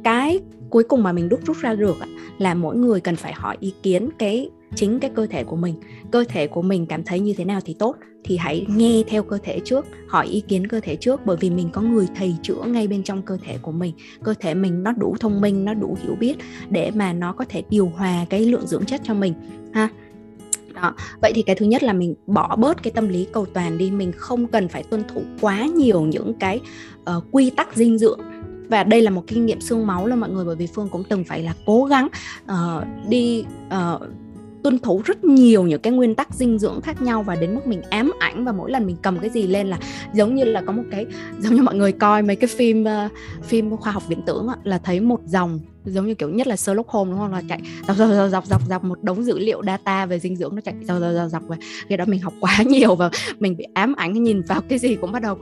cái 0.05 0.41
cuối 0.71 0.83
cùng 0.83 1.03
mà 1.03 1.13
mình 1.13 1.29
đúc 1.29 1.41
rút 1.47 1.57
ra 1.57 1.75
được 1.75 1.97
là 2.39 2.55
mỗi 2.55 2.77
người 2.77 3.01
cần 3.01 3.17
phải 3.17 3.33
hỏi 3.33 3.57
ý 3.61 3.75
kiến 3.83 4.09
cái, 4.19 4.51
chính 4.75 4.99
cái 4.99 5.11
cơ 5.15 5.27
thể 5.27 5.45
của 5.45 5.57
mình. 5.57 5.75
Cơ 6.11 6.25
thể 6.29 6.47
của 6.47 6.63
mình 6.63 6.87
cảm 6.87 7.03
thấy 7.05 7.21
như 7.21 7.35
thế 7.37 7.45
nào 7.45 7.61
thì 7.65 7.75
tốt, 7.79 7.97
thì 8.25 8.37
hãy 8.37 8.67
nghe 8.69 9.03
theo 9.07 9.23
cơ 9.23 9.39
thể 9.43 9.61
trước, 9.65 9.87
hỏi 10.09 10.27
ý 10.27 10.41
kiến 10.41 10.67
cơ 10.67 10.81
thể 10.81 10.97
trước, 10.97 11.21
bởi 11.27 11.37
vì 11.41 11.51
mình 11.51 11.69
có 11.73 11.83
người 11.83 12.07
thầy 12.17 12.35
chữa 12.43 12.63
ngay 12.67 12.89
bên 12.89 13.03
trong 13.03 13.23
cơ 13.23 13.39
thể 13.45 13.59
của 13.63 13.73
mình. 13.73 13.95
Cơ 14.23 14.35
thể 14.41 14.55
mình 14.55 14.83
nó 14.83 14.93
đủ 14.93 15.17
thông 15.21 15.41
minh, 15.41 15.65
nó 15.65 15.75
đủ 15.75 15.97
hiểu 16.03 16.15
biết 16.15 16.37
để 16.71 16.91
mà 16.95 17.13
nó 17.13 17.33
có 17.33 17.45
thể 17.49 17.63
điều 17.71 17.87
hòa 17.87 18.27
cái 18.31 18.41
lượng 18.41 18.67
dưỡng 18.67 18.85
chất 18.85 19.01
cho 19.05 19.15
mình, 19.15 19.35
ha 19.73 19.89
đó. 20.77 20.95
Vậy 21.23 21.33
thì 21.35 21.43
cái 21.43 21.57
thứ 21.57 21.67
nhất 21.67 21.83
là 21.83 21.93
mình 21.93 22.15
bỏ 22.27 22.57
bớt 22.57 22.83
cái 22.83 22.91
tâm 22.91 23.09
lý 23.09 23.27
cầu 23.33 23.47
toàn 23.47 23.79
đi 23.79 23.91
mình 23.91 24.13
không 24.13 24.47
cần 24.47 24.69
phải 24.69 24.83
tuân 24.83 25.05
thủ 25.15 25.23
quá 25.41 25.67
nhiều 25.67 26.01
những 26.01 26.35
cái 26.35 26.61
uh, 27.17 27.25
quy 27.33 27.51
tắc 27.51 27.77
dinh 27.77 27.99
dưỡng. 27.99 28.21
Và 28.69 28.85
đây 28.85 29.03
là 29.03 29.11
một 29.11 29.23
kinh 29.27 29.47
nghiệm 29.47 29.61
xương 29.61 29.87
máu 29.87 30.07
là 30.07 30.17
mọi 30.17 30.31
người 30.31 30.45
bởi 30.45 30.57
vì 30.57 30.67
phương 30.67 30.89
cũng 30.89 31.03
từng 31.09 31.25
phải 31.25 31.43
là 31.43 31.55
cố 31.67 31.85
gắng 31.85 32.09
uh, 32.45 33.09
đi 33.09 33.45
uh, 33.67 34.03
tuân 34.67 34.79
thủ 34.79 35.03
rất 35.05 35.25
nhiều 35.25 35.63
những 35.63 35.81
cái 35.81 35.93
nguyên 35.93 36.15
tắc 36.15 36.35
dinh 36.35 36.59
dưỡng 36.59 36.81
khác 36.81 37.03
nhau 37.03 37.23
và 37.23 37.37
đến 37.37 37.55
mức 37.55 37.67
mình 37.67 37.83
ám 37.91 38.13
ảnh 38.19 38.45
và 38.45 38.53
mỗi 38.53 38.71
lần 38.71 38.87
mình 38.87 38.97
cầm 39.03 39.19
cái 39.19 39.31
gì 39.31 39.47
lên 39.47 39.67
là 39.67 39.79
giống 40.13 40.35
như 40.35 40.45
là 40.45 40.63
có 40.67 40.73
một 40.73 40.83
cái 40.91 41.07
giống 41.39 41.55
như 41.55 41.63
mọi 41.63 41.75
người 41.75 41.93
coi 41.93 42.23
mấy 42.23 42.37
cái 42.37 42.49
phim 42.49 42.85
uh, 42.85 43.13
phim 43.43 43.77
khoa 43.77 43.93
học 43.93 44.03
viễn 44.09 44.23
tưởng 44.23 44.49
là 44.65 44.79
thấy 44.79 45.01
một 45.01 45.21
dòng 45.27 45.61
giống 45.87 46.07
như 46.07 46.15
kiểu 46.15 46.29
nhất 46.29 46.47
là 46.47 46.57
Sherlock 46.57 46.89
Holmes 46.89 47.11
đúng 47.11 47.19
không? 47.19 47.33
Là 47.33 47.43
chạy 47.49 47.61
dọc 47.89 47.97
dọc 47.97 48.09
dọc 48.11 48.31
dọc 48.31 48.47
dọc, 48.47 48.63
dọc 48.69 48.85
một 48.85 49.03
đống 49.03 49.25
dữ 49.25 49.39
liệu 49.39 49.63
data 49.67 50.07
về 50.07 50.19
dinh 50.19 50.37
dưỡng 50.37 50.55
nó 50.55 50.61
chạy 50.61 50.75
dọc 50.83 51.01
dọc 51.01 51.13
dọc, 51.15 51.31
dọc 51.31 51.43
và 51.47 51.57
khi 51.89 51.97
đó 51.97 52.05
mình 52.09 52.21
học 52.21 52.33
quá 52.41 52.59
nhiều 52.67 52.95
và 52.95 53.11
mình 53.39 53.57
bị 53.57 53.65
ám 53.75 53.95
ảnh 53.95 54.23
nhìn 54.23 54.43
vào 54.43 54.61
cái 54.69 54.79
gì 54.79 54.97
cũng 55.01 55.13
bắt 55.13 55.23
đầu 55.23 55.39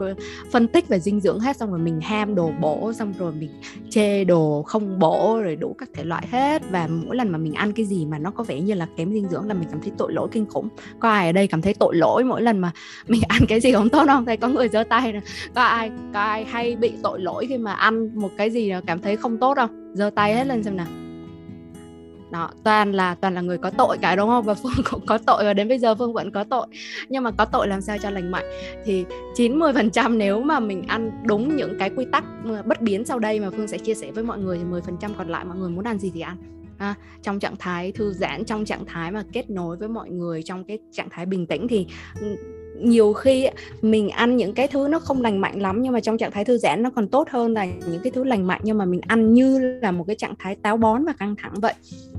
phân 0.50 0.68
tích 0.68 0.88
về 0.88 1.00
dinh 1.00 1.20
dưỡng 1.20 1.40
hết 1.40 1.56
xong 1.56 1.70
rồi 1.70 1.78
mình 1.78 2.00
ham 2.00 2.34
đồ 2.34 2.50
bổ 2.60 2.92
xong 2.92 3.12
rồi 3.18 3.32
mình 3.32 3.50
chê 3.90 4.24
đồ 4.24 4.62
không 4.62 4.98
bổ 4.98 5.40
rồi 5.42 5.56
đủ 5.56 5.76
các 5.78 5.88
thể 5.94 6.04
loại 6.04 6.26
hết. 6.30 6.62
Và 6.70 6.86
mỗi 6.86 7.16
lần 7.16 7.28
mà 7.28 7.38
mình 7.38 7.54
ăn 7.54 7.72
cái 7.72 7.86
gì 7.86 8.06
mà 8.06 8.18
nó 8.18 8.30
có 8.30 8.44
vẻ 8.44 8.60
như 8.60 8.74
là 8.74 8.86
kém 8.96 9.12
dinh 9.12 9.28
dưỡng 9.28 9.48
là 9.48 9.54
mình 9.54 9.68
cảm 9.70 9.80
thấy 9.82 9.92
tội 9.98 10.12
lỗi 10.12 10.28
kinh 10.32 10.46
khủng. 10.46 10.68
Có 11.00 11.08
ai 11.08 11.26
ở 11.26 11.32
đây 11.32 11.46
cảm 11.46 11.62
thấy 11.62 11.74
tội 11.74 11.96
lỗi 11.96 12.24
mỗi 12.24 12.42
lần 12.42 12.58
mà 12.58 12.72
mình 13.08 13.22
ăn 13.28 13.42
cái 13.48 13.60
gì 13.60 13.72
không 13.72 13.88
tốt 13.88 14.04
không? 14.06 14.24
Thấy 14.24 14.36
có 14.36 14.48
người 14.48 14.68
giơ 14.68 14.84
tay 14.84 15.14
có 15.54 15.62
ai 15.62 15.90
có 16.12 16.20
ai 16.20 16.44
hay 16.44 16.76
bị 16.76 16.92
tội 17.02 17.20
lỗi 17.20 17.46
khi 17.48 17.58
mà 17.58 17.72
ăn 17.72 18.20
một 18.20 18.30
cái 18.36 18.50
gì 18.50 18.72
cảm 18.86 19.00
thấy 19.00 19.16
không 19.16 19.38
tốt 19.38 19.54
không 19.56 19.83
giơ 19.94 20.10
tay 20.14 20.34
hết 20.34 20.46
lên 20.46 20.62
xem 20.62 20.76
nào. 20.76 20.86
Đó 22.30 22.50
toàn 22.64 22.92
là 22.92 23.14
toàn 23.14 23.34
là 23.34 23.40
người 23.40 23.58
có 23.58 23.70
tội 23.70 23.98
cả 23.98 24.16
đúng 24.16 24.28
không? 24.28 24.44
Và 24.44 24.54
phương 24.54 24.84
cũng 24.90 25.06
có 25.06 25.18
tội 25.18 25.44
và 25.44 25.54
đến 25.54 25.68
bây 25.68 25.78
giờ 25.78 25.94
phương 25.94 26.12
vẫn 26.12 26.30
có 26.30 26.44
tội. 26.44 26.66
Nhưng 27.08 27.22
mà 27.22 27.30
có 27.30 27.44
tội 27.44 27.68
làm 27.68 27.80
sao 27.80 27.98
cho 27.98 28.10
lành 28.10 28.30
mạnh? 28.30 28.44
Thì 28.84 29.04
90 29.34 29.72
phần 29.72 29.90
trăm 29.90 30.18
nếu 30.18 30.40
mà 30.40 30.60
mình 30.60 30.82
ăn 30.86 31.10
đúng 31.24 31.56
những 31.56 31.78
cái 31.78 31.90
quy 31.96 32.06
tắc 32.12 32.24
bất 32.64 32.80
biến 32.80 33.04
sau 33.04 33.18
đây 33.18 33.40
mà 33.40 33.50
phương 33.50 33.68
sẽ 33.68 33.78
chia 33.78 33.94
sẻ 33.94 34.10
với 34.10 34.24
mọi 34.24 34.38
người 34.38 34.58
thì 34.58 34.64
10 34.64 34.80
phần 34.80 34.96
trăm 35.00 35.14
còn 35.14 35.28
lại 35.28 35.44
mọi 35.44 35.56
người 35.56 35.70
muốn 35.70 35.84
ăn 35.84 35.98
gì 35.98 36.10
thì 36.14 36.20
ăn. 36.20 36.36
À, 36.78 36.94
trong 37.22 37.40
trạng 37.40 37.56
thái 37.56 37.92
thư 37.92 38.12
giãn 38.12 38.44
trong 38.44 38.64
trạng 38.64 38.84
thái 38.84 39.10
mà 39.10 39.24
kết 39.32 39.50
nối 39.50 39.76
với 39.76 39.88
mọi 39.88 40.10
người 40.10 40.42
trong 40.42 40.64
cái 40.64 40.78
trạng 40.92 41.08
thái 41.10 41.26
bình 41.26 41.46
tĩnh 41.46 41.68
thì 41.68 41.86
ừ, 42.20 42.36
nhiều 42.80 43.12
khi 43.12 43.48
mình 43.82 44.08
ăn 44.08 44.36
những 44.36 44.54
cái 44.54 44.68
thứ 44.68 44.88
nó 44.88 44.98
không 44.98 45.22
lành 45.22 45.40
mạnh 45.40 45.62
lắm 45.62 45.82
nhưng 45.82 45.92
mà 45.92 46.00
trong 46.00 46.18
trạng 46.18 46.30
thái 46.30 46.44
thư 46.44 46.58
giãn 46.58 46.82
nó 46.82 46.90
còn 46.90 47.08
tốt 47.08 47.28
hơn 47.30 47.54
là 47.54 47.64
những 47.64 48.00
cái 48.02 48.10
thứ 48.10 48.24
lành 48.24 48.46
mạnh 48.46 48.60
nhưng 48.64 48.78
mà 48.78 48.84
mình 48.84 49.00
ăn 49.06 49.34
như 49.34 49.58
là 49.58 49.90
một 49.90 50.04
cái 50.06 50.16
trạng 50.16 50.34
thái 50.38 50.54
táo 50.54 50.76
bón 50.76 51.04
và 51.04 51.12
căng 51.12 51.36
thẳng 51.36 51.54
vậy. 51.56 51.74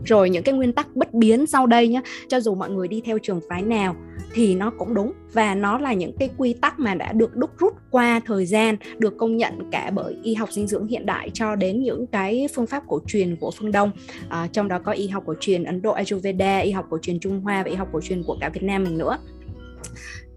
Rồi 0.06 0.30
những 0.30 0.44
cái 0.44 0.56
nguyên 0.56 0.74
tắc 0.74 0.96
bất 0.96 1.14
biến 1.14 1.46
sau 1.46 1.68
đây 1.68 1.88
nhé 1.88 2.02
cho 2.28 2.40
dù 2.40 2.56
mọi 2.56 2.70
người 2.70 2.88
đi 2.88 3.02
theo 3.06 3.18
trường 3.20 3.42
phái 3.50 3.62
nào 3.62 3.96
thì 4.34 4.56
nó 4.56 4.72
cũng 4.78 4.94
đúng. 4.94 5.12
Và 5.34 5.56
nó 5.56 5.78
là 5.78 5.94
những 5.94 6.18
cái 6.20 6.30
quy 6.38 6.54
tắc 6.54 6.80
mà 6.80 6.96
đã 6.96 7.12
được 7.12 7.36
đúc 7.36 7.50
rút 7.60 7.74
qua 7.92 8.22
thời 8.26 8.46
gian 8.46 8.76
được 8.98 9.18
công 9.18 9.38
nhận 9.38 9.54
cả 9.72 9.92
bởi 9.94 10.18
y 10.24 10.34
học 10.34 10.52
dinh 10.52 10.68
dưỡng 10.68 10.88
hiện 10.88 11.06
đại 11.06 11.30
cho 11.34 11.56
đến 11.56 11.84
những 11.84 12.08
cái 12.08 12.48
phương 12.56 12.68
pháp 12.68 12.84
cổ 12.88 13.00
truyền 13.08 13.36
của 13.36 13.52
phương 13.52 13.72
Đông. 13.72 13.92
À, 14.30 14.48
trong 14.52 14.68
đó 14.68 14.80
có 14.80 14.92
y 14.92 15.08
học 15.08 15.24
cổ 15.26 15.34
truyền 15.40 15.64
Ấn 15.64 15.82
Độ 15.82 15.92
Ayurveda, 15.92 16.58
y 16.58 16.72
học 16.72 16.86
cổ 16.90 16.98
truyền 17.02 17.20
Trung 17.20 17.42
Hoa 17.42 17.64
và 17.64 17.70
y 17.70 17.76
học 17.76 17.88
cổ 17.92 18.02
truyền 18.02 18.24
của 18.24 18.38
cả 18.42 18.50
Việt 18.50 18.64
Nam 18.64 18.84
mình 18.84 18.98
nữa 18.98 19.18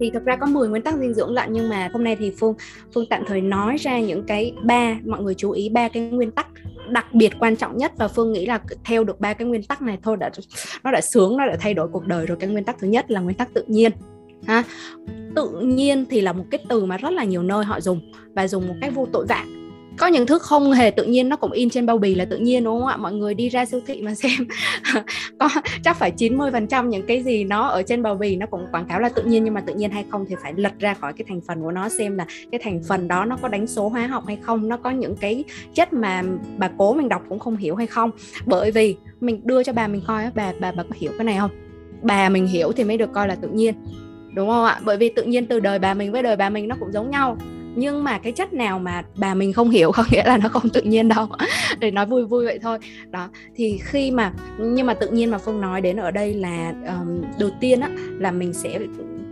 thì 0.00 0.10
thực 0.10 0.24
ra 0.24 0.36
có 0.36 0.46
10 0.46 0.68
nguyên 0.68 0.82
tắc 0.82 0.94
dinh 0.98 1.14
dưỡng 1.14 1.30
lận, 1.30 1.52
nhưng 1.52 1.68
mà 1.68 1.88
hôm 1.92 2.04
nay 2.04 2.16
thì 2.16 2.32
Phương 2.38 2.54
Phương 2.94 3.04
tạm 3.10 3.22
thời 3.26 3.40
nói 3.40 3.76
ra 3.76 4.00
những 4.00 4.26
cái 4.26 4.52
ba, 4.62 4.96
mọi 5.06 5.22
người 5.22 5.34
chú 5.34 5.50
ý 5.50 5.68
ba 5.68 5.88
cái 5.88 6.02
nguyên 6.02 6.30
tắc 6.30 6.46
đặc 6.88 7.14
biệt 7.14 7.32
quan 7.38 7.56
trọng 7.56 7.76
nhất 7.76 7.92
và 7.96 8.08
Phương 8.08 8.32
nghĩ 8.32 8.46
là 8.46 8.60
theo 8.84 9.04
được 9.04 9.20
ba 9.20 9.34
cái 9.34 9.48
nguyên 9.48 9.62
tắc 9.62 9.82
này 9.82 9.98
thôi 10.02 10.16
đã, 10.16 10.30
nó 10.84 10.92
đã 10.92 11.00
sướng, 11.00 11.36
nó 11.36 11.46
đã 11.46 11.56
thay 11.60 11.74
đổi 11.74 11.88
cuộc 11.88 12.06
đời 12.06 12.26
rồi. 12.26 12.36
Cái 12.40 12.50
nguyên 12.50 12.64
tắc 12.64 12.76
thứ 12.78 12.88
nhất 12.88 13.10
là 13.10 13.20
nguyên 13.20 13.36
tắc 13.36 13.54
tự 13.54 13.64
nhiên, 13.66 13.92
ha. 14.46 14.64
Tự 15.36 15.60
nhiên 15.62 16.04
thì 16.10 16.20
là 16.20 16.32
một 16.32 16.44
cái 16.50 16.64
từ 16.68 16.84
mà 16.84 16.96
rất 16.96 17.10
là 17.10 17.24
nhiều 17.24 17.42
nơi 17.42 17.64
họ 17.64 17.80
dùng 17.80 18.12
và 18.34 18.48
dùng 18.48 18.68
một 18.68 18.74
cách 18.80 18.94
vô 18.94 19.06
tội 19.12 19.26
vạ 19.28 19.44
có 19.98 20.06
những 20.06 20.26
thứ 20.26 20.38
không 20.38 20.72
hề 20.72 20.90
tự 20.90 21.04
nhiên, 21.04 21.28
nó 21.28 21.36
cũng 21.36 21.52
in 21.52 21.70
trên 21.70 21.86
bao 21.86 21.98
bì 21.98 22.14
là 22.14 22.24
tự 22.24 22.36
nhiên, 22.36 22.64
đúng 22.64 22.80
không 22.80 22.88
ạ? 22.88 22.96
Mọi 22.96 23.12
người 23.12 23.34
đi 23.34 23.48
ra 23.48 23.64
siêu 23.64 23.80
thị 23.86 24.02
mà 24.02 24.14
xem. 24.14 24.48
Có, 25.38 25.48
chắc 25.84 25.96
phải 25.96 26.10
90 26.10 26.50
phần 26.52 26.66
trăm 26.66 26.90
những 26.90 27.06
cái 27.06 27.22
gì 27.22 27.44
nó 27.44 27.68
ở 27.68 27.82
trên 27.82 28.02
bao 28.02 28.14
bì 28.14 28.36
nó 28.36 28.46
cũng 28.46 28.66
quảng 28.72 28.86
cáo 28.88 29.00
là 29.00 29.08
tự 29.08 29.22
nhiên, 29.22 29.44
nhưng 29.44 29.54
mà 29.54 29.60
tự 29.60 29.74
nhiên 29.74 29.90
hay 29.90 30.04
không 30.10 30.24
thì 30.28 30.34
phải 30.42 30.52
lật 30.56 30.72
ra 30.78 30.94
khỏi 30.94 31.12
cái 31.12 31.24
thành 31.28 31.40
phần 31.40 31.62
của 31.62 31.70
nó 31.70 31.88
xem 31.88 32.16
là 32.16 32.26
cái 32.52 32.60
thành 32.64 32.80
phần 32.88 33.08
đó 33.08 33.24
nó 33.24 33.36
có 33.42 33.48
đánh 33.48 33.66
số 33.66 33.88
hóa 33.88 34.06
học 34.06 34.24
hay 34.26 34.38
không, 34.42 34.68
nó 34.68 34.76
có 34.76 34.90
những 34.90 35.16
cái 35.16 35.44
chất 35.74 35.92
mà 35.92 36.22
bà 36.56 36.70
cố 36.78 36.94
mình 36.94 37.08
đọc 37.08 37.22
cũng 37.28 37.38
không 37.38 37.56
hiểu 37.56 37.76
hay 37.76 37.86
không. 37.86 38.10
Bởi 38.46 38.70
vì 38.70 38.96
mình 39.20 39.40
đưa 39.44 39.62
cho 39.62 39.72
bà 39.72 39.86
mình 39.86 40.02
coi 40.06 40.24
bà 40.34 40.52
bà 40.60 40.72
bà 40.72 40.82
có 40.82 40.94
hiểu 40.94 41.12
cái 41.18 41.24
này 41.24 41.36
không? 41.38 41.50
Bà 42.02 42.28
mình 42.28 42.46
hiểu 42.46 42.72
thì 42.72 42.84
mới 42.84 42.96
được 42.96 43.12
coi 43.12 43.28
là 43.28 43.34
tự 43.34 43.48
nhiên, 43.48 43.74
đúng 44.34 44.48
không 44.48 44.64
ạ? 44.64 44.80
Bởi 44.84 44.96
vì 44.96 45.08
tự 45.08 45.22
nhiên 45.22 45.46
từ 45.46 45.60
đời 45.60 45.78
bà 45.78 45.94
mình 45.94 46.12
với 46.12 46.22
đời 46.22 46.36
bà 46.36 46.50
mình 46.50 46.68
nó 46.68 46.76
cũng 46.80 46.92
giống 46.92 47.10
nhau 47.10 47.36
nhưng 47.78 48.04
mà 48.04 48.18
cái 48.18 48.32
chất 48.32 48.52
nào 48.52 48.78
mà 48.78 49.02
bà 49.16 49.34
mình 49.34 49.52
không 49.52 49.70
hiểu 49.70 49.92
có 49.94 50.04
nghĩa 50.10 50.24
là 50.24 50.36
nó 50.36 50.48
không 50.48 50.68
tự 50.68 50.82
nhiên 50.82 51.08
đâu. 51.08 51.26
Để 51.78 51.90
nói 51.90 52.06
vui 52.06 52.24
vui 52.24 52.44
vậy 52.44 52.58
thôi. 52.62 52.78
Đó 53.10 53.28
thì 53.54 53.78
khi 53.82 54.10
mà 54.10 54.32
nhưng 54.58 54.86
mà 54.86 54.94
tự 54.94 55.08
nhiên 55.08 55.30
mà 55.30 55.38
phương 55.38 55.60
nói 55.60 55.80
đến 55.80 55.96
ở 55.96 56.10
đây 56.10 56.34
là 56.34 56.74
um, 56.86 57.22
đầu 57.38 57.50
tiên 57.60 57.80
á 57.80 57.90
là 58.18 58.30
mình 58.30 58.52
sẽ 58.52 58.78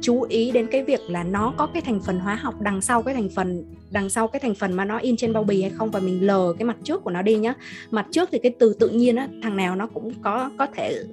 chú 0.01 0.23
ý 0.23 0.51
đến 0.51 0.67
cái 0.67 0.85
việc 0.85 1.01
là 1.09 1.25
nó 1.25 1.55
có 1.57 1.67
cái 1.67 1.83
thành 1.83 2.01
phần 2.01 2.19
hóa 2.19 2.35
học 2.35 2.55
đằng 2.61 2.81
sau 2.81 3.03
cái 3.03 3.15
thành 3.15 3.29
phần 3.37 3.65
đằng 3.91 4.11
sau 4.11 4.29
cái 4.29 4.41
thành 4.41 4.55
phần 4.55 4.73
mà 4.73 4.85
nó 4.85 4.99
in 4.99 5.17
trên 5.17 5.33
bao 5.33 5.45
bì 5.45 5.63
hay 5.63 5.71
không 5.71 5.91
và 5.91 6.01
mình 6.01 6.27
lờ 6.27 6.53
cái 6.59 6.65
mặt 6.65 6.77
trước 6.83 7.05
của 7.05 7.11
nó 7.11 7.23
đi 7.23 7.37
nhá. 7.37 7.55
Mặt 7.91 8.07
trước 8.11 8.29
thì 8.33 8.39
cái 8.39 8.53
từ 8.59 8.75
tự 8.81 8.89
nhiên 8.89 9.17
á 9.17 9.29
thằng 9.43 9.57
nào 9.57 9.77
nó 9.77 9.87
cũng 9.87 10.13
có 10.23 10.51
có 10.59 10.67
thể 10.67 11.05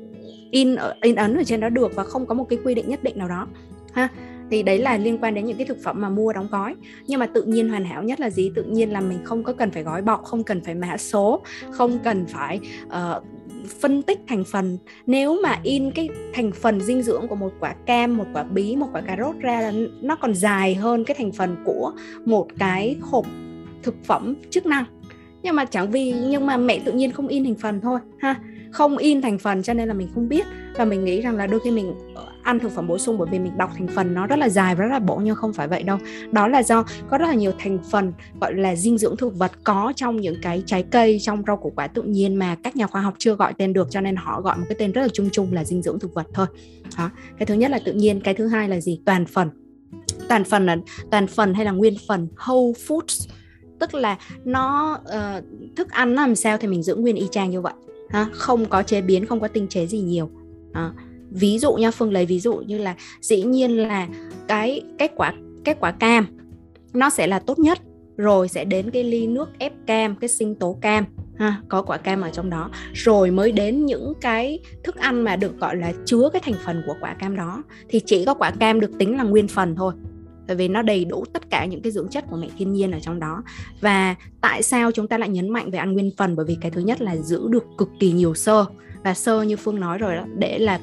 in 0.51 0.75
in 1.01 1.15
ấn 1.15 1.37
ở 1.37 1.43
trên 1.43 1.59
đó 1.59 1.69
được 1.69 1.95
và 1.95 2.03
không 2.03 2.25
có 2.25 2.33
một 2.33 2.45
cái 2.49 2.59
quy 2.63 2.75
định 2.75 2.89
nhất 2.89 3.03
định 3.03 3.17
nào 3.17 3.27
đó. 3.27 3.47
Ha 3.93 4.09
thì 4.51 4.63
đấy 4.63 4.77
là 4.79 4.97
liên 4.97 5.17
quan 5.17 5.33
đến 5.33 5.45
những 5.45 5.57
cái 5.57 5.65
thực 5.65 5.77
phẩm 5.83 6.01
mà 6.01 6.09
mua 6.09 6.33
đóng 6.33 6.47
gói. 6.51 6.75
Nhưng 7.07 7.19
mà 7.19 7.25
tự 7.25 7.43
nhiên 7.43 7.69
hoàn 7.69 7.85
hảo 7.85 8.03
nhất 8.03 8.19
là 8.19 8.29
gì? 8.29 8.51
Tự 8.55 8.63
nhiên 8.63 8.89
là 8.89 9.01
mình 9.01 9.19
không 9.23 9.43
có 9.43 9.53
cần 9.53 9.71
phải 9.71 9.83
gói 9.83 10.01
bọc 10.01 10.23
không 10.23 10.43
cần 10.43 10.61
phải 10.63 10.75
mã 10.75 10.97
số 10.97 11.41
không 11.71 11.99
cần 12.03 12.25
phải 12.25 12.59
uh, 12.85 13.23
phân 13.81 14.01
tích 14.01 14.19
thành 14.27 14.43
phần. 14.43 14.77
Nếu 15.05 15.41
mà 15.43 15.59
in 15.63 15.91
cái 15.91 16.09
thành 16.33 16.51
phần 16.51 16.81
dinh 16.81 17.01
dưỡng 17.01 17.27
của 17.27 17.35
một 17.35 17.53
quả 17.59 17.75
cam 17.85 18.17
một 18.17 18.25
quả 18.33 18.43
bí 18.43 18.75
một 18.75 18.87
quả 18.93 19.01
cà 19.01 19.15
rốt 19.19 19.35
ra 19.39 19.61
là 19.61 19.73
nó 20.01 20.15
còn 20.15 20.33
dài 20.33 20.75
hơn 20.75 21.03
cái 21.03 21.15
thành 21.19 21.31
phần 21.31 21.55
của 21.65 21.91
một 22.25 22.47
cái 22.59 22.95
hộp 23.01 23.25
thực 23.83 23.95
phẩm 24.03 24.35
chức 24.49 24.65
năng. 24.65 24.85
Nhưng 25.41 25.55
mà 25.55 25.65
chẳng 25.65 25.91
vì 25.91 26.13
nhưng 26.27 26.45
mà 26.45 26.57
mẹ 26.57 26.79
tự 26.85 26.91
nhiên 26.91 27.11
không 27.11 27.27
in 27.27 27.43
thành 27.43 27.55
phần 27.55 27.81
thôi 27.81 27.99
ha. 28.19 28.35
Không 28.71 28.97
in 28.97 29.21
thành 29.21 29.37
phần 29.37 29.63
cho 29.63 29.73
nên 29.73 29.87
là 29.87 29.93
mình 29.93 30.07
không 30.13 30.29
biết. 30.29 30.45
Và 30.75 30.85
mình 30.85 31.05
nghĩ 31.05 31.21
rằng 31.21 31.35
là 31.35 31.47
đôi 31.47 31.59
khi 31.63 31.71
mình 31.71 31.93
ờ, 32.15 32.25
ăn 32.43 32.59
thực 32.59 32.71
phẩm 32.71 32.87
bổ 32.87 32.97
sung 32.97 33.17
bởi 33.17 33.27
vì 33.31 33.39
mình 33.39 33.57
đọc 33.57 33.71
thành 33.77 33.87
phần 33.87 34.13
nó 34.13 34.27
rất 34.27 34.39
là 34.39 34.49
dài 34.49 34.75
và 34.75 34.83
rất 34.83 34.91
là 34.91 34.99
bổ 34.99 35.15
nhưng 35.15 35.35
không 35.35 35.53
phải 35.53 35.67
vậy 35.67 35.83
đâu. 35.83 35.97
Đó 36.31 36.47
là 36.47 36.63
do 36.63 36.85
có 37.09 37.17
rất 37.17 37.27
là 37.27 37.33
nhiều 37.33 37.51
thành 37.59 37.79
phần 37.91 38.13
gọi 38.41 38.53
là 38.53 38.75
dinh 38.75 38.97
dưỡng 38.97 39.17
thực 39.17 39.35
vật 39.35 39.51
có 39.63 39.93
trong 39.95 40.21
những 40.21 40.35
cái 40.41 40.63
trái 40.65 40.83
cây 40.83 41.17
trong 41.21 41.43
rau 41.47 41.57
củ 41.57 41.73
quả 41.75 41.87
tự 41.87 42.01
nhiên 42.01 42.35
mà 42.35 42.55
các 42.63 42.75
nhà 42.75 42.87
khoa 42.87 43.01
học 43.01 43.13
chưa 43.17 43.35
gọi 43.35 43.53
tên 43.57 43.73
được 43.73 43.87
cho 43.91 44.01
nên 44.01 44.15
họ 44.15 44.41
gọi 44.41 44.57
một 44.57 44.63
cái 44.69 44.75
tên 44.79 44.91
rất 44.91 45.01
là 45.01 45.07
chung 45.13 45.29
chung 45.31 45.53
là 45.53 45.63
dinh 45.63 45.81
dưỡng 45.81 45.99
thực 45.99 46.13
vật 46.13 46.27
thôi. 46.33 46.47
Đó 46.97 47.09
cái 47.39 47.45
thứ 47.45 47.53
nhất 47.53 47.71
là 47.71 47.79
tự 47.85 47.93
nhiên 47.93 48.21
cái 48.21 48.33
thứ 48.33 48.47
hai 48.47 48.69
là 48.69 48.79
gì? 48.79 49.01
Toàn 49.05 49.25
phần. 49.25 49.49
Toàn 50.29 50.43
phần 50.43 50.65
là 50.65 50.77
toàn 51.11 51.27
phần 51.27 51.53
hay 51.53 51.65
là 51.65 51.71
nguyên 51.71 51.93
phần? 52.07 52.27
Whole 52.37 52.73
foods 52.87 53.27
tức 53.79 53.93
là 53.93 54.17
nó 54.45 54.93
uh, 55.01 55.43
thức 55.75 55.89
ăn 55.91 56.15
làm 56.15 56.35
sao 56.35 56.57
thì 56.57 56.67
mình 56.67 56.83
giữ 56.83 56.95
nguyên 56.95 57.15
y 57.15 57.27
chang 57.31 57.49
như 57.49 57.61
vậy. 57.61 57.73
Ha 58.09 58.27
không 58.31 58.65
có 58.65 58.83
chế 58.83 59.01
biến 59.01 59.25
không 59.25 59.39
có 59.39 59.47
tinh 59.47 59.67
chế 59.67 59.87
gì 59.87 59.99
nhiều. 59.99 60.29
À, 60.73 60.91
ví 61.33 61.59
dụ 61.59 61.73
nha, 61.73 61.91
phương 61.91 62.11
lấy 62.11 62.25
ví 62.25 62.39
dụ 62.39 62.55
như 62.55 62.77
là 62.77 62.95
dĩ 63.21 63.43
nhiên 63.43 63.77
là 63.77 64.07
cái 64.47 64.81
kết 64.99 65.11
quả 65.15 65.33
kết 65.65 65.77
quả 65.79 65.91
cam 65.91 66.25
nó 66.93 67.09
sẽ 67.09 67.27
là 67.27 67.39
tốt 67.39 67.59
nhất, 67.59 67.79
rồi 68.17 68.47
sẽ 68.47 68.65
đến 68.65 68.91
cái 68.91 69.03
ly 69.03 69.27
nước 69.27 69.49
ép 69.57 69.73
cam, 69.87 70.15
cái 70.15 70.27
sinh 70.27 70.55
tố 70.55 70.77
cam, 70.81 71.05
ha, 71.35 71.61
có 71.69 71.81
quả 71.81 71.97
cam 71.97 72.21
ở 72.21 72.29
trong 72.29 72.49
đó, 72.49 72.69
rồi 72.93 73.31
mới 73.31 73.51
đến 73.51 73.85
những 73.85 74.13
cái 74.21 74.59
thức 74.83 74.95
ăn 74.95 75.21
mà 75.21 75.35
được 75.35 75.59
gọi 75.59 75.75
là 75.75 75.93
chứa 76.05 76.29
cái 76.33 76.41
thành 76.45 76.55
phần 76.65 76.83
của 76.87 76.95
quả 77.01 77.13
cam 77.13 77.35
đó. 77.35 77.63
Thì 77.89 77.99
chỉ 78.05 78.25
có 78.25 78.33
quả 78.33 78.51
cam 78.51 78.79
được 78.79 78.91
tính 78.99 79.17
là 79.17 79.23
nguyên 79.23 79.47
phần 79.47 79.75
thôi 79.75 79.93
bởi 80.47 80.55
vì 80.55 80.67
nó 80.67 80.81
đầy 80.81 81.05
đủ 81.05 81.25
tất 81.33 81.49
cả 81.49 81.65
những 81.65 81.81
cái 81.81 81.91
dưỡng 81.91 82.07
chất 82.07 82.25
của 82.29 82.37
mẹ 82.37 82.47
thiên 82.57 82.73
nhiên 82.73 82.91
ở 82.91 82.99
trong 82.99 83.19
đó. 83.19 83.43
Và 83.81 84.15
tại 84.41 84.63
sao 84.63 84.91
chúng 84.91 85.07
ta 85.07 85.17
lại 85.17 85.29
nhấn 85.29 85.49
mạnh 85.49 85.71
về 85.71 85.79
ăn 85.79 85.93
nguyên 85.93 86.11
phần? 86.17 86.35
Bởi 86.35 86.45
vì 86.45 86.57
cái 86.61 86.71
thứ 86.71 86.81
nhất 86.81 87.01
là 87.01 87.15
giữ 87.17 87.47
được 87.49 87.63
cực 87.77 87.89
kỳ 87.99 88.11
nhiều 88.11 88.35
sơ 88.35 88.65
và 89.03 89.13
sơ 89.13 89.41
như 89.41 89.55
phương 89.55 89.79
nói 89.79 89.97
rồi 89.97 90.15
đó, 90.15 90.25
để 90.37 90.59
là 90.59 90.79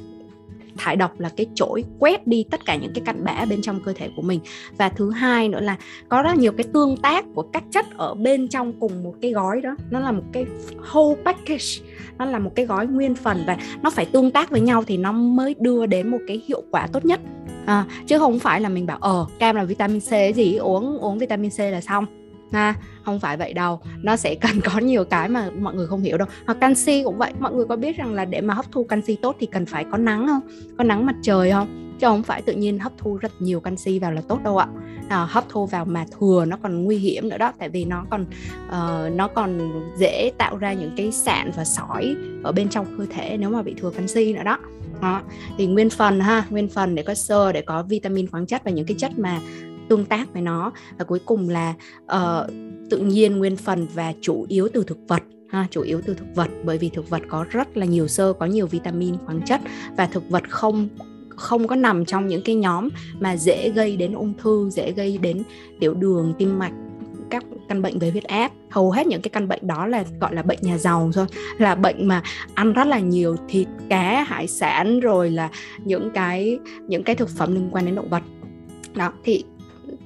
thải 0.77 0.97
độc 0.97 1.21
là 1.21 1.31
cái 1.37 1.47
chổi 1.55 1.85
quét 1.99 2.27
đi 2.27 2.45
tất 2.51 2.61
cả 2.67 2.77
những 2.77 2.93
cái 2.95 3.03
cặn 3.05 3.25
bã 3.25 3.45
bên 3.51 3.63
trong 3.63 3.81
cơ 3.85 3.93
thể 3.93 4.09
của 4.17 4.23
mình. 4.23 4.41
Và 4.77 4.89
thứ 4.89 5.11
hai 5.11 5.49
nữa 5.49 5.61
là 5.61 5.77
có 6.09 6.23
rất 6.23 6.37
nhiều 6.37 6.53
cái 6.53 6.67
tương 6.73 6.97
tác 6.97 7.25
của 7.35 7.43
các 7.43 7.65
chất 7.71 7.87
ở 7.97 8.15
bên 8.15 8.49
trong 8.49 8.73
cùng 8.81 9.03
một 9.03 9.15
cái 9.23 9.31
gói 9.31 9.61
đó. 9.61 9.77
Nó 9.91 10.01
là 10.01 10.13
một 10.13 10.25
cái 10.33 10.47
whole 10.93 11.17
package 11.25 11.91
nó 12.19 12.25
là 12.25 12.39
một 12.39 12.55
cái 12.55 12.67
gói 12.67 12.87
nguyên 12.87 13.15
phần 13.15 13.43
và 13.47 13.59
nó 13.83 13.91
phải 13.91 14.05
tương 14.05 14.31
tác 14.31 14.51
với 14.51 14.61
nhau 14.61 14.85
thì 14.87 14.97
nó 14.97 15.13
mới 15.13 15.55
đưa 15.59 15.87
đến 15.87 16.11
một 16.11 16.19
cái 16.27 16.43
hiệu 16.49 16.63
quả 16.71 16.87
tốt 16.87 17.05
nhất. 17.05 17.21
À, 17.67 17.85
chứ 18.07 18.19
không 18.19 18.39
phải 18.39 18.61
là 18.61 18.69
mình 18.69 18.87
bảo 18.87 18.99
ờ 19.01 19.27
cam 19.39 19.57
là 19.57 19.65
vitamin 19.65 20.01
C 20.01 20.37
gì? 20.37 20.57
Uống 20.57 20.99
uống 20.99 21.19
vitamin 21.19 21.51
C 21.51 21.59
là 21.59 21.81
xong 21.81 22.07
ha 22.53 22.75
không 23.05 23.21
phải 23.21 23.37
vậy 23.37 23.53
đâu. 23.53 23.81
Nó 24.03 24.17
sẽ 24.17 24.35
cần 24.35 24.61
có 24.65 24.79
nhiều 24.79 25.05
cái 25.05 25.29
mà 25.29 25.51
mọi 25.61 25.75
người 25.75 25.87
không 25.87 26.03
hiểu 26.03 26.19
đâu. 26.19 26.29
Hoặc 26.47 26.59
canxi 26.61 27.03
cũng 27.05 27.19
vậy. 27.19 27.33
Mọi 27.39 27.53
người 27.53 27.67
có 27.69 27.77
biết 27.77 27.97
rằng 27.97 28.15
là 28.15 28.25
để 28.25 28.41
mà 28.41 28.55
hấp 28.55 28.73
thu 28.73 28.85
canxi 28.85 29.17
tốt 29.23 29.37
thì 29.41 29.47
cần 29.47 29.67
phải 29.67 29.85
có 29.91 29.99
nắng 29.99 30.27
không? 30.27 30.41
Có 30.79 30.85
nắng 30.85 31.07
mặt 31.07 31.17
trời 31.23 31.51
không? 31.51 31.97
Chứ 32.01 32.07
không 32.07 32.23
phải 32.23 32.43
tự 32.43 32.53
nhiên 32.53 32.79
hấp 32.79 32.93
thu 32.99 33.17
rất 33.17 33.33
nhiều 33.39 33.61
canxi 33.61 33.99
vào 33.99 34.13
là 34.13 34.23
tốt 34.29 34.39
đâu 34.45 34.59
ạ. 34.59 34.67
À, 35.09 35.27
hấp 35.31 35.45
thu 35.49 35.67
vào 35.67 35.85
mà 35.85 36.07
thừa 36.19 36.45
nó 36.49 36.57
còn 36.63 36.85
nguy 36.85 36.97
hiểm 36.97 37.29
nữa 37.29 37.39
đó. 37.39 37.53
Tại 37.59 37.69
vì 37.69 37.85
nó 37.85 38.05
còn 38.11 38.27
uh, 38.69 39.15
nó 39.17 39.29
còn 39.29 39.73
dễ 39.99 40.33
tạo 40.39 40.57
ra 40.57 40.73
những 40.73 40.93
cái 40.97 41.13
sạn 41.13 41.51
và 41.57 41.65
sỏi 41.65 42.17
ở 42.43 42.53
bên 42.53 42.69
trong 42.69 42.87
cơ 42.99 43.07
thể 43.15 43.37
nếu 43.37 43.51
mà 43.51 43.63
bị 43.63 43.75
thừa 43.81 43.91
canxi 43.91 44.33
nữa 44.33 44.43
đó. 44.45 44.59
Đó. 45.03 45.23
thì 45.59 45.67
nguyên 45.67 45.91
phần 45.91 46.21
ha. 46.21 46.45
Nguyên 46.51 46.69
phần 46.69 46.95
để 46.95 47.03
có 47.03 47.15
sơ 47.15 47.53
để 47.53 47.63
có 47.63 47.83
vitamin 47.83 48.27
khoáng 48.27 48.47
chất 48.47 48.65
và 48.65 48.71
những 48.71 48.87
cái 48.87 48.97
chất 48.99 49.19
mà 49.19 49.41
tương 49.91 50.05
tác 50.05 50.33
với 50.33 50.43
nó. 50.43 50.73
Và 50.99 51.05
cuối 51.05 51.19
cùng 51.25 51.49
là 51.49 51.75
uh, 52.05 52.51
tự 52.91 52.99
nhiên 52.99 53.39
nguyên 53.39 53.57
phần 53.57 53.87
và 53.95 54.13
chủ 54.21 54.47
yếu 54.49 54.69
từ 54.73 54.85
thực 54.85 54.99
vật 55.09 55.23
ha, 55.51 55.67
chủ 55.71 55.83
yếu 55.83 56.01
từ 56.07 56.15
thực 56.15 56.35
vật. 56.35 56.49
Bởi 56.65 56.79
vì 56.79 56.89
thực 56.89 57.11
vật 57.11 57.23
có 57.29 57.45
rất 57.51 57.77
là 57.77 57.87
nhiều 57.87 58.09
xơ 58.09 58.33
có 58.33 58.47
nhiều 58.47 58.67
vitamin 58.67 59.15
khoáng 59.27 59.41
chất. 59.47 59.61
Và 59.97 60.07
thực 60.07 60.31
vật 60.31 60.43
không 60.49 60.89
không 61.29 61.69
có 61.69 61.77
nằm 61.77 62.05
trong 62.05 62.27
những 62.27 62.43
cái 62.45 62.55
nhóm 62.55 62.89
mà 63.21 63.37
dễ 63.37 63.71
gây 63.71 63.97
đến 63.97 64.13
ung 64.13 64.35
thư 64.39 64.71
dễ 64.71 64.93
gây 64.93 65.19
đến 65.19 65.43
tiểu 65.81 65.95
đường 65.95 66.35
tim 66.39 66.59
mạch 66.59 66.73
các 67.31 67.45
căn 67.69 67.83
bệnh 67.83 67.99
về 67.99 68.11
huyết 68.11 68.25
áp. 68.25 68.53
Hầu 68.71 68.91
hết 68.91 69.07
những 69.07 69.23
cái 69.23 69.31
căn 69.31 69.49
bệnh 69.49 69.67
đó 69.67 69.87
là 69.87 70.05
gọi 70.21 70.35
là 70.35 70.43
bệnh 70.43 70.59
nhà 70.63 70.79
giàu 70.79 71.11
thôi 71.15 71.27
là 71.59 71.75
bệnh 71.75 72.09
mà 72.09 72.23
ăn 72.55 72.73
rất 72.73 72.85
là 72.87 72.99
nhiều 72.99 73.37
thịt 73.49 73.69
cá 73.89 74.23
hải 74.23 74.47
sản 74.47 75.01
rồi 75.01 75.31
là 75.31 75.51
những 75.85 76.11
cái 76.15 76.59
những 76.89 77.03
cái 77.03 77.17
thực 77.17 77.29
phẩm 77.29 77.55
liên 77.55 77.69
quan 77.73 77.87
đến 77.87 77.95
động 77.95 78.11
vật. 78.11 78.23
Đó 78.95 79.13
thì 79.25 79.45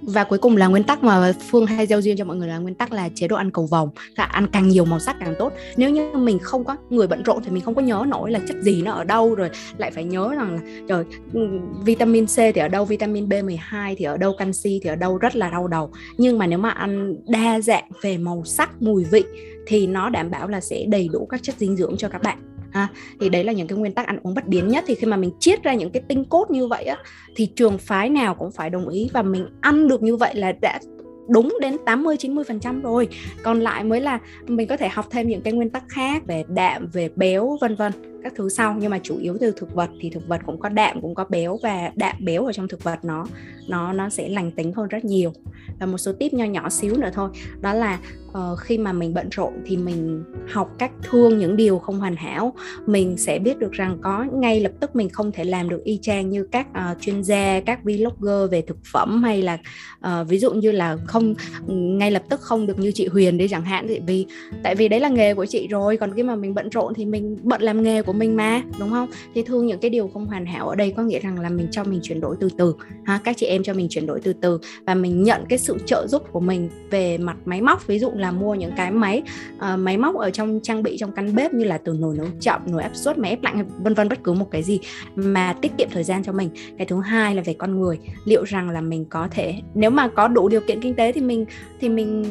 và 0.02 0.24
cuối 0.24 0.38
cùng 0.38 0.56
là 0.56 0.66
nguyên 0.66 0.84
tắc 0.84 1.04
mà 1.04 1.32
phương 1.50 1.66
hay 1.66 1.86
gieo 1.86 2.00
duyên 2.00 2.16
cho 2.16 2.24
mọi 2.24 2.36
người 2.36 2.48
là 2.48 2.58
nguyên 2.58 2.74
tắc 2.74 2.92
là 2.92 3.08
chế 3.14 3.28
độ 3.28 3.36
ăn 3.36 3.50
cầu 3.50 3.66
vồng. 3.66 3.90
Là 4.16 4.24
ăn 4.24 4.46
càng 4.52 4.68
nhiều 4.68 4.84
màu 4.84 4.98
sắc 4.98 5.16
càng 5.20 5.34
tốt. 5.38 5.52
Nếu 5.76 5.90
như 5.90 6.10
mình 6.14 6.38
không 6.38 6.64
có 6.64 6.76
người 6.90 7.06
bận 7.06 7.22
rộn 7.22 7.42
thì 7.44 7.50
mình 7.50 7.62
không 7.62 7.74
có 7.74 7.82
nhớ 7.82 8.04
nổi 8.08 8.30
là 8.30 8.40
chất 8.48 8.56
gì 8.62 8.82
nó 8.82 8.92
ở 8.92 9.04
đâu, 9.04 9.34
rồi 9.34 9.50
lại 9.78 9.90
phải 9.90 10.04
nhớ 10.04 10.34
rằng 10.36 10.54
là, 10.54 10.60
trời 10.88 11.04
vitamin 11.84 12.26
C 12.26 12.36
thì 12.36 12.60
ở 12.60 12.68
đâu, 12.68 12.84
vitamin 12.84 13.28
B12 13.28 13.94
thì 13.98 14.04
ở 14.04 14.16
đâu, 14.16 14.34
canxi 14.38 14.80
thì 14.82 14.90
ở 14.90 14.96
đâu, 14.96 15.18
rất 15.18 15.36
là 15.36 15.50
đau 15.50 15.68
đầu. 15.68 15.90
Nhưng 16.18 16.38
mà 16.38 16.46
nếu 16.46 16.58
mà 16.58 16.70
ăn 16.70 17.16
đa 17.26 17.60
dạng 17.60 17.84
về 18.02 18.18
màu 18.18 18.42
sắc, 18.44 18.82
mùi 18.82 19.04
vị 19.04 19.24
thì 19.66 19.86
nó 19.86 20.08
đảm 20.08 20.30
bảo 20.30 20.48
là 20.48 20.60
sẽ 20.60 20.84
đầy 20.88 21.08
đủ 21.12 21.26
các 21.30 21.42
chất 21.42 21.54
dinh 21.58 21.76
dưỡng 21.76 21.96
cho 21.96 22.08
các 22.08 22.22
bạn 22.22 22.38
ha 22.74 22.88
thì 23.20 23.28
đấy 23.28 23.44
là 23.44 23.52
những 23.52 23.66
cái 23.66 23.78
nguyên 23.78 23.92
tắc 23.92 24.06
ăn 24.06 24.18
uống 24.22 24.34
bất 24.34 24.46
biến 24.46 24.68
nhất 24.68 24.84
thì 24.86 24.94
khi 24.94 25.06
mà 25.06 25.16
mình 25.16 25.30
chiết 25.40 25.62
ra 25.62 25.74
những 25.74 25.90
cái 25.90 26.02
tinh 26.08 26.24
cốt 26.24 26.50
như 26.50 26.66
vậy 26.66 26.84
á 26.84 26.96
thì 27.36 27.46
trường 27.56 27.78
phái 27.78 28.08
nào 28.08 28.34
cũng 28.34 28.52
phải 28.52 28.70
đồng 28.70 28.88
ý 28.88 29.10
và 29.12 29.22
mình 29.22 29.46
ăn 29.60 29.88
được 29.88 30.02
như 30.02 30.16
vậy 30.16 30.34
là 30.34 30.52
đã 30.52 30.80
đúng 31.28 31.56
đến 31.60 31.76
80 31.86 32.16
90% 32.16 32.82
rồi. 32.82 33.08
Còn 33.42 33.60
lại 33.60 33.84
mới 33.84 34.00
là 34.00 34.18
mình 34.46 34.68
có 34.68 34.76
thể 34.76 34.88
học 34.88 35.06
thêm 35.10 35.28
những 35.28 35.40
cái 35.40 35.52
nguyên 35.52 35.70
tắc 35.70 35.84
khác 35.88 36.22
về 36.26 36.44
đạm, 36.48 36.88
về 36.92 37.08
béo 37.16 37.58
vân 37.60 37.74
vân 37.74 37.92
các 38.24 38.32
thứ 38.36 38.48
sau. 38.48 38.76
Nhưng 38.80 38.90
mà 38.90 38.98
chủ 39.02 39.18
yếu 39.18 39.36
từ 39.40 39.52
thực 39.56 39.74
vật 39.74 39.90
thì 40.00 40.10
thực 40.10 40.28
vật 40.28 40.40
cũng 40.46 40.60
có 40.60 40.68
đạm 40.68 41.00
cũng 41.00 41.14
có 41.14 41.24
béo 41.28 41.58
và 41.62 41.92
đạm 41.94 42.16
béo 42.20 42.46
ở 42.46 42.52
trong 42.52 42.68
thực 42.68 42.84
vật 42.84 43.04
nó 43.04 43.26
nó 43.68 43.92
nó 43.92 44.08
sẽ 44.08 44.28
lành 44.28 44.50
tính 44.50 44.72
hơn 44.72 44.88
rất 44.88 45.04
nhiều. 45.04 45.32
Và 45.80 45.86
một 45.86 45.98
số 45.98 46.12
tip 46.12 46.32
nho 46.32 46.44
nhỏ 46.44 46.68
xíu 46.68 46.96
nữa 46.96 47.10
thôi 47.14 47.30
đó 47.60 47.72
là 47.72 47.98
uh, 48.28 48.58
khi 48.58 48.78
mà 48.78 48.92
mình 48.92 49.14
bận 49.14 49.28
rộn 49.30 49.52
thì 49.66 49.76
mình 49.76 50.24
học 50.48 50.70
cách 50.78 50.90
thương 51.02 51.38
những 51.38 51.56
điều 51.56 51.78
không 51.78 51.98
hoàn 51.98 52.16
hảo. 52.16 52.54
Mình 52.86 53.16
sẽ 53.16 53.38
biết 53.38 53.58
được 53.58 53.72
rằng 53.72 53.98
có 54.02 54.24
ngay 54.32 54.60
lập 54.60 54.72
tức 54.80 54.96
mình 54.96 55.08
không 55.08 55.32
thể 55.32 55.44
làm 55.44 55.68
được 55.68 55.84
y 55.84 55.98
chang 56.02 56.30
như 56.30 56.46
các 56.52 56.66
uh, 56.70 57.00
chuyên 57.00 57.24
gia 57.24 57.60
các 57.60 57.84
vlogger 57.84 58.50
về 58.50 58.62
thực 58.62 58.78
phẩm 58.92 59.22
hay 59.22 59.42
là 59.42 59.58
uh, 60.06 60.28
ví 60.28 60.38
dụ 60.38 60.52
như 60.52 60.70
là 60.70 60.96
không 61.06 61.34
ngay 61.66 62.10
lập 62.10 62.22
tức 62.28 62.40
không 62.40 62.66
được 62.66 62.78
như 62.78 62.92
chị 62.92 63.06
Huyền 63.06 63.38
đi 63.38 63.48
chẳng 63.48 63.64
hạn. 63.64 63.86
Vì 64.06 64.26
tại 64.62 64.74
vì 64.74 64.88
đấy 64.88 65.00
là 65.00 65.08
nghề 65.08 65.34
của 65.34 65.46
chị 65.46 65.68
rồi 65.68 65.96
còn 65.96 66.14
khi 66.14 66.22
mà 66.22 66.36
mình 66.36 66.54
bận 66.54 66.68
rộn 66.68 66.94
thì 66.94 67.04
mình 67.04 67.38
bận 67.42 67.62
làm 67.62 67.82
nghề 67.82 68.02
của 68.02 68.12
mình 68.14 68.36
mà 68.36 68.62
đúng 68.78 68.90
không? 68.90 69.08
Thì 69.34 69.42
thương 69.42 69.66
những 69.66 69.78
cái 69.78 69.90
điều 69.90 70.08
không 70.08 70.26
hoàn 70.26 70.46
hảo 70.46 70.68
ở 70.68 70.74
đây 70.74 70.94
có 70.96 71.02
nghĩa 71.02 71.18
rằng 71.18 71.40
là 71.40 71.48
mình 71.48 71.68
cho 71.70 71.84
mình 71.84 72.00
chuyển 72.02 72.20
đổi 72.20 72.36
từ 72.40 72.48
từ 72.58 72.74
ha? 73.04 73.20
Các 73.24 73.36
chị 73.36 73.46
em 73.46 73.62
cho 73.62 73.74
mình 73.74 73.86
chuyển 73.90 74.06
đổi 74.06 74.20
từ 74.20 74.32
từ 74.32 74.58
và 74.86 74.94
mình 74.94 75.22
nhận 75.22 75.44
cái 75.48 75.58
sự 75.58 75.76
trợ 75.86 76.06
giúp 76.08 76.22
của 76.32 76.40
mình 76.40 76.70
về 76.90 77.18
mặt 77.18 77.36
máy 77.44 77.62
móc 77.62 77.86
ví 77.86 77.98
dụ 77.98 78.10
là 78.14 78.30
mua 78.32 78.54
những 78.54 78.72
cái 78.76 78.90
máy 78.90 79.22
uh, 79.56 79.78
máy 79.78 79.98
móc 79.98 80.16
ở 80.16 80.30
trong 80.30 80.60
trang 80.62 80.82
bị 80.82 80.96
trong 80.98 81.12
căn 81.12 81.34
bếp 81.34 81.54
như 81.54 81.64
là 81.64 81.78
từ 81.78 81.92
nồi 81.92 82.16
nấu 82.16 82.26
chậm 82.40 82.60
nồi 82.66 82.82
áp 82.82 82.96
suất 82.96 83.18
máy 83.18 83.30
ép 83.30 83.42
lạnh 83.42 83.68
vân 83.78 83.94
vân 83.94 84.08
bất 84.08 84.24
cứ 84.24 84.32
một 84.32 84.50
cái 84.50 84.62
gì 84.62 84.80
mà 85.14 85.56
tiết 85.62 85.72
kiệm 85.78 85.88
thời 85.90 86.04
gian 86.04 86.24
cho 86.24 86.32
mình. 86.32 86.50
Cái 86.78 86.86
thứ 86.86 87.00
hai 87.00 87.34
là 87.34 87.42
về 87.42 87.54
con 87.54 87.80
người. 87.80 87.98
Liệu 88.24 88.44
rằng 88.44 88.70
là 88.70 88.80
mình 88.80 89.04
có 89.04 89.28
thể 89.30 89.54
nếu 89.74 89.90
mà 89.90 90.08
có 90.08 90.28
đủ 90.28 90.48
điều 90.48 90.60
kiện 90.60 90.80
kinh 90.80 90.94
tế 90.94 91.12
thì 91.12 91.20
mình 91.20 91.44
thì 91.80 91.88
mình 91.88 92.24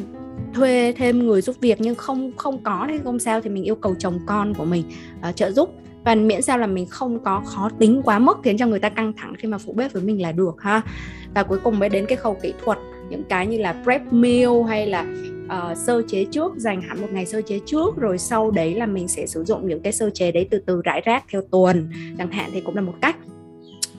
thuê 0.54 0.94
thêm 0.96 1.26
người 1.26 1.40
giúp 1.40 1.56
việc 1.60 1.80
nhưng 1.80 1.94
không 1.94 2.32
không 2.36 2.62
có 2.62 2.86
thì 2.88 2.98
không 3.04 3.18
sao 3.18 3.40
thì 3.40 3.50
mình 3.50 3.64
yêu 3.64 3.74
cầu 3.74 3.94
chồng 3.98 4.18
con 4.26 4.54
của 4.54 4.64
mình 4.64 4.84
uh, 5.28 5.36
trợ 5.36 5.50
giúp. 5.50 5.70
Và 6.04 6.14
miễn 6.14 6.42
sao 6.42 6.58
là 6.58 6.66
mình 6.66 6.86
không 6.86 7.24
có 7.24 7.42
khó 7.44 7.70
tính 7.78 8.02
quá 8.04 8.18
mức 8.18 8.38
khiến 8.44 8.58
cho 8.58 8.66
người 8.66 8.78
ta 8.78 8.88
căng 8.88 9.12
thẳng 9.12 9.34
khi 9.38 9.48
mà 9.48 9.58
phụ 9.58 9.72
bếp 9.72 9.92
với 9.92 10.02
mình 10.02 10.22
là 10.22 10.32
được 10.32 10.62
ha. 10.62 10.82
Và 11.34 11.42
cuối 11.42 11.58
cùng 11.64 11.78
mới 11.78 11.88
đến 11.88 12.06
cái 12.08 12.16
khâu 12.16 12.34
kỹ 12.42 12.52
thuật 12.64 12.78
những 13.10 13.22
cái 13.28 13.46
như 13.46 13.58
là 13.58 13.74
prep 13.84 14.12
meal 14.12 14.50
hay 14.68 14.86
là 14.86 15.06
uh, 15.44 15.78
sơ 15.78 16.02
chế 16.08 16.24
trước 16.24 16.52
dành 16.56 16.80
hẳn 16.80 17.00
một 17.00 17.08
ngày 17.12 17.26
sơ 17.26 17.42
chế 17.42 17.60
trước 17.66 17.96
rồi 17.96 18.18
sau 18.18 18.50
đấy 18.50 18.74
là 18.74 18.86
mình 18.86 19.08
sẽ 19.08 19.26
sử 19.26 19.44
dụng 19.44 19.68
những 19.68 19.80
cái 19.80 19.92
sơ 19.92 20.10
chế 20.10 20.32
đấy 20.32 20.48
từ 20.50 20.58
từ 20.58 20.82
rải 20.84 21.02
rác 21.04 21.24
theo 21.32 21.42
tuần 21.50 21.88
chẳng 22.18 22.30
hạn 22.30 22.50
thì 22.52 22.60
cũng 22.60 22.74
là 22.74 22.80
một 22.80 22.94
cách. 23.00 23.16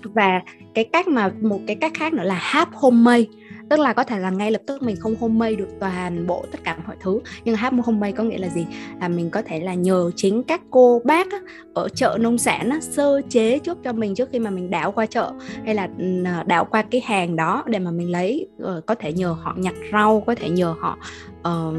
Và 0.04 0.42
cái 0.74 0.84
cách 0.84 1.08
mà 1.08 1.32
một 1.42 1.60
cái 1.68 1.76
cách 1.76 1.92
khác 1.96 2.14
nữa 2.14 2.24
là 2.24 2.52
half 2.54 2.66
homemade 2.74 3.26
tức 3.70 3.80
là 3.80 3.94
có 3.94 4.04
thể 4.04 4.20
là 4.20 4.30
ngay 4.30 4.52
lập 4.52 4.62
tức 4.68 4.84
mình 4.84 4.96
không 4.96 5.16
homemade 5.16 5.56
được 5.56 5.70
toàn 5.80 6.28
bộ 6.28 6.46
tất 6.52 6.60
cả 6.64 6.78
mọi 6.88 6.96
thứ 7.00 7.20
nhưng 7.46 7.56
half 7.56 7.82
homemade 7.82 8.12
có 8.12 8.24
nghĩa 8.24 8.38
là 8.38 8.48
gì? 8.50 8.68
Là 9.02 9.08
mình 9.08 9.30
có 9.30 9.42
thể 9.42 9.60
là 9.60 9.74
nhờ 9.74 10.12
chính 10.16 10.44
các 10.44 10.62
cô 10.70 11.02
bác 11.06 11.32
á, 11.32 11.40
ở 11.74 11.90
chợ 11.90 12.18
nông 12.20 12.38
sản 12.38 12.70
á, 12.70 12.80
sơ 12.82 13.22
chế 13.30 13.60
trước 13.60 13.78
cho 13.84 13.94
mình 13.94 14.16
trước 14.16 14.30
khi 14.32 14.40
mà 14.40 14.50
mình 14.50 14.70
đảo 14.70 14.92
qua 14.92 15.06
chợ. 15.06 15.32
Hay 15.66 15.76
là 15.76 15.90
ừ, 15.98 16.24
đảo 16.46 16.66
qua 16.66 16.82
cái 16.82 17.02
hàng 17.02 17.36
đó 17.36 17.64
để 17.68 17.80
mà 17.80 17.92
mình 17.92 18.12
lấy 18.12 18.48
ờ, 18.60 18.82
có 18.86 18.96
thể 18.96 19.14
nhờ 19.14 19.36
họ 19.42 19.56
nhặt 19.58 19.74
rau 19.92 20.24
có 20.26 20.36
thể 20.36 20.50
nhờ 20.50 20.76
họ 20.80 20.98
uh, 21.40 21.76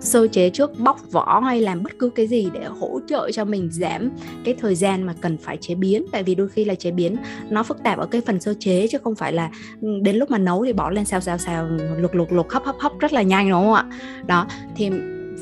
sơ 0.00 0.26
chế 0.28 0.50
trước, 0.50 0.78
bóc 0.78 1.00
vỏ 1.12 1.40
hay 1.40 1.60
làm 1.60 1.82
bất 1.82 1.98
cứ 1.98 2.10
cái 2.10 2.26
gì 2.26 2.50
để 2.54 2.64
hỗ 2.64 3.00
trợ 3.06 3.30
cho 3.32 3.44
mình 3.44 3.68
giảm 3.72 4.10
cái 4.44 4.54
thời 4.60 4.74
gian 4.74 5.02
mà 5.02 5.14
cần 5.20 5.38
phải 5.38 5.56
chế 5.60 5.74
biến. 5.74 6.06
Tại 6.12 6.22
vì 6.22 6.34
đôi 6.34 6.48
khi 6.48 6.64
là 6.64 6.74
chế 6.74 6.90
biến 6.90 7.16
nó 7.50 7.62
phức 7.62 7.82
tạp 7.84 7.98
ở 7.98 8.06
cái 8.06 8.20
phần 8.20 8.40
sơ 8.40 8.54
chế 8.58 8.86
chứ 8.90 8.98
không 9.04 9.14
phải 9.14 9.32
là 9.32 9.50
ừ, 9.80 9.88
đến 10.02 10.16
lúc 10.16 10.30
mà 10.30 10.38
nấu 10.38 10.64
thì 10.64 10.72
bỏ 10.72 10.90
lên 10.90 11.04
xào 11.04 11.20
xào 11.20 11.38
xào, 11.38 11.68
luộc 11.96 12.14
luộc 12.14 12.32
luộc, 12.32 12.52
hấp 12.52 12.64
hấp 12.64 12.76
hấp 12.78 12.92
rất 12.98 13.12
là 13.12 13.22
nhanh, 13.22 13.50
đúng 13.50 13.62
không 13.62 13.74
ạ? 13.74 13.84
Đó, 14.26 14.46
thì 14.76 14.90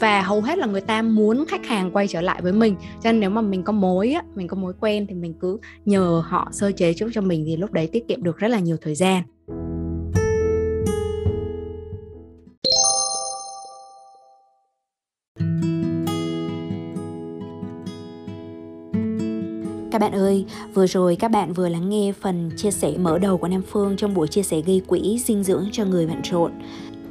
và 0.01 0.23
hầu 0.23 0.41
hết 0.41 0.59
là 0.59 0.67
người 0.67 0.81
ta 0.81 1.03
muốn 1.03 1.45
khách 1.49 1.67
hàng 1.67 1.91
quay 1.91 2.09
trở 2.09 2.21
lại 2.21 2.43
với 2.43 2.53
mình. 2.53 2.77
Cho 3.03 3.13
nên 3.13 3.21
nếu 3.21 3.31
mà 3.31 3.41
mình 3.41 3.63
có 3.63 3.73
mối 3.73 4.13
á, 4.13 4.23
mình 4.35 4.49
có 4.49 4.57
mối 4.57 4.73
quen 4.81 5.07
thì 5.09 5.15
mình 5.15 5.35
cứ 5.41 5.59
nhờ 5.85 6.23
họ 6.27 6.49
sơ 6.53 6.73
chế 6.73 6.95
trước 6.95 7.11
cho 7.13 7.21
mình 7.21 7.45
thì 7.47 7.57
lúc 7.57 7.73
đấy 7.73 7.89
tiết 7.93 8.09
kiệm 8.09 8.23
được 8.23 8.39
rất 8.39 8.49
là 8.49 8.59
nhiều 8.59 8.77
thời 8.81 8.95
gian. 8.95 9.23
Các 19.97 20.01
bạn 20.01 20.15
ơi, 20.15 20.45
vừa 20.75 20.87
rồi 20.87 21.17
các 21.17 21.31
bạn 21.31 21.53
vừa 21.53 21.69
lắng 21.69 21.89
nghe 21.89 22.13
phần 22.21 22.51
chia 22.57 22.71
sẻ 22.71 22.93
mở 22.99 23.19
đầu 23.19 23.39
của 23.39 23.49
Nam 23.49 23.63
Phương 23.63 23.97
trong 23.97 24.15
buổi 24.15 24.29
chia 24.29 24.43
sẻ 24.43 24.61
gây 24.61 24.83
quỹ 24.87 25.19
dinh 25.19 25.43
dưỡng 25.43 25.69
cho 25.73 25.85
người 25.85 26.07
bận 26.07 26.21
rộn. 26.23 26.53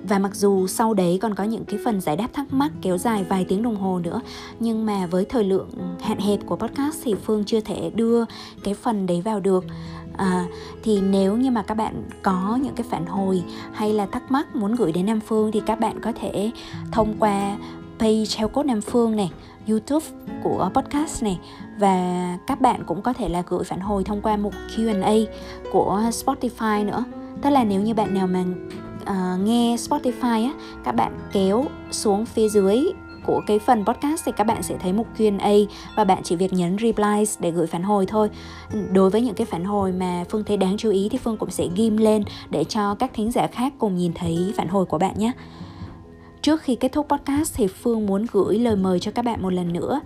Và 0.04 0.20
mặc 0.20 0.36
dù 0.36 0.68
sau 0.68 0.94
đấy 0.94 1.20
còn 1.22 1.36
có 1.36 1.44
những 1.44 1.66
cái 1.66 1.80
phần 1.86 2.02
giải 2.02 2.16
đáp 2.16 2.28
thắc 2.34 2.54
mắc 2.54 2.72
kéo 2.82 2.98
dài 2.98 3.24
vài 3.30 3.46
tiếng 3.46 3.64
đồng 3.64 3.76
hồ 3.76 4.00
nữa 4.00 4.22
Nhưng 4.60 4.86
mà 4.86 5.06
với 5.06 5.26
thời 5.26 5.44
lượng 5.44 5.70
hạn 6.02 6.20
hẹp 6.20 6.40
của 6.46 6.56
podcast 6.56 6.98
thì 7.04 7.16
Phương 7.16 7.44
chưa 7.46 7.60
thể 7.60 7.92
đưa 7.96 8.26
cái 8.64 8.74
phần 8.74 9.06
đấy 9.06 9.22
vào 9.22 9.40
được 9.40 9.66
à, 10.18 10.46
Thì 10.84 11.02
nếu 11.02 11.38
như 11.38 11.52
mà 11.52 11.64
các 11.64 11.76
bạn 11.76 12.04
có 12.24 12.60
những 12.62 12.76
cái 12.76 12.86
phản 12.90 13.06
hồi 13.06 13.44
hay 13.74 13.94
là 13.94 14.06
thắc 14.06 14.32
mắc 14.32 14.56
muốn 14.56 14.76
gửi 14.76 14.92
đến 14.92 15.06
Nam 15.06 15.20
Phương 15.20 15.52
Thì 15.52 15.62
các 15.66 15.80
bạn 15.80 16.02
có 16.02 16.12
thể 16.12 16.52
thông 16.92 17.16
qua 17.20 17.58
page 18.00 18.26
theo 18.36 18.48
code 18.48 18.68
Nam 18.68 18.82
Phương 18.82 19.16
này 19.16 19.32
YouTube 19.68 20.06
của 20.44 20.70
podcast 20.74 21.24
này 21.24 21.40
và 21.80 22.38
các 22.48 22.62
bạn 22.62 22.84
cũng 22.84 23.02
có 23.02 23.14
thể 23.14 23.30
là 23.30 23.44
gửi 23.48 23.64
phản 23.64 23.80
hồi 23.80 24.04
thông 24.04 24.22
qua 24.22 24.38
một 24.38 24.54
Q&A 24.76 25.14
của 25.72 26.02
Spotify 26.10 26.86
nữa. 26.86 27.04
Tức 27.42 27.50
là 27.50 27.64
nếu 27.64 27.82
như 27.82 27.94
bạn 27.94 28.14
nào 28.14 28.28
mà 28.28 28.44
uh, 29.02 29.40
nghe 29.40 29.76
Spotify 29.76 30.46
á, 30.46 30.54
các 30.84 30.92
bạn 30.92 31.20
kéo 31.32 31.66
xuống 31.92 32.26
phía 32.26 32.50
dưới 32.50 32.86
của 33.26 33.42
cái 33.48 33.60
phần 33.60 33.86
podcast 33.86 34.26
thì 34.26 34.32
các 34.32 34.44
bạn 34.44 34.64
sẽ 34.64 34.76
thấy 34.80 34.94
mục 34.94 35.08
Q&A 35.18 35.54
và 35.96 36.04
bạn 36.04 36.24
chỉ 36.24 36.36
việc 36.36 36.54
nhấn 36.54 36.78
replies 36.78 37.40
để 37.40 37.52
gửi 37.52 37.68
phản 37.68 37.84
hồi 37.84 38.06
thôi. 38.06 38.30
Đối 38.92 39.10
với 39.10 39.22
những 39.22 39.36
cái 39.36 39.46
phản 39.46 39.64
hồi 39.64 39.92
mà 39.92 40.24
Phương 40.30 40.44
thấy 40.44 40.58
đáng 40.58 40.78
chú 40.78 40.90
ý 40.92 41.10
thì 41.10 41.18
Phương 41.18 41.38
cũng 41.38 41.52
sẽ 41.52 41.68
ghim 41.76 41.98
lên 41.98 42.24
để 42.50 42.64
cho 42.64 42.96
các 42.96 43.12
thính 43.14 43.32
giả 43.32 43.48
khác 43.48 43.74
cùng 43.78 43.96
nhìn 43.96 44.14
thấy 44.14 44.54
phản 44.58 44.68
hồi 44.68 44.86
của 44.86 44.98
bạn 44.98 45.14
nhé. 45.18 45.32
Trước 46.42 46.62
khi 46.62 46.76
kết 46.76 46.92
thúc 46.92 47.08
podcast 47.10 47.56
thì 47.56 47.68
Phương 47.68 48.06
muốn 48.06 48.26
gửi 48.32 48.60
lời 48.60 48.76
mời 48.76 49.00
cho 49.00 49.12
các 49.12 49.26
bạn 49.26 49.42
một 49.42 49.54
lần 49.54 49.74
nữa 49.74 50.02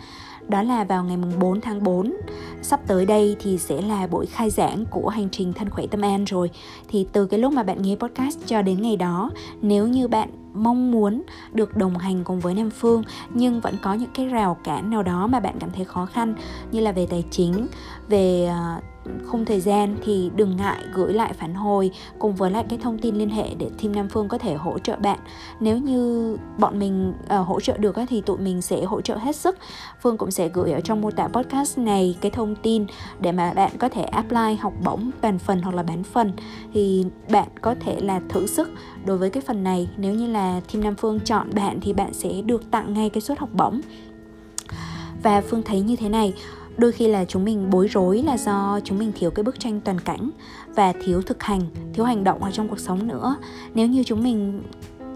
đó 0.49 0.61
là 0.61 0.83
vào 0.83 1.03
ngày 1.03 1.17
4 1.39 1.61
tháng 1.61 1.83
4 1.83 2.13
sắp 2.61 2.79
tới 2.87 3.05
đây 3.05 3.35
thì 3.39 3.57
sẽ 3.57 3.81
là 3.81 4.07
buổi 4.07 4.25
khai 4.25 4.49
giảng 4.49 4.85
của 4.85 5.09
hành 5.09 5.29
trình 5.31 5.53
thân 5.53 5.69
khỏe 5.69 5.85
tâm 5.87 6.01
an 6.01 6.25
rồi. 6.25 6.49
Thì 6.87 7.07
từ 7.13 7.25
cái 7.25 7.39
lúc 7.39 7.53
mà 7.53 7.63
bạn 7.63 7.81
nghe 7.81 7.95
podcast 7.95 8.39
cho 8.45 8.61
đến 8.61 8.81
ngày 8.81 8.95
đó 8.95 9.31
nếu 9.61 9.87
như 9.87 10.07
bạn 10.07 10.29
mong 10.53 10.91
muốn 10.91 11.21
được 11.53 11.77
đồng 11.77 11.97
hành 11.97 12.23
cùng 12.23 12.39
với 12.39 12.53
Nam 12.53 12.69
Phương 12.69 13.03
nhưng 13.33 13.61
vẫn 13.61 13.75
có 13.81 13.93
những 13.93 14.09
cái 14.13 14.25
rào 14.25 14.57
cản 14.63 14.89
nào 14.89 15.03
đó 15.03 15.27
mà 15.27 15.39
bạn 15.39 15.55
cảm 15.59 15.69
thấy 15.71 15.85
khó 15.85 16.05
khăn 16.05 16.35
như 16.71 16.79
là 16.79 16.91
về 16.91 17.05
tài 17.05 17.23
chính, 17.31 17.67
về 18.07 18.45
ờ, 18.45 18.81
không 19.25 19.45
thời 19.45 19.59
gian 19.59 19.95
thì 20.03 20.31
đừng 20.35 20.57
ngại 20.57 20.79
gửi 20.93 21.13
lại 21.13 21.33
phản 21.33 21.53
hồi 21.53 21.91
cùng 22.19 22.35
với 22.35 22.51
lại 22.51 22.65
cái 22.69 22.79
thông 22.81 22.97
tin 22.97 23.15
liên 23.15 23.29
hệ 23.29 23.53
để 23.57 23.69
team 23.81 23.95
Nam 23.95 24.09
Phương 24.09 24.27
có 24.27 24.37
thể 24.37 24.53
hỗ 24.53 24.79
trợ 24.79 24.95
bạn. 24.95 25.19
Nếu 25.59 25.77
như 25.77 26.37
bọn 26.57 26.79
mình 26.79 27.13
uh, 27.39 27.47
hỗ 27.47 27.59
trợ 27.59 27.77
được 27.77 27.95
thì 28.09 28.21
tụi 28.21 28.37
mình 28.37 28.61
sẽ 28.61 28.83
hỗ 28.83 29.01
trợ 29.01 29.17
hết 29.17 29.35
sức. 29.35 29.57
Phương 30.01 30.17
cũng 30.17 30.31
sẽ 30.31 30.49
gửi 30.49 30.71
ở 30.71 30.81
trong 30.81 31.01
mô 31.01 31.11
tả 31.11 31.27
podcast 31.27 31.77
này 31.77 32.17
cái 32.21 32.31
thông 32.31 32.55
tin 32.55 32.85
để 33.19 33.31
mà 33.31 33.53
bạn 33.53 33.71
có 33.77 33.89
thể 33.89 34.03
apply 34.03 34.55
học 34.59 34.73
bổng 34.83 35.11
toàn 35.21 35.39
phần 35.39 35.61
hoặc 35.61 35.75
là 35.75 35.83
bán 35.83 36.03
phần 36.03 36.33
thì 36.73 37.05
bạn 37.29 37.47
có 37.61 37.75
thể 37.79 37.99
là 38.01 38.21
thử 38.29 38.47
sức 38.47 38.69
đối 39.05 39.17
với 39.17 39.29
cái 39.29 39.43
phần 39.47 39.63
này. 39.63 39.89
Nếu 39.97 40.13
như 40.13 40.27
là 40.27 40.61
team 40.73 40.83
Nam 40.83 40.95
Phương 40.95 41.19
chọn 41.19 41.49
bạn 41.55 41.79
thì 41.81 41.93
bạn 41.93 42.13
sẽ 42.13 42.41
được 42.45 42.71
tặng 42.71 42.93
ngay 42.93 43.09
cái 43.09 43.21
suất 43.21 43.39
học 43.39 43.49
bổng 43.53 43.81
và 45.23 45.41
phương 45.41 45.63
thấy 45.63 45.81
như 45.81 45.95
thế 45.95 46.09
này 46.09 46.33
đôi 46.79 46.91
khi 46.91 47.07
là 47.07 47.25
chúng 47.25 47.45
mình 47.45 47.69
bối 47.69 47.87
rối 47.87 48.21
là 48.21 48.37
do 48.37 48.79
chúng 48.83 48.99
mình 48.99 49.11
thiếu 49.15 49.31
cái 49.31 49.43
bức 49.43 49.59
tranh 49.59 49.81
toàn 49.81 49.99
cảnh 49.99 50.29
và 50.75 50.93
thiếu 51.03 51.21
thực 51.21 51.43
hành, 51.43 51.61
thiếu 51.93 52.05
hành 52.05 52.23
động 52.23 52.43
ở 52.43 52.51
trong 52.51 52.67
cuộc 52.67 52.79
sống 52.79 53.07
nữa. 53.07 53.35
Nếu 53.73 53.87
như 53.87 54.03
chúng 54.03 54.23
mình 54.23 54.63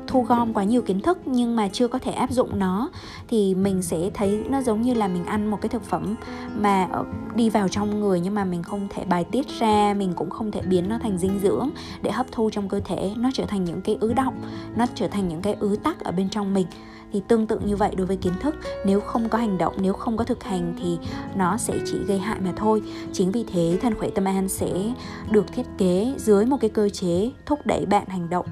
thu 0.08 0.24
gom 0.24 0.54
quá 0.54 0.64
nhiều 0.64 0.82
kiến 0.82 1.00
thức 1.00 1.18
nhưng 1.26 1.56
mà 1.56 1.68
chưa 1.68 1.88
có 1.88 2.00
thể 2.00 2.12
áp 2.12 2.32
dụng 2.32 2.60
nó, 2.60 2.90
thì 3.28 3.56
mình 3.56 3.82
sẽ 3.82 4.10
thấy 4.14 4.44
nó 4.50 4.62
giống 4.62 4.82
như 4.82 4.94
là 4.94 5.08
mình 5.08 5.26
ăn 5.26 5.48
một 5.52 5.58
cái 5.62 5.70
thực 5.70 5.84
phẩm 5.84 6.16
mà 6.56 6.88
ờ, 6.92 7.04
đi 7.36 7.50
vào 7.50 7.68
trong 7.68 8.00
người 8.00 8.20
nhưng 8.20 8.36
mà 8.36 8.46
mình 8.46 8.64
không 8.64 8.88
thể 8.90 9.06
bài 9.06 9.24
tiết 9.24 9.48
ra, 9.60 9.94
mình 9.94 10.14
cũng 10.16 10.30
không 10.30 10.52
thể 10.52 10.62
biến 10.62 10.90
nó 10.90 11.00
thành 11.00 11.18
dinh 11.18 11.40
dưỡng 11.44 11.70
để 12.02 12.12
hấp 12.12 12.26
thu 12.32 12.50
trong 12.50 12.70
cơ 12.70 12.80
thể. 12.86 13.12
Nó 13.18 13.30
trở 13.34 13.46
thành 13.46 13.66
những 13.66 13.82
cái 13.82 13.98
ứ 14.00 14.14
động, 14.14 14.36
nó 14.76 14.86
trở 14.96 15.08
thành 15.08 15.30
những 15.30 15.42
cái 15.42 15.56
ứ 15.60 15.76
tắc 15.84 16.00
ở 16.00 16.12
bên 16.12 16.30
trong 16.30 16.54
mình 16.54 16.68
thì 17.14 17.22
tương 17.28 17.48
tự 17.48 17.60
như 17.60 17.76
vậy 17.76 17.96
đối 17.98 18.08
với 18.08 18.18
kiến 18.18 18.34
thức. 18.42 18.56
Nếu 18.86 19.00
không 19.00 19.30
có 19.30 19.38
hành 19.38 19.58
động, 19.58 19.74
nếu 19.78 19.94
không 19.94 20.18
có 20.18 20.24
thực 20.24 20.44
hành 20.44 20.74
thì 20.82 20.98
nó 21.36 21.58
sẽ 21.58 21.74
chỉ 21.86 21.98
gây 22.08 22.20
hại 22.20 22.40
mà 22.40 22.54
thôi. 22.56 22.82
Chính 23.14 23.32
vì 23.32 23.46
thế 23.54 23.78
thân 23.82 23.96
khỏe 23.96 24.10
tâm 24.16 24.26
an 24.26 24.50
sẽ 24.50 24.94
được 25.32 25.46
thiết 25.54 25.66
kế 25.78 26.14
dưới 26.18 26.46
một 26.46 26.58
cái 26.62 26.70
cơ 26.70 26.90
chế 26.90 27.32
thúc 27.46 27.60
đẩy 27.66 27.86
bạn 27.86 28.08
hành 28.08 28.30
động, 28.30 28.46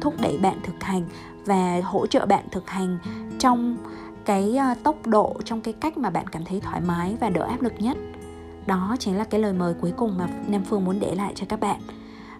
thúc 0.00 0.14
đẩy 0.22 0.38
bạn 0.38 0.56
thực 0.62 0.82
hành 0.82 1.04
và 1.44 1.80
hỗ 1.84 2.06
trợ 2.06 2.26
bạn 2.26 2.44
thực 2.50 2.70
hành 2.70 2.98
trong 3.38 3.76
cái 4.24 4.56
ờ, 4.56 4.74
tốc 4.82 5.06
độ, 5.06 5.36
trong 5.44 5.60
cái 5.60 5.74
cách 5.80 5.98
mà 5.98 6.10
bạn 6.10 6.26
cảm 6.26 6.44
thấy 6.44 6.60
thoải 6.60 6.80
mái 6.80 7.16
và 7.20 7.30
đỡ 7.30 7.42
áp 7.42 7.62
lực 7.62 7.72
nhất. 7.78 7.96
Đó 8.66 8.96
chính 8.98 9.16
là 9.16 9.24
cái 9.24 9.40
lời 9.40 9.52
mời 9.52 9.74
cuối 9.80 9.92
cùng 9.96 10.18
mà 10.18 10.28
nam 10.46 10.64
phương 10.64 10.84
muốn 10.84 11.00
để 11.00 11.14
lại 11.14 11.32
cho 11.34 11.46
các 11.48 11.60
bạn. 11.60 11.80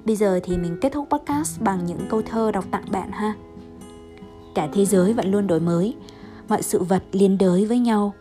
Bây 0.05 0.17
giờ 0.17 0.41
thì 0.43 0.57
mình 0.57 0.79
kết 0.81 0.93
thúc 0.93 1.09
podcast 1.11 1.61
bằng 1.61 1.87
những 1.87 2.07
câu 2.11 2.23
thơ 2.23 2.51
đọc 2.53 2.65
tặng 2.71 2.85
bạn 2.91 3.13
ha 3.13 3.35
cả 4.55 4.69
thế 4.73 4.85
giới 4.85 5.13
vẫn 5.13 5.31
luôn 5.31 5.47
đổi 5.47 5.61
mới. 5.61 5.95
Mọi 6.49 6.63
sự 6.63 6.83
vật 6.83 7.03
liên 7.13 7.39
đới 7.39 7.67
với 7.67 7.79
nhau. 7.79 8.15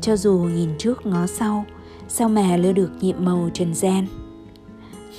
Cho 0.00 0.16
dù 0.16 0.38
nhìn 0.38 0.70
trước 0.78 1.06
ngó 1.06 1.26
sau 1.26 1.64
sao 2.08 2.28
mà 2.28 2.56
lơ 2.56 2.72
được 2.72 2.90
nhiệm 3.00 3.24
màu 3.24 3.50
trần 3.54 3.74
gian? 3.74 4.06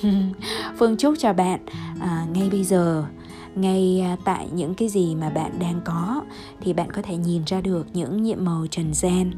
Phương 0.78 0.96
chúc 0.96 1.14
cho 1.18 1.32
bạn. 1.32 1.60
À, 2.00 2.26
ngay 2.34 2.48
bây 2.50 2.64
giờ 2.64 3.04
ngay 3.54 4.00
à, 4.04 4.16
tại 4.24 4.48
những 4.52 4.74
cái 4.74 4.88
gì 4.88 5.14
mà 5.14 5.30
bạn 5.30 5.58
đang 5.58 5.80
có 5.84 6.22
thì 6.60 6.72
bạn 6.72 6.90
có 6.90 7.02
thể 7.02 7.16
nhìn 7.16 7.42
ra 7.46 7.60
được 7.60 7.86
những 7.92 8.22
nhiệm 8.22 8.44
màu 8.44 8.66
trần 8.70 8.94
gian. 8.94 9.30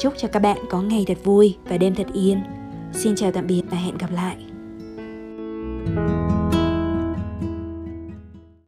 Chúc 0.00 0.14
cho 0.16 0.28
các 0.28 0.40
bạn 0.40 0.58
có 0.70 0.82
ngày 0.82 1.04
thật 1.06 1.18
vui 1.24 1.56
và 1.64 1.78
đêm 1.78 1.94
thật 1.94 2.06
yên. 2.12 2.40
Xin 2.92 3.16
chào 3.16 3.32
tạm 3.32 3.46
biệt 3.46 3.62
và 3.70 3.76
hẹn 3.76 3.98
gặp 3.98 4.10
lại. 4.12 4.36
thank 5.86 6.30
you 6.30 6.35